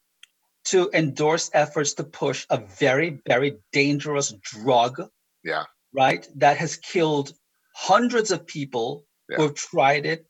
to 0.65 0.89
endorse 0.93 1.49
efforts 1.53 1.93
to 1.95 2.03
push 2.03 2.45
a 2.49 2.57
very 2.57 3.21
very 3.27 3.57
dangerous 3.71 4.31
drug. 4.31 5.01
Yeah 5.43 5.63
right? 5.95 6.27
That 6.35 6.57
has 6.57 6.75
killed 6.75 7.33
hundreds 7.73 8.31
of 8.31 8.45
people 8.45 9.05
yeah. 9.29 9.37
who 9.37 9.43
have 9.43 9.55
tried 9.55 10.05
it 10.05 10.25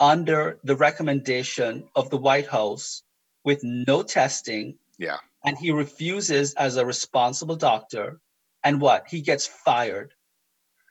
under 0.00 0.58
the 0.62 0.76
recommendation 0.76 1.88
of 1.94 2.08
the 2.08 2.16
White 2.16 2.46
House 2.46 3.02
with 3.44 3.60
no 3.64 4.02
testing. 4.02 4.78
Yeah. 4.98 5.16
And 5.44 5.58
he 5.58 5.72
refuses 5.72 6.54
as 6.54 6.76
a 6.76 6.86
responsible 6.86 7.56
doctor. 7.56 8.20
And 8.64 8.80
what? 8.80 9.06
He 9.08 9.20
gets 9.20 9.46
fired. 9.46 10.12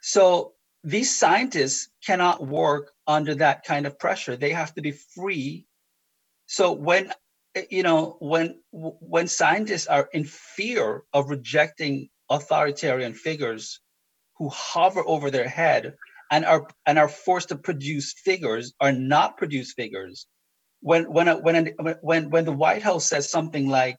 So 0.02 0.54
these 0.84 1.16
scientists 1.16 1.90
cannot 2.06 2.46
work 2.46 2.94
under 3.08 3.36
that 3.36 3.64
kind 3.66 3.86
of 3.86 4.00
pressure. 4.00 4.36
They 4.36 4.52
have 4.52 4.74
to 4.76 4.82
be 4.82 4.92
free. 4.92 5.66
So 6.46 6.72
when 6.72 7.12
you 7.70 7.84
know 7.84 8.18
when 8.20 8.62
when 8.72 9.28
scientists 9.28 9.88
are 9.88 10.10
in 10.14 10.24
fear 10.24 11.04
of 11.14 11.30
rejecting 11.30 12.10
authoritarian 12.30 13.14
figures 13.14 13.80
who 14.38 14.50
hover 14.50 15.04
over 15.06 15.32
their 15.32 15.48
head 15.48 15.96
and 16.32 16.46
are 16.46 16.68
and 16.86 17.00
are 17.00 17.10
forced 17.10 17.50
to 17.50 17.58
produce 17.58 18.14
figures 18.14 18.74
or 18.80 18.92
not 18.92 19.38
produce 19.38 19.74
figures. 19.74 20.28
When 20.82 21.12
when 21.12 21.28
when 21.42 21.74
when 22.02 22.30
when 22.30 22.46
the 22.46 22.52
White 22.52 22.84
House 22.84 23.06
says 23.06 23.30
something 23.30 23.68
like 23.68 23.98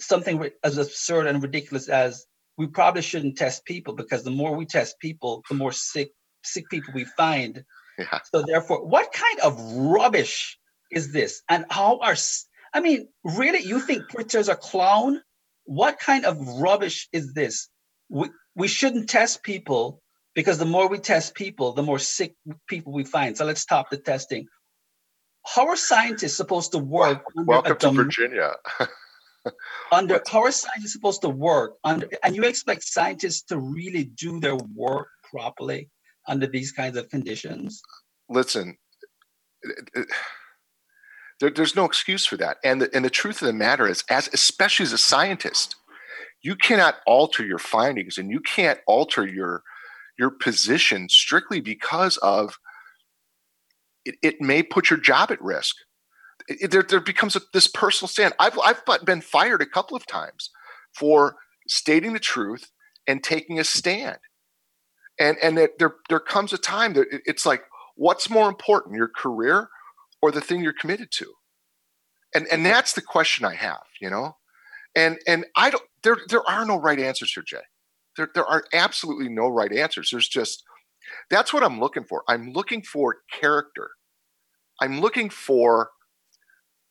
something 0.00 0.50
as 0.62 0.76
absurd 0.78 1.26
and 1.26 1.42
ridiculous 1.42 1.88
as 1.88 2.26
we 2.56 2.66
probably 2.66 3.02
shouldn't 3.02 3.36
test 3.36 3.64
people 3.64 3.94
because 3.94 4.22
the 4.22 4.30
more 4.30 4.56
we 4.56 4.66
test 4.66 4.98
people, 5.00 5.42
the 5.48 5.54
more 5.54 5.72
sick 5.72 6.10
sick 6.42 6.68
people 6.70 6.92
we 6.94 7.04
find. 7.04 7.64
Yeah. 7.98 8.18
So 8.32 8.42
therefore, 8.46 8.86
what 8.86 9.12
kind 9.12 9.40
of 9.40 9.60
rubbish 9.76 10.58
is 10.90 11.12
this? 11.12 11.42
And 11.48 11.64
how 11.70 11.98
are 12.00 12.16
I 12.72 12.80
mean, 12.80 13.08
really, 13.22 13.62
you 13.62 13.80
think 13.80 14.10
Pritzker's 14.10 14.48
a 14.48 14.56
clown? 14.56 15.22
What 15.64 15.98
kind 15.98 16.24
of 16.24 16.38
rubbish 16.58 17.08
is 17.12 17.32
this? 17.32 17.68
We, 18.08 18.30
we 18.56 18.68
shouldn't 18.68 19.08
test 19.08 19.42
people 19.42 20.02
because 20.34 20.58
the 20.58 20.64
more 20.64 20.88
we 20.88 20.98
test 20.98 21.34
people, 21.34 21.72
the 21.72 21.84
more 21.84 22.00
sick 22.00 22.34
people 22.68 22.92
we 22.92 23.04
find. 23.04 23.36
So 23.36 23.44
let's 23.44 23.60
stop 23.60 23.90
the 23.90 23.96
testing. 23.96 24.48
How 25.46 25.68
are 25.68 25.76
scientists 25.76 26.36
supposed 26.36 26.72
to 26.72 26.78
work? 26.78 27.22
Welcome 27.36 27.78
to 27.78 27.90
Virginia. 27.92 28.54
under 29.92 30.22
how 30.30 30.42
are 30.42 30.52
scientists 30.52 30.92
supposed 30.92 31.22
to 31.22 31.28
work 31.28 31.74
under? 31.84 32.08
And 32.22 32.34
you 32.34 32.44
expect 32.44 32.84
scientists 32.84 33.42
to 33.44 33.58
really 33.58 34.04
do 34.04 34.40
their 34.40 34.56
work 34.74 35.08
properly 35.30 35.90
under 36.26 36.46
these 36.46 36.72
kinds 36.72 36.96
of 36.96 37.08
conditions? 37.10 37.82
Listen, 38.28 38.76
there, 41.40 41.50
there's 41.50 41.76
no 41.76 41.84
excuse 41.84 42.26
for 42.26 42.36
that. 42.38 42.58
And 42.64 42.82
the, 42.82 42.94
and 42.94 43.04
the 43.04 43.10
truth 43.10 43.42
of 43.42 43.46
the 43.46 43.52
matter 43.52 43.86
is, 43.86 44.04
as 44.08 44.28
especially 44.32 44.84
as 44.84 44.92
a 44.92 44.98
scientist, 44.98 45.76
you 46.42 46.56
cannot 46.56 46.96
alter 47.06 47.44
your 47.44 47.58
findings 47.58 48.18
and 48.18 48.30
you 48.30 48.40
can't 48.40 48.78
alter 48.86 49.26
your 49.26 49.62
your 50.18 50.30
position 50.30 51.08
strictly 51.08 51.60
because 51.60 52.18
of 52.18 52.56
it, 54.04 54.14
it 54.22 54.40
may 54.40 54.62
put 54.62 54.90
your 54.90 54.98
job 54.98 55.32
at 55.32 55.42
risk 55.42 55.74
it, 56.48 56.70
there, 56.70 56.82
there 56.82 57.00
becomes 57.00 57.36
a, 57.36 57.40
this 57.52 57.66
personal 57.66 58.08
stand 58.08 58.34
I've, 58.38 58.58
I've 58.58 58.82
been 59.04 59.20
fired 59.20 59.62
a 59.62 59.66
couple 59.66 59.96
of 59.96 60.06
times 60.06 60.50
for 60.94 61.36
stating 61.68 62.12
the 62.12 62.18
truth 62.18 62.70
and 63.06 63.22
taking 63.22 63.58
a 63.58 63.64
stand 63.64 64.18
and 65.18 65.36
and 65.42 65.58
it, 65.58 65.78
there 65.78 65.96
there 66.08 66.20
comes 66.20 66.52
a 66.52 66.58
time 66.58 66.94
that 66.94 67.06
it's 67.24 67.46
like 67.46 67.64
what's 67.96 68.28
more 68.28 68.48
important, 68.48 68.96
your 68.96 69.08
career 69.08 69.68
or 70.20 70.30
the 70.30 70.40
thing 70.40 70.62
you're 70.62 70.72
committed 70.72 71.08
to? 71.12 71.32
And 72.34 72.46
and 72.50 72.64
that's 72.64 72.92
the 72.94 73.02
question 73.02 73.44
I 73.44 73.54
have, 73.54 73.82
you 74.00 74.10
know? 74.10 74.36
And 74.96 75.18
and 75.26 75.46
I 75.56 75.70
don't 75.70 75.84
there 76.02 76.18
there 76.28 76.48
are 76.48 76.64
no 76.64 76.80
right 76.80 76.98
answers 76.98 77.32
here, 77.32 77.44
Jay. 77.46 77.62
There 78.16 78.28
there 78.34 78.46
are 78.46 78.64
absolutely 78.72 79.28
no 79.28 79.48
right 79.48 79.72
answers. 79.72 80.10
There's 80.10 80.28
just 80.28 80.64
that's 81.30 81.52
what 81.52 81.62
I'm 81.62 81.80
looking 81.80 82.04
for. 82.04 82.24
I'm 82.28 82.52
looking 82.52 82.82
for 82.82 83.18
character. 83.32 83.90
I'm 84.80 85.00
looking 85.00 85.30
for 85.30 85.90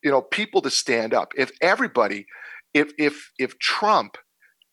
you 0.03 0.11
know 0.11 0.21
people 0.21 0.61
to 0.61 0.69
stand 0.69 1.13
up. 1.13 1.33
If 1.37 1.51
everybody 1.61 2.25
if 2.73 2.91
if 2.97 3.31
if 3.39 3.57
Trump 3.59 4.17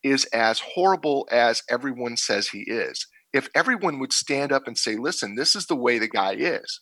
is 0.03 0.25
as 0.27 0.61
horrible 0.61 1.29
as 1.33 1.63
everyone 1.71 2.17
says 2.17 2.49
he 2.49 2.61
is, 2.67 3.07
if 3.33 3.49
everyone 3.55 3.99
would 4.01 4.13
stand 4.13 4.53
up 4.53 4.67
and 4.67 4.79
say, 4.79 4.97
"Listen, 4.97 5.37
this 5.37 5.55
is 5.57 5.67
the 5.67 5.77
way 5.77 5.99
the 5.99 6.09
guy 6.09 6.35
is," 6.35 6.81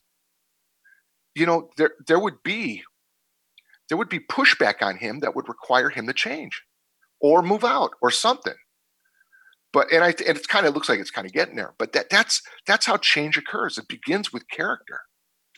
you 1.34 1.46
know, 1.46 1.70
there 1.76 1.92
there 2.06 2.18
would 2.18 2.42
be 2.42 2.82
there 3.88 3.98
would 3.98 4.08
be 4.08 4.20
pushback 4.20 4.82
on 4.82 4.96
him 4.98 5.20
that 5.20 5.34
would 5.34 5.48
require 5.48 5.90
him 5.90 6.06
to 6.06 6.12
change 6.12 6.62
or 7.20 7.42
move 7.42 7.64
out 7.64 7.92
or 8.02 8.10
something. 8.10 8.56
But 9.72 9.92
and 9.92 10.02
I 10.02 10.08
and 10.08 10.36
it 10.38 10.48
kind 10.48 10.66
of 10.66 10.74
looks 10.74 10.88
like 10.88 10.98
it's 11.00 11.10
kind 11.10 11.26
of 11.26 11.32
getting 11.32 11.56
there. 11.56 11.74
But 11.78 11.92
that 11.92 12.10
that's 12.10 12.42
that's 12.66 12.86
how 12.86 12.96
change 12.96 13.36
occurs. 13.36 13.78
It 13.78 13.88
begins 13.88 14.32
with 14.32 14.48
character. 14.50 15.02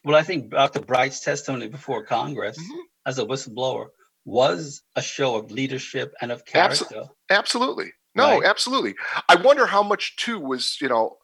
Well, 0.05 0.17
I 0.17 0.23
think 0.23 0.51
Dr. 0.51 0.81
Bright's 0.81 1.21
testimony 1.21 1.69
before 1.69 2.05
Congress 2.05 2.59
mm-hmm. 2.59 2.79
as 3.07 3.19
a 3.19 3.25
whistleblower 3.25 3.89
was 4.25 4.83
a 4.97 5.03
show 5.03 5.37
of 5.37 5.51
leadership 5.51 6.13
and 6.21 6.33
of 6.33 6.45
character. 6.45 6.85
Absol- 6.85 7.09
absolutely. 7.31 7.93
No, 8.15 8.39
right? 8.39 8.45
absolutely. 8.45 8.95
I 9.29 9.37
wonder 9.37 9.67
how 9.67 9.83
much 9.83 10.17
too 10.17 10.41
was, 10.41 10.79
you 10.81 10.89
know, 10.89 11.17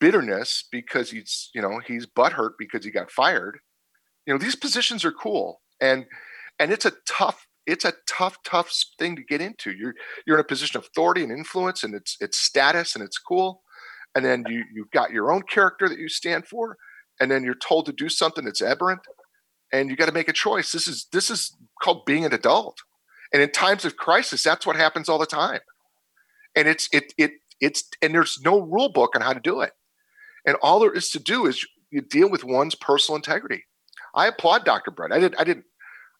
bitterness 0.00 0.64
because 0.70 1.10
he's, 1.10 1.50
you 1.54 1.62
know, 1.62 1.80
he's 1.86 2.06
butthurt 2.06 2.52
because 2.58 2.84
he 2.84 2.90
got 2.90 3.10
fired. 3.10 3.58
You 4.26 4.34
know, 4.34 4.38
these 4.38 4.56
positions 4.56 5.04
are 5.04 5.12
cool. 5.12 5.60
And 5.80 6.04
and 6.58 6.70
it's 6.72 6.84
a 6.84 6.92
tough 7.08 7.46
it's 7.66 7.84
a 7.84 7.94
tough 8.08 8.38
tough 8.44 8.72
thing 8.98 9.16
to 9.16 9.22
get 9.22 9.40
into 9.40 9.70
you're 9.72 9.94
you're 10.26 10.36
in 10.36 10.40
a 10.40 10.44
position 10.44 10.76
of 10.76 10.84
authority 10.84 11.22
and 11.22 11.32
influence 11.32 11.82
and 11.82 11.94
it's 11.94 12.16
it's 12.20 12.38
status 12.38 12.94
and 12.94 13.04
it's 13.04 13.18
cool 13.18 13.62
and 14.14 14.24
then 14.24 14.44
you 14.48 14.64
you've 14.72 14.90
got 14.90 15.10
your 15.10 15.32
own 15.32 15.42
character 15.42 15.88
that 15.88 15.98
you 15.98 16.08
stand 16.08 16.46
for 16.46 16.76
and 17.20 17.30
then 17.30 17.44
you're 17.44 17.54
told 17.54 17.86
to 17.86 17.92
do 17.92 18.08
something 18.08 18.44
that's 18.44 18.62
aberrant 18.62 19.00
and 19.72 19.88
you 19.88 19.96
got 19.96 20.06
to 20.06 20.12
make 20.12 20.28
a 20.28 20.32
choice. 20.32 20.72
This 20.72 20.88
is 20.88 21.06
this 21.12 21.30
is 21.30 21.56
called 21.82 22.04
being 22.04 22.24
an 22.24 22.34
adult. 22.34 22.78
And 23.32 23.40
in 23.42 23.52
times 23.52 23.84
of 23.84 23.96
crisis 23.96 24.42
that's 24.42 24.66
what 24.66 24.76
happens 24.76 25.08
all 25.08 25.18
the 25.18 25.26
time. 25.26 25.60
And 26.56 26.66
it's 26.66 26.88
it 26.92 27.12
it 27.16 27.32
it's 27.60 27.84
and 28.02 28.14
there's 28.14 28.40
no 28.44 28.60
rule 28.60 28.90
book 28.90 29.14
on 29.14 29.22
how 29.22 29.32
to 29.32 29.40
do 29.40 29.60
it. 29.60 29.72
And 30.46 30.56
all 30.62 30.80
there 30.80 30.92
is 30.92 31.10
to 31.10 31.18
do 31.18 31.46
is 31.46 31.66
you 31.90 32.00
deal 32.00 32.30
with 32.30 32.44
one's 32.44 32.74
personal 32.74 33.16
integrity. 33.16 33.64
I 34.14 34.26
applaud 34.26 34.64
dr 34.64 34.90
Bright 34.90 35.12
i 35.12 35.20
did 35.20 35.36
i 35.36 35.44
didn't 35.44 35.66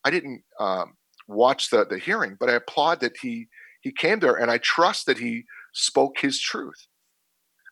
i 0.04 0.10
didn't 0.10 0.42
um, 0.60 0.96
watch 1.30 1.70
the 1.70 1.86
the 1.86 1.98
hearing, 1.98 2.36
but 2.38 2.50
I 2.50 2.54
applaud 2.54 3.00
that 3.00 3.16
he 3.22 3.48
he 3.80 3.92
came 3.92 4.20
there, 4.20 4.34
and 4.34 4.50
I 4.50 4.58
trust 4.58 5.06
that 5.06 5.18
he 5.18 5.44
spoke 5.72 6.18
his 6.18 6.40
truth, 6.40 6.86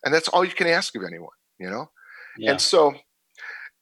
and 0.03 0.13
that's 0.13 0.27
all 0.29 0.43
you 0.43 0.51
can 0.51 0.67
ask 0.67 0.95
of 0.95 1.03
anyone, 1.03 1.29
you 1.59 1.69
know. 1.69 1.91
Yeah. 2.37 2.51
And 2.51 2.61
so, 2.61 2.93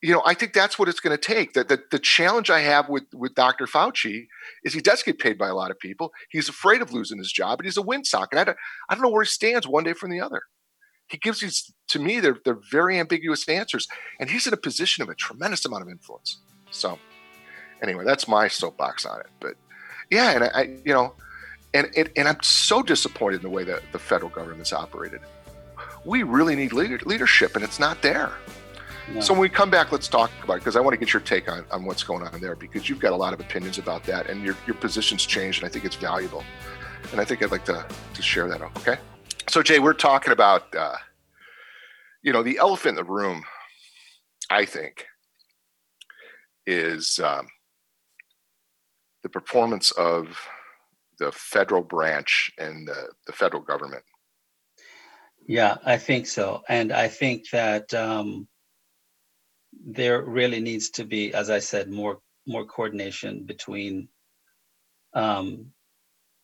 you 0.02 0.14
know, 0.14 0.22
I 0.26 0.34
think 0.36 0.54
that's 0.54 0.78
what 0.78 0.88
it's 0.90 1.00
going 1.00 1.18
to 1.18 1.22
take. 1.22 1.54
That 1.54 1.70
the, 1.70 1.82
the 1.90 2.00
challenge 2.00 2.50
I 2.50 2.60
have 2.60 2.88
with 2.88 3.06
with 3.14 3.34
Dr. 3.34 3.66
Fauci 3.66 4.28
is 4.64 4.74
he 4.74 4.82
does 4.82 5.02
get 5.02 5.20
paid 5.20 5.38
by 5.38 5.48
a 5.48 5.56
lot 5.56 5.72
of 5.72 5.80
people. 5.80 6.14
He's 6.30 6.50
afraid 6.50 6.82
of 6.82 6.94
losing 6.94 7.18
his 7.18 7.32
job, 7.32 7.60
and 7.60 7.66
he's 7.66 7.78
a 7.78 7.82
windsock, 7.82 8.28
and 8.32 8.40
I 8.40 8.44
don't 8.44 8.58
I 8.90 8.94
don't 8.94 9.04
know 9.04 9.10
where 9.10 9.24
he 9.24 9.30
stands 9.30 9.68
one 9.68 9.84
day 9.84 9.94
from 9.94 10.12
the 10.12 10.22
other. 10.22 10.44
He 11.08 11.18
gives 11.18 11.40
these 11.40 11.74
to 11.90 12.00
me 12.00 12.20
they're 12.20 12.38
they're 12.46 12.60
very 12.72 13.00
ambiguous 13.00 13.48
answers, 13.50 13.88
and 14.20 14.30
he's 14.30 14.46
in 14.46 14.54
a 14.54 14.58
position 14.58 15.02
of 15.02 15.10
a 15.10 15.16
tremendous 15.16 15.66
amount 15.66 15.84
of 15.84 15.90
influence. 15.90 16.40
So, 16.70 17.00
anyway, 17.82 18.04
that's 18.06 18.28
my 18.28 18.48
soapbox 18.48 19.06
on 19.06 19.22
it, 19.22 19.28
but 19.40 19.56
yeah, 20.12 20.32
and 20.32 20.44
I, 20.44 20.78
you 20.86 20.94
know, 20.94 21.14
and, 21.74 21.90
and 21.98 22.10
and 22.16 22.28
I'm 22.28 22.42
so 22.44 22.84
disappointed 22.84 23.38
in 23.38 23.44
the 23.44 23.50
way 23.50 23.64
that 23.64 23.82
the 23.92 24.00
federal 24.00 24.30
government's 24.30 24.74
operated. 24.74 25.22
We 26.06 26.24
really 26.24 26.56
need 26.56 26.72
leader, 26.72 27.00
leadership, 27.06 27.56
and 27.56 27.64
it's 27.64 27.80
not 27.80 28.02
there. 28.02 28.32
No. 29.14 29.22
So 29.22 29.34
when 29.34 29.42
we 29.42 29.50
come 29.50 29.70
back, 29.70 29.92
let's 29.92 30.08
talk 30.08 30.32
about 30.44 30.56
it 30.56 30.60
because 30.60 30.76
I 30.76 30.82
want 30.82 30.94
to 30.94 30.98
get 30.98 31.14
your 31.14 31.22
take 31.22 31.50
on, 31.50 31.64
on 31.72 31.86
what's 31.86 32.04
going 32.04 32.28
on 32.28 32.42
there 32.42 32.56
because 32.56 32.90
you've 32.90 33.00
got 33.00 33.14
a 33.14 33.16
lot 33.16 33.34
of 33.34 33.40
opinions 33.40 33.78
about 33.78 34.04
that 34.04 34.30
and 34.30 34.44
your, 34.44 34.56
your 34.66 34.76
position's 34.76 35.26
changed 35.26 35.62
and 35.62 35.70
I 35.70 35.72
think 35.72 35.86
it's 35.86 35.96
valuable. 35.96 36.44
And 37.12 37.22
I 37.22 37.26
think 37.26 37.42
I'd 37.42 37.52
like 37.52 37.64
to, 37.66 37.86
to 38.14 38.22
share 38.22 38.50
that. 38.50 38.62
Okay. 38.62 38.98
So 39.48 39.64
Jay, 39.64 39.80
we're 39.80 39.94
talking 39.94 40.34
about, 40.34 40.76
uh, 40.76 40.96
you 42.22 42.34
know, 42.34 42.44
the 42.44 42.58
elephant 42.58 43.00
in 43.00 43.06
the 43.06 43.10
room, 43.10 43.44
I 44.50 44.66
think, 44.66 45.06
is 46.66 47.20
um, 47.24 47.48
the 49.24 49.30
performance 49.30 49.92
of 49.92 50.38
the 51.18 51.32
federal 51.32 51.82
branch 51.82 52.52
and 52.58 52.86
the, 52.88 53.10
the 53.26 53.32
federal 53.32 53.62
government. 53.62 54.04
Yeah, 55.48 55.78
I 55.86 55.98
think 55.98 56.28
so. 56.28 56.62
And 56.68 56.92
I 56.92 57.08
think 57.08 57.50
that 57.52 57.94
um, 57.94 58.50
there 59.74 60.22
really 60.22 60.60
needs 60.60 60.90
to 60.92 61.06
be, 61.06 61.34
as 61.34 61.50
I 61.50 61.60
said, 61.60 61.90
more 61.90 62.20
more 62.46 62.66
coordination 62.66 63.46
between 63.46 64.08
um, 65.14 65.72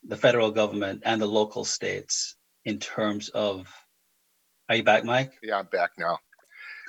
the 0.03 0.17
federal 0.17 0.51
government 0.51 1.03
and 1.05 1.21
the 1.21 1.28
local 1.28 1.65
states 1.65 2.36
in 2.65 2.80
terms 2.80 3.30
of. 3.30 3.67
Are 4.69 4.76
you 4.76 4.84
back, 4.84 5.03
Mike? 5.03 5.34
Yeah, 5.43 5.59
I'm 5.59 5.65
back 5.65 5.91
now 5.97 6.17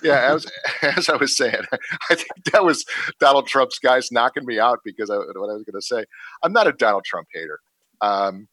yeah, 0.05 0.35
as 0.35 0.47
as 0.83 1.09
I 1.09 1.17
was 1.17 1.37
saying, 1.37 1.63
I 2.11 2.15
think 2.15 2.29
that 2.53 2.65
was 2.65 2.85
Donald 3.21 3.47
Trump's 3.47 3.79
guys 3.79 4.13
knocking 4.13 4.45
me 4.45 4.59
out 4.59 4.81
because 4.85 5.11
I, 5.11 5.17
what 5.17 5.51
I 5.51 5.55
was 5.55 5.65
going 5.65 5.81
to 5.81 5.83
say. 5.83 6.05
I'm 6.43 6.53
not 6.53 6.67
a 6.67 6.73
Donald 6.73 7.05
Trump 7.05 7.29
hater. 7.33 7.59
Um, 8.01 8.49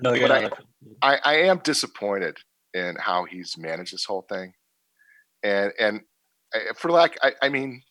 no, 0.00 0.12
you're 0.12 0.28
not. 0.28 0.58
I, 1.02 1.14
I, 1.14 1.18
I 1.24 1.34
am 1.44 1.58
disappointed 1.58 2.36
in 2.74 2.96
how 2.98 3.24
he's 3.24 3.56
managed 3.56 3.94
this 3.94 4.04
whole 4.04 4.26
thing, 4.28 4.52
and 5.42 5.72
and 5.78 6.00
for 6.76 6.90
lack, 6.90 7.16
I, 7.22 7.32
I 7.42 7.48
mean, 7.48 7.82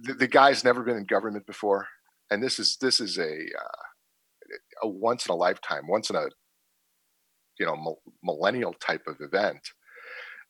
the, 0.00 0.14
the, 0.14 0.28
guy's 0.28 0.64
never 0.64 0.82
been 0.82 0.96
in 0.96 1.04
government 1.04 1.46
before, 1.46 1.86
and 2.30 2.42
this 2.42 2.58
is 2.58 2.76
this 2.80 3.00
is 3.00 3.18
a 3.18 3.32
uh, 3.32 3.82
a 4.82 4.88
once 4.88 5.26
in 5.26 5.32
a 5.32 5.36
lifetime, 5.36 5.86
once 5.88 6.10
in 6.10 6.16
a 6.16 6.26
you 7.58 7.66
know 7.66 7.98
millennial 8.22 8.74
type 8.74 9.02
of 9.06 9.16
event. 9.20 9.60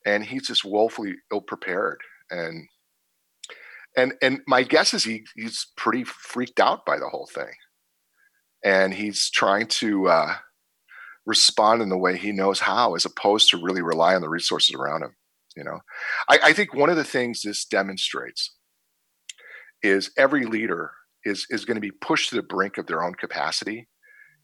And 0.06 0.24
he's 0.24 0.46
just 0.46 0.64
woefully 0.64 1.16
ill 1.30 1.42
prepared 1.42 1.98
and 2.30 2.68
and 3.96 4.14
and 4.22 4.40
my 4.46 4.62
guess 4.62 4.94
is 4.94 5.04
he 5.04 5.24
he's 5.34 5.66
pretty 5.76 6.04
freaked 6.04 6.60
out 6.60 6.86
by 6.86 6.98
the 6.98 7.08
whole 7.08 7.28
thing. 7.32 7.52
And 8.62 8.92
he's 8.94 9.30
trying 9.30 9.66
to 9.68 10.08
uh, 10.08 10.34
respond 11.24 11.80
in 11.80 11.88
the 11.88 11.98
way 11.98 12.18
he 12.18 12.30
knows 12.30 12.60
how 12.60 12.94
as 12.94 13.06
opposed 13.06 13.50
to 13.50 13.62
really 13.62 13.82
rely 13.82 14.14
on 14.14 14.20
the 14.20 14.28
resources 14.28 14.74
around 14.74 15.02
him 15.02 15.16
you 15.60 15.64
know? 15.64 15.80
I, 16.28 16.38
I 16.44 16.52
think 16.54 16.74
one 16.74 16.88
of 16.88 16.96
the 16.96 17.04
things 17.04 17.42
this 17.42 17.66
demonstrates 17.66 18.56
is 19.82 20.10
every 20.16 20.46
leader 20.46 20.92
is 21.24 21.46
is 21.50 21.66
going 21.66 21.74
to 21.74 21.82
be 21.82 21.90
pushed 21.90 22.30
to 22.30 22.36
the 22.36 22.42
brink 22.42 22.78
of 22.78 22.86
their 22.86 23.04
own 23.04 23.14
capacity. 23.14 23.86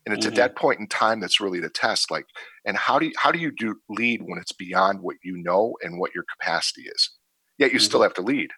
And 0.04 0.14
it's 0.14 0.26
mm-hmm. 0.26 0.34
at 0.34 0.36
that 0.36 0.56
point 0.56 0.78
in 0.78 0.86
time 0.86 1.18
that's 1.18 1.40
really 1.40 1.58
the 1.58 1.70
test 1.70 2.10
like 2.12 2.26
and 2.64 2.76
how 2.76 2.98
do 2.98 3.06
you 3.06 3.12
how 3.16 3.32
do 3.32 3.38
you 3.38 3.50
do 3.50 3.76
lead 3.88 4.20
when 4.22 4.38
it's 4.38 4.52
beyond 4.52 5.00
what 5.00 5.16
you 5.24 5.38
know 5.38 5.74
and 5.82 5.98
what 5.98 6.14
your 6.14 6.24
capacity 6.38 6.82
is? 6.82 7.10
Yet 7.58 7.72
you 7.72 7.78
mm-hmm. 7.78 7.84
still 7.84 8.02
have 8.02 8.14
to 8.14 8.22
lead 8.22 8.50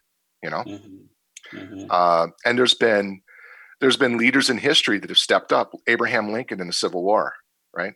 you 0.42 0.50
know? 0.50 0.64
Mm-hmm. 1.52 1.86
uh, 1.88 2.26
and 2.44 2.58
there's 2.58 2.74
been 2.74 3.22
there's 3.80 3.96
been 3.96 4.18
leaders 4.18 4.50
in 4.50 4.58
history 4.58 4.98
that 4.98 5.08
have 5.08 5.18
stepped 5.18 5.52
up. 5.52 5.72
Abraham 5.86 6.32
lincoln 6.32 6.60
in 6.60 6.66
the 6.66 6.72
civil 6.72 7.04
war 7.04 7.34
right? 7.74 7.92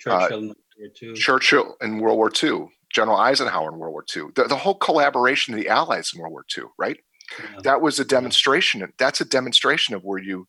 Churchill, 0.00 0.50
uh, 0.50 1.14
churchill 1.14 1.76
in 1.80 1.98
world 1.98 2.18
war 2.18 2.30
ii 2.42 2.68
general 2.92 3.16
eisenhower 3.16 3.72
in 3.72 3.78
world 3.78 3.92
war 3.92 4.04
ii 4.16 4.22
the, 4.34 4.44
the 4.44 4.56
whole 4.56 4.74
collaboration 4.74 5.54
of 5.54 5.60
the 5.60 5.68
allies 5.68 6.10
in 6.14 6.20
world 6.20 6.32
war 6.32 6.44
ii 6.56 6.64
right? 6.78 6.98
Yeah. 7.38 7.60
that 7.62 7.82
was 7.82 7.98
a 7.98 8.04
demonstration 8.04 8.90
that's 8.98 9.20
a 9.20 9.24
demonstration 9.24 9.94
of 9.94 10.02
where 10.02 10.18
you 10.18 10.46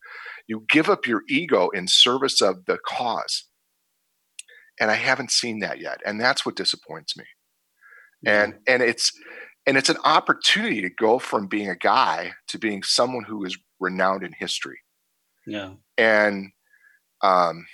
you 0.48 0.66
give 0.70 0.90
up 0.90 1.06
your 1.06 1.24
ego 1.28 1.70
in 1.70 1.88
service 1.88 2.42
of 2.42 2.66
the 2.66 2.78
cause. 2.88 3.46
And 4.80 4.90
i 4.90 4.96
haven't 4.96 5.32
seen 5.32 5.60
that 5.60 5.80
yet 5.82 6.00
and 6.06 6.20
that's 6.22 6.46
what 6.46 6.56
disappoints 6.56 7.18
me. 7.18 7.26
Yeah. 8.22 8.44
and 8.44 8.54
and 8.68 8.82
it's 8.82 9.12
and 9.68 9.78
it's 9.78 9.90
an 9.90 9.98
opportunity 10.06 10.82
to 10.82 10.90
go 10.90 11.20
from 11.20 11.48
being 11.48 11.70
a 11.70 11.76
guy 11.76 12.34
to 12.48 12.58
being 12.58 12.82
someone 12.82 13.26
who 13.26 13.44
is 13.46 13.58
renowned 13.80 14.24
in 14.24 14.34
history. 14.38 14.80
Yeah. 15.46 15.74
And 15.98 16.52
um 17.22 17.66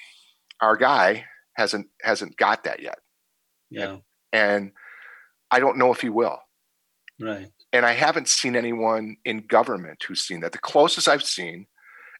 our 0.61 0.78
guy 0.78 1.26
hasn't 1.55 1.88
hasn't 2.01 2.38
got 2.38 2.63
that 2.63 2.82
yet. 2.82 2.97
Yeah. 3.70 3.89
and 3.89 4.01
i 5.52 5.60
don't 5.60 5.78
know 5.78 5.92
if 5.92 6.02
he 6.02 6.10
will 6.10 6.40
right 7.20 7.52
and 7.74 7.86
i 7.86 7.94
haven't 7.94 8.28
seen 8.28 8.56
anyone 8.56 9.16
in 9.26 9.46
government 9.48 10.04
who's 10.08 10.22
seen 10.22 10.42
that 10.42 10.52
the 10.52 10.58
closest 10.58 11.08
i've 11.08 11.24
seen 11.24 11.68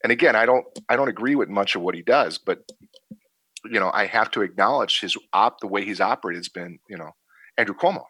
and 0.06 0.12
again, 0.12 0.36
I 0.36 0.46
don't 0.46 0.68
I 0.88 0.96
don't 0.96 1.08
agree 1.08 1.34
with 1.34 1.50
much 1.50 1.76
of 1.76 1.82
what 1.82 1.96
he 1.96 2.04
does, 2.04 2.38
but 2.38 2.60
you 3.64 3.80
know, 3.80 3.90
I 3.92 4.06
have 4.06 4.30
to 4.32 4.44
acknowledge 4.44 5.00
his 5.02 5.18
op 5.34 5.60
the 5.60 5.68
way 5.68 5.84
he's 5.84 6.00
operated 6.00 6.42
has 6.42 6.50
been, 6.50 6.78
you 6.88 6.96
know, 6.96 7.10
Andrew 7.58 7.74
Cuomo. 7.74 8.04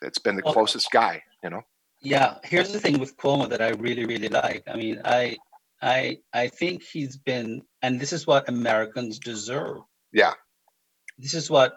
that's 0.00 0.20
been 0.20 0.36
the 0.36 0.42
closest 0.42 0.92
guy, 0.92 1.24
you 1.42 1.50
know. 1.50 1.62
Yeah, 2.00 2.36
here's 2.44 2.70
the 2.70 2.78
thing 2.78 3.00
with 3.00 3.16
Cuomo 3.16 3.48
that 3.48 3.60
I 3.60 3.70
really, 3.70 4.06
really 4.06 4.28
like. 4.28 4.62
I 4.68 4.76
mean, 4.76 5.00
I, 5.04 5.36
I, 5.82 6.18
I 6.32 6.46
think 6.46 6.84
he's 6.84 7.16
been, 7.16 7.62
and 7.82 7.98
this 7.98 8.12
is 8.12 8.24
what 8.24 8.48
Americans 8.48 9.18
deserve. 9.18 9.78
Yeah. 10.12 10.34
This 11.18 11.34
is 11.34 11.50
what 11.50 11.74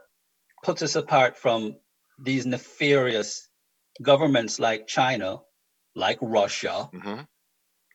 puts 0.63 0.81
us 0.81 0.95
apart 0.95 1.37
from 1.37 1.75
these 2.19 2.45
nefarious 2.45 3.47
governments 4.01 4.59
like 4.59 4.87
China, 4.87 5.39
like 5.95 6.17
Russia, 6.21 6.89
mm-hmm. 6.93 7.21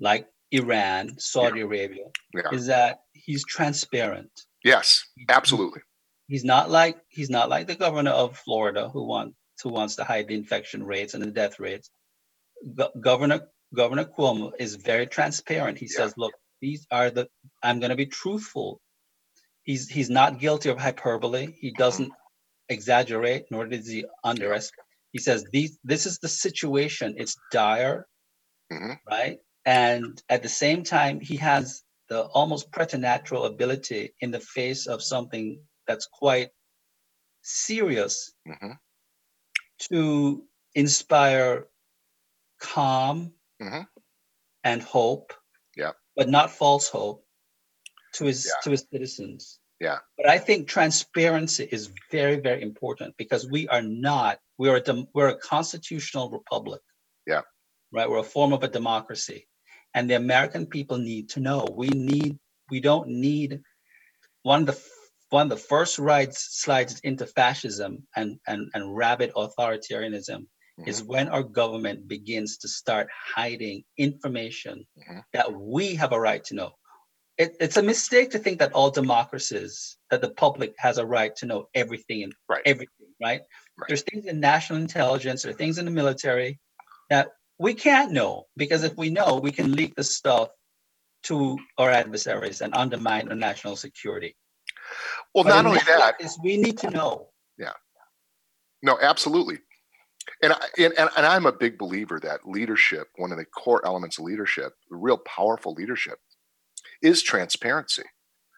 like 0.00 0.26
Iran, 0.50 1.18
Saudi 1.18 1.60
yeah. 1.60 1.64
Arabia, 1.66 2.04
yeah. 2.34 2.50
is 2.52 2.66
that 2.66 3.00
he's 3.12 3.44
transparent. 3.44 4.30
Yes, 4.64 5.02
absolutely. 5.28 5.80
He's 6.26 6.44
not 6.44 6.70
like 6.70 6.98
he's 7.08 7.30
not 7.30 7.48
like 7.48 7.66
the 7.66 7.74
governor 7.74 8.10
of 8.10 8.36
Florida 8.36 8.88
who 8.88 9.06
wants 9.06 9.36
who 9.62 9.70
wants 9.70 9.96
to 9.96 10.04
hide 10.04 10.28
the 10.28 10.34
infection 10.34 10.84
rates 10.84 11.14
and 11.14 11.22
the 11.22 11.30
death 11.30 11.58
rates. 11.58 11.90
Go- 12.74 12.90
governor 13.00 13.48
Governor 13.74 14.04
Cuomo 14.04 14.52
is 14.58 14.76
very 14.76 15.06
transparent. 15.06 15.78
He 15.78 15.86
yeah. 15.90 15.96
says, 15.98 16.14
"Look, 16.16 16.32
these 16.60 16.86
are 16.90 17.10
the. 17.10 17.28
I'm 17.62 17.80
going 17.80 17.90
to 17.90 17.96
be 17.96 18.06
truthful. 18.06 18.80
He's 19.62 19.88
he's 19.88 20.10
not 20.10 20.38
guilty 20.38 20.70
of 20.70 20.78
hyperbole. 20.78 21.52
He 21.58 21.72
doesn't 21.72 22.12
exaggerate, 22.68 23.46
nor 23.50 23.66
does 23.66 23.88
he 23.88 24.04
underestimate. 24.24 24.84
He 25.12 25.18
says 25.18 25.44
these. 25.52 25.78
This 25.84 26.06
is 26.06 26.18
the 26.18 26.28
situation. 26.28 27.14
It's 27.16 27.36
dire, 27.50 28.06
mm-hmm. 28.72 28.92
right? 29.08 29.38
And 29.64 30.20
at 30.28 30.42
the 30.42 30.48
same 30.48 30.82
time, 30.82 31.20
he 31.20 31.36
has 31.36 31.82
the 32.08 32.22
almost 32.22 32.72
preternatural 32.72 33.44
ability 33.44 34.14
in 34.20 34.30
the 34.30 34.40
face 34.40 34.86
of 34.86 35.02
something 35.02 35.60
that's 35.86 36.06
quite 36.06 36.48
serious 37.42 38.32
mm-hmm. 38.46 38.72
to 39.90 40.44
inspire 40.74 41.66
calm 42.60 43.32
mm-hmm. 43.62 43.82
and 44.64 44.82
hope 44.82 45.32
yeah 45.76 45.92
but 46.16 46.28
not 46.28 46.50
false 46.50 46.88
hope 46.88 47.24
to 48.12 48.24
his 48.24 48.46
yeah. 48.46 48.60
to 48.62 48.70
his 48.70 48.84
citizens 48.92 49.60
yeah 49.80 49.98
but 50.16 50.28
i 50.28 50.38
think 50.38 50.68
transparency 50.68 51.68
is 51.70 51.90
very 52.10 52.36
very 52.36 52.62
important 52.62 53.14
because 53.16 53.48
we 53.48 53.68
are 53.68 53.82
not 53.82 54.38
we're 54.58 54.76
a 54.76 54.80
dem- 54.80 55.08
we're 55.14 55.28
a 55.28 55.38
constitutional 55.38 56.30
republic 56.30 56.80
yeah 57.26 57.42
right 57.92 58.08
we're 58.08 58.18
a 58.18 58.34
form 58.36 58.52
of 58.52 58.62
a 58.62 58.68
democracy 58.68 59.46
and 59.94 60.08
the 60.08 60.14
american 60.14 60.66
people 60.66 60.98
need 60.98 61.28
to 61.28 61.40
know 61.40 61.66
we 61.76 61.88
need 61.88 62.38
we 62.70 62.80
don't 62.80 63.08
need 63.08 63.60
one 64.42 64.60
of 64.60 64.66
the 64.66 64.82
one 65.30 65.46
of 65.46 65.50
the 65.50 65.56
first 65.56 65.98
rides 65.98 66.38
slides 66.38 67.00
into 67.00 67.26
fascism 67.26 68.06
and, 68.16 68.38
and, 68.46 68.70
and 68.74 68.96
rabid 68.96 69.32
authoritarianism 69.34 70.40
mm-hmm. 70.40 70.88
is 70.88 71.02
when 71.02 71.28
our 71.28 71.42
government 71.42 72.08
begins 72.08 72.58
to 72.58 72.68
start 72.68 73.08
hiding 73.34 73.84
information 73.96 74.86
mm-hmm. 74.98 75.18
that 75.32 75.52
we 75.52 75.94
have 75.94 76.12
a 76.12 76.20
right 76.20 76.44
to 76.44 76.54
know. 76.54 76.72
It, 77.38 77.56
it's 77.60 77.76
a 77.76 77.82
mistake 77.82 78.30
to 78.32 78.38
think 78.38 78.58
that 78.58 78.72
all 78.72 78.90
democracies 78.90 79.96
that 80.10 80.20
the 80.20 80.30
public 80.30 80.74
has 80.78 80.98
a 80.98 81.06
right 81.06 81.34
to 81.36 81.46
know 81.46 81.68
everything 81.72 82.24
and 82.24 82.34
right. 82.48 82.62
everything, 82.66 83.06
right? 83.22 83.42
right? 83.78 83.88
There's 83.88 84.02
things 84.02 84.26
in 84.26 84.40
national 84.40 84.80
intelligence, 84.80 85.46
or 85.46 85.52
things 85.52 85.78
in 85.78 85.84
the 85.84 85.92
military 85.92 86.58
that 87.10 87.28
we 87.58 87.74
can't 87.74 88.12
know 88.12 88.46
because 88.56 88.82
if 88.82 88.96
we 88.96 89.10
know, 89.10 89.36
we 89.36 89.52
can 89.52 89.72
leak 89.72 89.94
the 89.94 90.04
stuff 90.04 90.48
to 91.24 91.58
our 91.78 91.90
adversaries 91.90 92.60
and 92.60 92.74
undermine 92.74 93.28
our 93.28 93.36
national 93.36 93.76
security. 93.76 94.36
Well, 95.34 95.44
but 95.44 95.50
not 95.50 95.66
only 95.66 95.80
that, 95.86 96.14
is 96.20 96.38
we 96.42 96.56
need 96.56 96.78
to 96.78 96.90
know. 96.90 97.28
Yeah. 97.58 97.72
No, 98.82 98.98
absolutely. 99.00 99.58
And, 100.42 100.52
I, 100.52 100.66
and, 100.78 100.94
and 100.98 101.26
I'm 101.26 101.46
a 101.46 101.52
big 101.52 101.78
believer 101.78 102.20
that 102.20 102.46
leadership, 102.46 103.08
one 103.16 103.32
of 103.32 103.38
the 103.38 103.44
core 103.44 103.84
elements 103.84 104.18
of 104.18 104.24
leadership, 104.24 104.74
real 104.90 105.18
powerful 105.18 105.74
leadership, 105.74 106.18
is 107.02 107.22
transparency. 107.22 108.04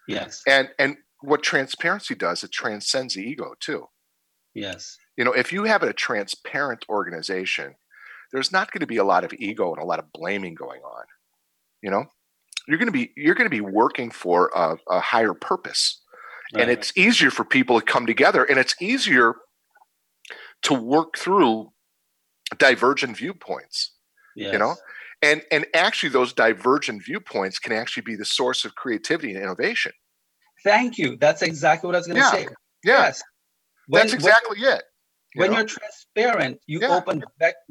Yes. 0.09 0.43
And 0.47 0.69
and 0.79 0.97
what 1.21 1.43
transparency 1.43 2.15
does, 2.15 2.43
it 2.43 2.53
transcends 2.53 3.15
the 3.15 3.23
ego 3.23 3.55
too. 3.61 3.87
Yes. 4.55 4.97
You 5.17 5.25
know, 5.25 5.33
if 5.33 5.53
you 5.53 5.65
have 5.65 5.83
a 5.83 5.93
transparent 5.93 6.85
organization, 6.89 7.75
there's 8.33 8.53
not 8.53 8.73
going 8.73 8.81
to 8.81 8.87
be 8.87 8.97
a 8.97 9.05
lot 9.05 9.25
of 9.25 9.33
ego 9.35 9.73
and 9.73 9.83
a 9.83 9.87
lot 9.87 9.99
of 9.99 10.13
blaming 10.13 10.55
going 10.55 10.81
on. 10.81 11.05
You 11.83 11.91
know, 11.91 12.07
you're 12.67 12.79
going 12.79 12.89
to 12.89 12.93
be 12.93 13.13
you're 13.17 13.35
going 13.35 13.51
to 13.51 13.55
be 13.55 13.61
working 13.61 14.11
for 14.11 14.51
a, 14.55 14.77
a 14.89 15.01
higher 15.01 15.35
purpose, 15.35 16.01
right. 16.55 16.63
and 16.63 16.71
it's 16.71 16.97
easier 16.97 17.31
for 17.31 17.45
people 17.45 17.79
to 17.79 17.85
come 17.85 18.07
together, 18.07 18.45
and 18.45 18.59
it's 18.59 18.75
easier 18.81 19.35
to 20.63 20.75
work 20.75 21.17
through 21.17 21.73
divergent 22.59 23.17
viewpoints 23.17 23.93
yes. 24.37 24.53
you 24.53 24.59
know 24.59 24.75
and 25.23 25.43
and 25.51 25.67
actually 25.75 26.09
those 26.09 26.33
divergent 26.33 27.05
viewpoints 27.05 27.59
can 27.59 27.73
actually 27.73 28.03
be 28.03 28.17
the 28.17 28.25
source 28.25 28.65
of 28.65 28.75
creativity 28.75 29.33
and 29.35 29.43
innovation 29.43 29.93
thank 30.65 30.99
you 30.99 31.17
that's 31.17 31.43
exactly 31.43 31.87
what 31.87 31.95
i 31.95 31.99
was 31.99 32.07
going 32.07 32.17
to 32.17 32.23
yeah. 32.23 32.31
say 32.31 32.43
yeah. 32.85 32.99
yes 32.99 33.23
when, 33.89 34.03
that's 34.03 34.13
exactly 34.15 34.61
when, 34.61 34.75
it 34.75 34.83
you 35.35 35.41
when 35.41 35.51
know? 35.51 35.59
you're 35.59 35.67
transparent 35.67 36.59
you 36.67 36.81
yeah. 36.81 36.97
open 36.97 37.23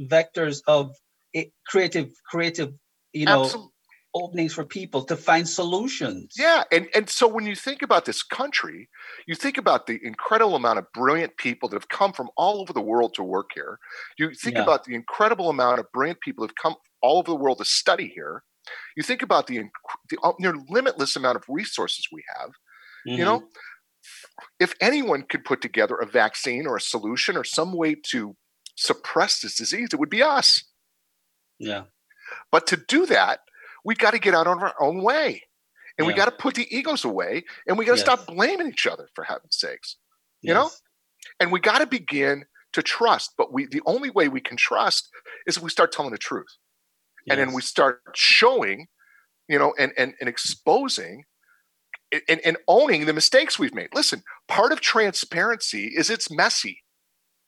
vectors 0.01 0.61
of 0.67 0.95
eh, 1.35 1.45
creative 1.67 2.09
creative 2.29 2.73
you 3.13 3.25
know 3.25 3.43
Absolutely 3.43 3.71
openings 4.13 4.53
for 4.53 4.65
people 4.65 5.03
to 5.03 5.15
find 5.15 5.47
solutions. 5.47 6.33
Yeah, 6.37 6.63
and 6.71 6.87
and 6.95 7.09
so 7.09 7.27
when 7.27 7.45
you 7.45 7.55
think 7.55 7.81
about 7.81 8.05
this 8.05 8.23
country, 8.23 8.89
you 9.27 9.35
think 9.35 9.57
about 9.57 9.87
the 9.87 9.99
incredible 10.03 10.55
amount 10.55 10.79
of 10.79 10.85
brilliant 10.93 11.37
people 11.37 11.69
that 11.69 11.75
have 11.75 11.89
come 11.89 12.13
from 12.13 12.29
all 12.37 12.61
over 12.61 12.73
the 12.73 12.81
world 12.81 13.13
to 13.15 13.23
work 13.23 13.51
here. 13.53 13.79
You 14.17 14.31
think 14.33 14.55
yeah. 14.55 14.63
about 14.63 14.85
the 14.85 14.95
incredible 14.95 15.49
amount 15.49 15.79
of 15.79 15.91
brilliant 15.93 16.21
people 16.21 16.43
that 16.43 16.51
have 16.51 16.61
come 16.61 16.75
all 17.01 17.19
over 17.19 17.31
the 17.31 17.35
world 17.35 17.59
to 17.59 17.65
study 17.65 18.11
here. 18.13 18.43
You 18.95 19.03
think 19.03 19.21
about 19.21 19.47
the, 19.47 19.63
the 20.09 20.17
uh, 20.23 20.33
near 20.39 20.55
limitless 20.69 21.15
amount 21.15 21.37
of 21.37 21.43
resources 21.47 22.07
we 22.11 22.23
have. 22.37 22.49
Mm-hmm. 23.07 23.17
You 23.19 23.25
know, 23.25 23.43
if 24.59 24.73
anyone 24.81 25.23
could 25.27 25.45
put 25.45 25.61
together 25.61 25.95
a 25.95 26.05
vaccine 26.05 26.67
or 26.67 26.75
a 26.75 26.81
solution 26.81 27.37
or 27.37 27.43
some 27.43 27.73
way 27.73 27.95
to 28.11 28.35
suppress 28.75 29.41
this 29.41 29.55
disease, 29.55 29.89
it 29.91 29.99
would 29.99 30.09
be 30.09 30.23
us. 30.23 30.63
Yeah. 31.59 31.83
But 32.51 32.67
to 32.67 32.77
do 32.77 33.05
that, 33.07 33.39
we 33.85 33.95
got 33.95 34.11
to 34.11 34.19
get 34.19 34.33
out 34.33 34.47
on 34.47 34.61
our 34.61 34.75
own 34.79 35.01
way 35.01 35.43
and 35.97 36.05
yeah. 36.05 36.07
we 36.07 36.13
got 36.13 36.25
to 36.25 36.31
put 36.31 36.55
the 36.55 36.67
egos 36.75 37.03
away 37.03 37.43
and 37.67 37.77
we 37.77 37.85
got 37.85 37.93
to 37.93 37.97
yes. 37.97 38.05
stop 38.05 38.27
blaming 38.27 38.67
each 38.67 38.87
other 38.87 39.09
for 39.13 39.23
heaven's 39.23 39.57
sakes 39.57 39.97
you 40.41 40.53
yes. 40.53 40.55
know 40.55 40.69
and 41.39 41.51
we 41.51 41.59
got 41.59 41.79
to 41.79 41.87
begin 41.87 42.45
to 42.73 42.81
trust 42.81 43.33
but 43.37 43.53
we 43.53 43.65
the 43.67 43.81
only 43.85 44.09
way 44.09 44.27
we 44.27 44.41
can 44.41 44.57
trust 44.57 45.09
is 45.45 45.57
if 45.57 45.63
we 45.63 45.69
start 45.69 45.91
telling 45.91 46.11
the 46.11 46.17
truth 46.17 46.57
yes. 47.25 47.37
and 47.37 47.39
then 47.39 47.53
we 47.53 47.61
start 47.61 48.01
showing 48.15 48.87
you 49.47 49.59
know 49.59 49.73
and 49.77 49.91
and, 49.97 50.13
and 50.19 50.29
exposing 50.29 51.23
and, 52.27 52.41
and 52.43 52.57
owning 52.67 53.05
the 53.05 53.13
mistakes 53.13 53.59
we've 53.59 53.75
made 53.75 53.89
listen 53.93 54.23
part 54.47 54.71
of 54.71 54.81
transparency 54.81 55.91
is 55.95 56.09
it's 56.09 56.31
messy 56.31 56.83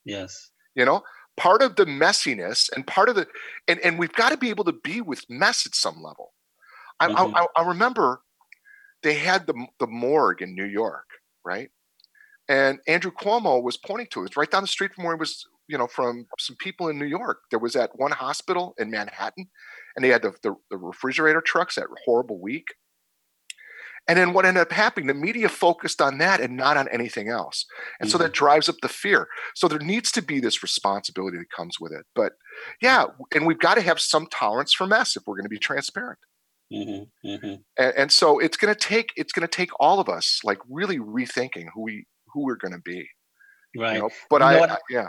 yes 0.06 0.52
you 0.76 0.86
know 0.86 1.02
part 1.38 1.62
of 1.62 1.76
the 1.76 1.86
messiness 1.86 2.70
and 2.76 2.86
part 2.86 3.10
of 3.10 3.16
the 3.16 3.28
and, 3.68 3.80
and 3.80 3.98
we've 3.98 4.14
got 4.14 4.30
to 4.30 4.38
be 4.38 4.50
able 4.50 4.64
to 4.66 4.74
be 4.84 5.02
with 5.02 5.26
mess 5.30 5.66
at 5.66 5.76
some 5.76 6.02
level. 6.02 6.34
I, 7.00 7.08
mm-hmm. 7.08 7.36
I, 7.36 7.48
I, 7.56 7.68
remember 7.68 8.22
they 9.02 9.16
had 9.16 9.48
the, 9.48 9.66
the 9.80 9.88
morgue 9.88 10.42
in 10.42 10.54
new 10.56 10.66
york 10.66 11.06
right? 11.44 11.70
And 12.48 12.80
andrew 12.88 13.12
cuomo 13.12 13.62
was 13.62 13.78
pointing 13.78 14.08
to 14.12 14.24
it. 14.24 14.38
Right 14.38 14.50
down 14.50 14.64
the 14.64 14.68
street 14.68 14.94
from 14.94 15.06
where 15.06 15.16
he 15.16 15.20
was 15.20 15.46
you 15.68 15.78
know 15.78 15.88
from 15.88 16.28
some 16.38 16.56
people 16.58 16.90
in 16.90 17.00
new 17.00 17.06
york. 17.06 17.40
There 17.50 17.60
was 17.60 17.74
that 17.74 17.92
one 17.96 18.12
hospital 18.12 18.76
in 18.78 18.92
manhattan 18.92 19.48
and 19.96 20.06
they 20.06 20.10
had 20.10 20.22
the, 20.22 20.34
the, 20.44 20.56
the 20.70 20.78
refrigerator 20.78 21.42
trucks 21.42 21.76
that 21.76 21.88
horrible 22.06 22.40
week 22.40 22.68
and 24.12 24.20
then 24.20 24.34
what 24.34 24.46
ended 24.46 24.60
up 24.60 24.74
happening, 24.74 25.08
the 25.08 25.14
media 25.14 25.48
focused 25.48 26.02
on 26.02 26.18
that 26.18 26.42
and 26.42 26.58
not 26.58 26.76
on 26.76 26.90
anything 26.90 27.30
else. 27.30 27.66
And 27.98 28.08
mm-hmm. 28.08 28.12
so 28.12 28.18
that 28.18 28.26
mm-hmm. 28.26 28.44
drives 28.44 28.68
up 28.68 28.76
the 28.82 28.90
fear. 28.90 29.30
So 29.56 29.70
there 29.70 29.80
needs 29.80 30.12
to 30.12 30.22
be 30.22 30.42
this 30.42 30.62
responsibility 30.62 31.38
that 31.38 31.50
comes 31.56 31.80
with 31.80 31.94
it. 31.94 32.06
But 32.14 32.34
yeah, 32.82 33.06
and 33.34 33.48
we've 33.48 33.58
got 33.58 33.76
to 33.76 33.82
have 33.82 34.02
some 34.02 34.28
tolerance 34.28 34.74
for 34.74 34.86
mess 34.86 35.16
if 35.16 35.24
we're 35.26 35.38
going 35.38 35.46
to 35.46 35.50
be 35.50 35.60
transparent. 35.60 36.20
Mm-hmm. 36.74 37.30
Mm-hmm. 37.30 37.56
And, 37.78 37.94
and, 37.96 38.12
so 38.12 38.38
it's 38.40 38.58
going 38.58 38.74
to 38.74 38.80
take 38.80 39.14
it's 39.16 39.32
going 39.32 39.48
to 39.48 39.56
take 39.56 39.70
all 39.80 40.02
of 40.02 40.10
us 40.10 40.42
like 40.44 40.60
really 40.70 41.00
rethinking 41.00 41.68
who 41.74 41.84
we 41.84 42.06
who 42.34 42.44
we're 42.44 42.58
going 42.58 42.74
to 42.74 42.82
be. 42.84 43.08
Right. 43.78 43.94
You 43.94 44.02
know? 44.02 44.10
But 44.30 44.42
you 44.42 44.48
I, 44.48 44.74
I, 44.74 44.78
yeah. 44.90 45.08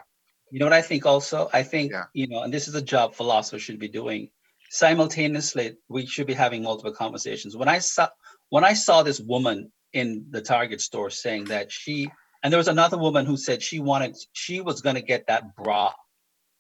You 0.53 0.61
know 0.61 0.67
what 0.67 0.75
I 0.75 0.83
think 0.83 1.07
also? 1.07 1.51
I 1.53 1.65
think 1.65 1.91
yeah. 1.91 2.05
you 2.15 2.29
know, 2.29 2.43
and 2.43 2.55
this 2.55 2.69
is 2.69 2.77
a 2.77 2.83
job 2.83 3.17
philosophers 3.17 3.63
should 3.63 3.81
be 3.81 3.89
doing. 3.89 4.31
Simultaneously, 4.71 5.77
we 5.89 6.07
should 6.07 6.29
be 6.29 6.35
having 6.35 6.63
multiple 6.63 6.93
conversations. 6.93 7.57
When 7.57 7.69
I 7.69 7.79
saw 7.79 8.09
when 8.53 8.65
I 8.65 8.75
saw 8.75 9.03
this 9.03 9.19
woman 9.19 9.73
in 9.95 10.27
the 10.29 10.43
Target 10.43 10.83
store 10.83 11.09
saying 11.09 11.45
that 11.45 11.73
she, 11.73 12.11
and 12.43 12.53
there 12.53 12.59
was 12.59 12.69
another 12.69 12.99
woman 12.99 13.25
who 13.25 13.39
said 13.39 13.63
she 13.63 13.81
wanted, 13.81 14.15
she 14.35 14.61
was 14.61 14.83
going 14.83 14.97
to 14.97 15.01
get 15.01 15.27
that 15.29 15.57
bra. 15.57 15.91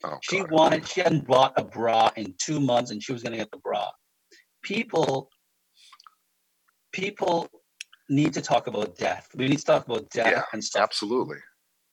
Oh, 0.02 0.16
she 0.22 0.42
wanted, 0.42 0.88
she 0.88 1.02
hadn't 1.02 1.26
bought 1.26 1.52
a 1.58 1.62
bra 1.64 2.10
in 2.16 2.34
two 2.38 2.60
months 2.60 2.90
and 2.90 3.02
she 3.02 3.12
was 3.12 3.22
going 3.22 3.32
to 3.32 3.38
get 3.38 3.50
the 3.50 3.58
bra. 3.58 3.88
People, 4.62 5.28
people 6.92 7.46
need 8.08 8.32
to 8.32 8.40
talk 8.40 8.68
about 8.68 8.96
death. 8.96 9.28
We 9.36 9.48
need 9.48 9.58
to 9.58 9.64
talk 9.66 9.84
about 9.86 10.08
death 10.08 10.32
yeah, 10.32 10.42
and 10.54 10.64
stuff. 10.64 10.84
Absolutely. 10.84 11.40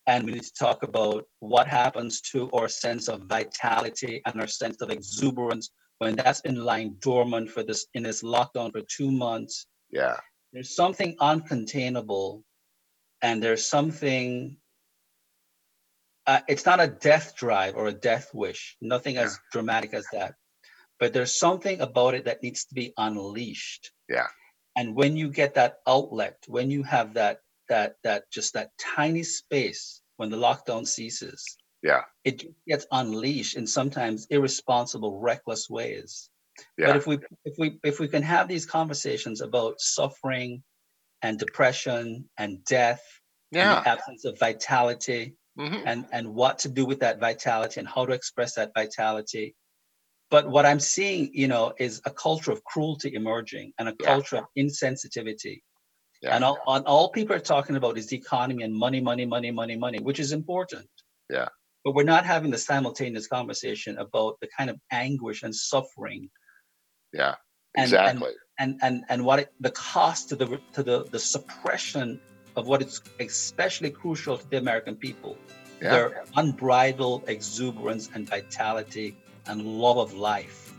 and 0.07 0.25
we 0.25 0.31
need 0.31 0.43
to 0.43 0.53
talk 0.57 0.81
about 0.83 1.25
what 1.39 1.67
happens 1.67 2.21
to 2.31 2.49
our 2.51 2.69
sense 2.69 3.09
of 3.09 3.23
vitality 3.23 4.21
and 4.25 4.39
our 4.39 4.47
sense 4.47 4.81
of 4.81 4.91
exuberance 4.91 5.71
when 5.97 6.15
that's 6.15 6.39
been 6.39 6.63
lying 6.63 6.95
dormant 7.01 7.49
for 7.49 7.63
this 7.63 7.85
in 7.93 8.03
this 8.03 8.23
lockdown 8.23 8.71
for 8.71 8.81
two 8.89 9.11
months. 9.11 9.67
Yeah. 9.91 10.17
There's 10.53 10.75
something 10.75 11.15
uncontainable, 11.17 12.43
and 13.21 13.41
there's 13.41 13.65
something. 13.65 14.57
Uh, 16.25 16.41
it's 16.47 16.65
not 16.65 16.79
a 16.79 16.87
death 16.87 17.35
drive 17.35 17.75
or 17.75 17.87
a 17.87 17.93
death 17.93 18.31
wish, 18.33 18.77
nothing 18.81 19.17
as 19.17 19.39
dramatic 19.51 19.93
as 19.93 20.05
that, 20.11 20.35
but 20.99 21.13
there's 21.13 21.33
something 21.33 21.81
about 21.81 22.13
it 22.13 22.25
that 22.25 22.43
needs 22.43 22.65
to 22.65 22.75
be 22.75 22.93
unleashed. 22.97 23.91
Yeah. 24.07 24.27
And 24.75 24.95
when 24.95 25.17
you 25.17 25.29
get 25.29 25.55
that 25.55 25.79
outlet, 25.87 26.37
when 26.47 26.69
you 26.69 26.83
have 26.83 27.15
that 27.15 27.39
that 27.67 27.95
that 28.03 28.29
just 28.31 28.53
that 28.53 28.71
tiny 28.77 29.23
space 29.23 30.01
when 30.17 30.29
the 30.29 30.37
lockdown 30.37 30.85
ceases, 30.85 31.57
yeah, 31.81 32.01
it 32.23 32.43
gets 32.67 32.85
unleashed 32.91 33.55
in 33.55 33.65
sometimes 33.65 34.27
irresponsible, 34.29 35.19
reckless 35.19 35.69
ways. 35.69 36.29
Yeah. 36.77 36.87
But 36.87 36.95
if 36.97 37.07
we 37.07 37.19
if 37.45 37.55
we 37.57 37.79
if 37.83 37.99
we 37.99 38.07
can 38.07 38.23
have 38.23 38.47
these 38.47 38.65
conversations 38.65 39.41
about 39.41 39.79
suffering 39.79 40.63
and 41.21 41.37
depression 41.37 42.29
and 42.37 42.63
death, 42.65 43.01
yeah, 43.51 43.77
and 43.77 43.85
the 43.85 43.89
absence 43.89 44.25
of 44.25 44.39
vitality, 44.39 45.35
mm-hmm. 45.57 45.87
and 45.87 46.05
and 46.11 46.33
what 46.33 46.59
to 46.59 46.69
do 46.69 46.85
with 46.85 46.99
that 46.99 47.19
vitality 47.19 47.79
and 47.79 47.87
how 47.87 48.05
to 48.05 48.13
express 48.13 48.55
that 48.55 48.71
vitality. 48.75 49.55
But 50.31 50.49
what 50.49 50.65
I'm 50.65 50.79
seeing, 50.79 51.31
you 51.33 51.47
know, 51.47 51.73
is 51.79 52.01
a 52.05 52.11
culture 52.11 52.51
of 52.51 52.63
cruelty 52.63 53.15
emerging 53.15 53.73
and 53.79 53.89
a 53.89 53.95
Yeah. 53.99 54.05
culture 54.05 54.37
of 54.37 54.45
insensitivity. 54.57 55.61
yeah, 56.21 56.35
And 56.35 56.43
all, 56.43 56.57
and 56.67 56.85
all 56.85 57.09
people 57.09 57.35
are 57.35 57.39
talking 57.39 57.75
about 57.77 57.97
is 57.97 58.07
the 58.07 58.17
economy 58.17 58.63
and 58.63 58.73
money, 58.75 58.99
money, 58.99 59.25
money, 59.25 59.51
money, 59.51 59.75
money, 59.75 59.99
which 59.99 60.19
is 60.19 60.31
important. 60.31 60.87
Yeah. 61.29 61.47
But 61.83 61.95
we're 61.95 62.03
not 62.03 62.25
having 62.25 62.51
the 62.51 62.57
simultaneous 62.57 63.27
conversation 63.27 63.97
about 63.97 64.37
the 64.41 64.49
kind 64.55 64.69
of 64.69 64.77
anguish 64.91 65.43
and 65.43 65.55
suffering 65.55 66.29
yeah, 67.13 67.35
and- 67.75 67.83
exactly. 67.85 68.31
and 68.59 68.77
and 68.81 69.03
and 69.09 69.25
what 69.25 69.39
it, 69.39 69.53
the 69.59 69.71
cost 69.71 70.29
to 70.29 70.35
the 70.35 70.59
to 70.73 70.83
the 70.83 71.05
the 71.05 71.19
suppression 71.19 72.19
of 72.55 72.67
what 72.67 72.81
is 72.81 73.01
especially 73.19 73.89
crucial 73.89 74.37
to 74.37 74.49
the 74.49 74.57
American 74.57 74.95
people, 74.95 75.37
yeah, 75.81 75.89
their 75.89 76.23
unbridled 76.35 77.23
exuberance 77.27 78.09
and 78.13 78.27
vitality 78.29 79.17
and 79.47 79.63
love 79.63 79.97
of 79.97 80.13
life. 80.13 80.73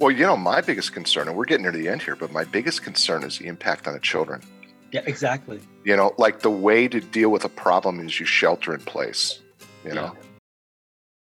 Well, 0.00 0.10
you 0.10 0.26
know, 0.26 0.36
my 0.36 0.60
biggest 0.60 0.92
concern, 0.92 1.28
and 1.28 1.36
we're 1.36 1.44
getting 1.44 1.62
near 1.62 1.72
the 1.72 1.88
end 1.88 2.02
here, 2.02 2.16
but 2.16 2.32
my 2.32 2.44
biggest 2.44 2.82
concern 2.82 3.22
is 3.22 3.38
the 3.38 3.46
impact 3.46 3.86
on 3.86 3.94
the 3.94 4.00
children. 4.00 4.42
Yeah, 4.90 5.02
exactly. 5.06 5.60
You 5.84 5.96
know, 5.96 6.14
like 6.18 6.40
the 6.40 6.50
way 6.50 6.88
to 6.88 7.00
deal 7.00 7.30
with 7.30 7.44
a 7.44 7.48
problem 7.48 8.00
is 8.00 8.18
you 8.18 8.26
shelter 8.26 8.74
in 8.74 8.80
place. 8.80 9.40
You 9.84 9.92
know, 9.94 10.16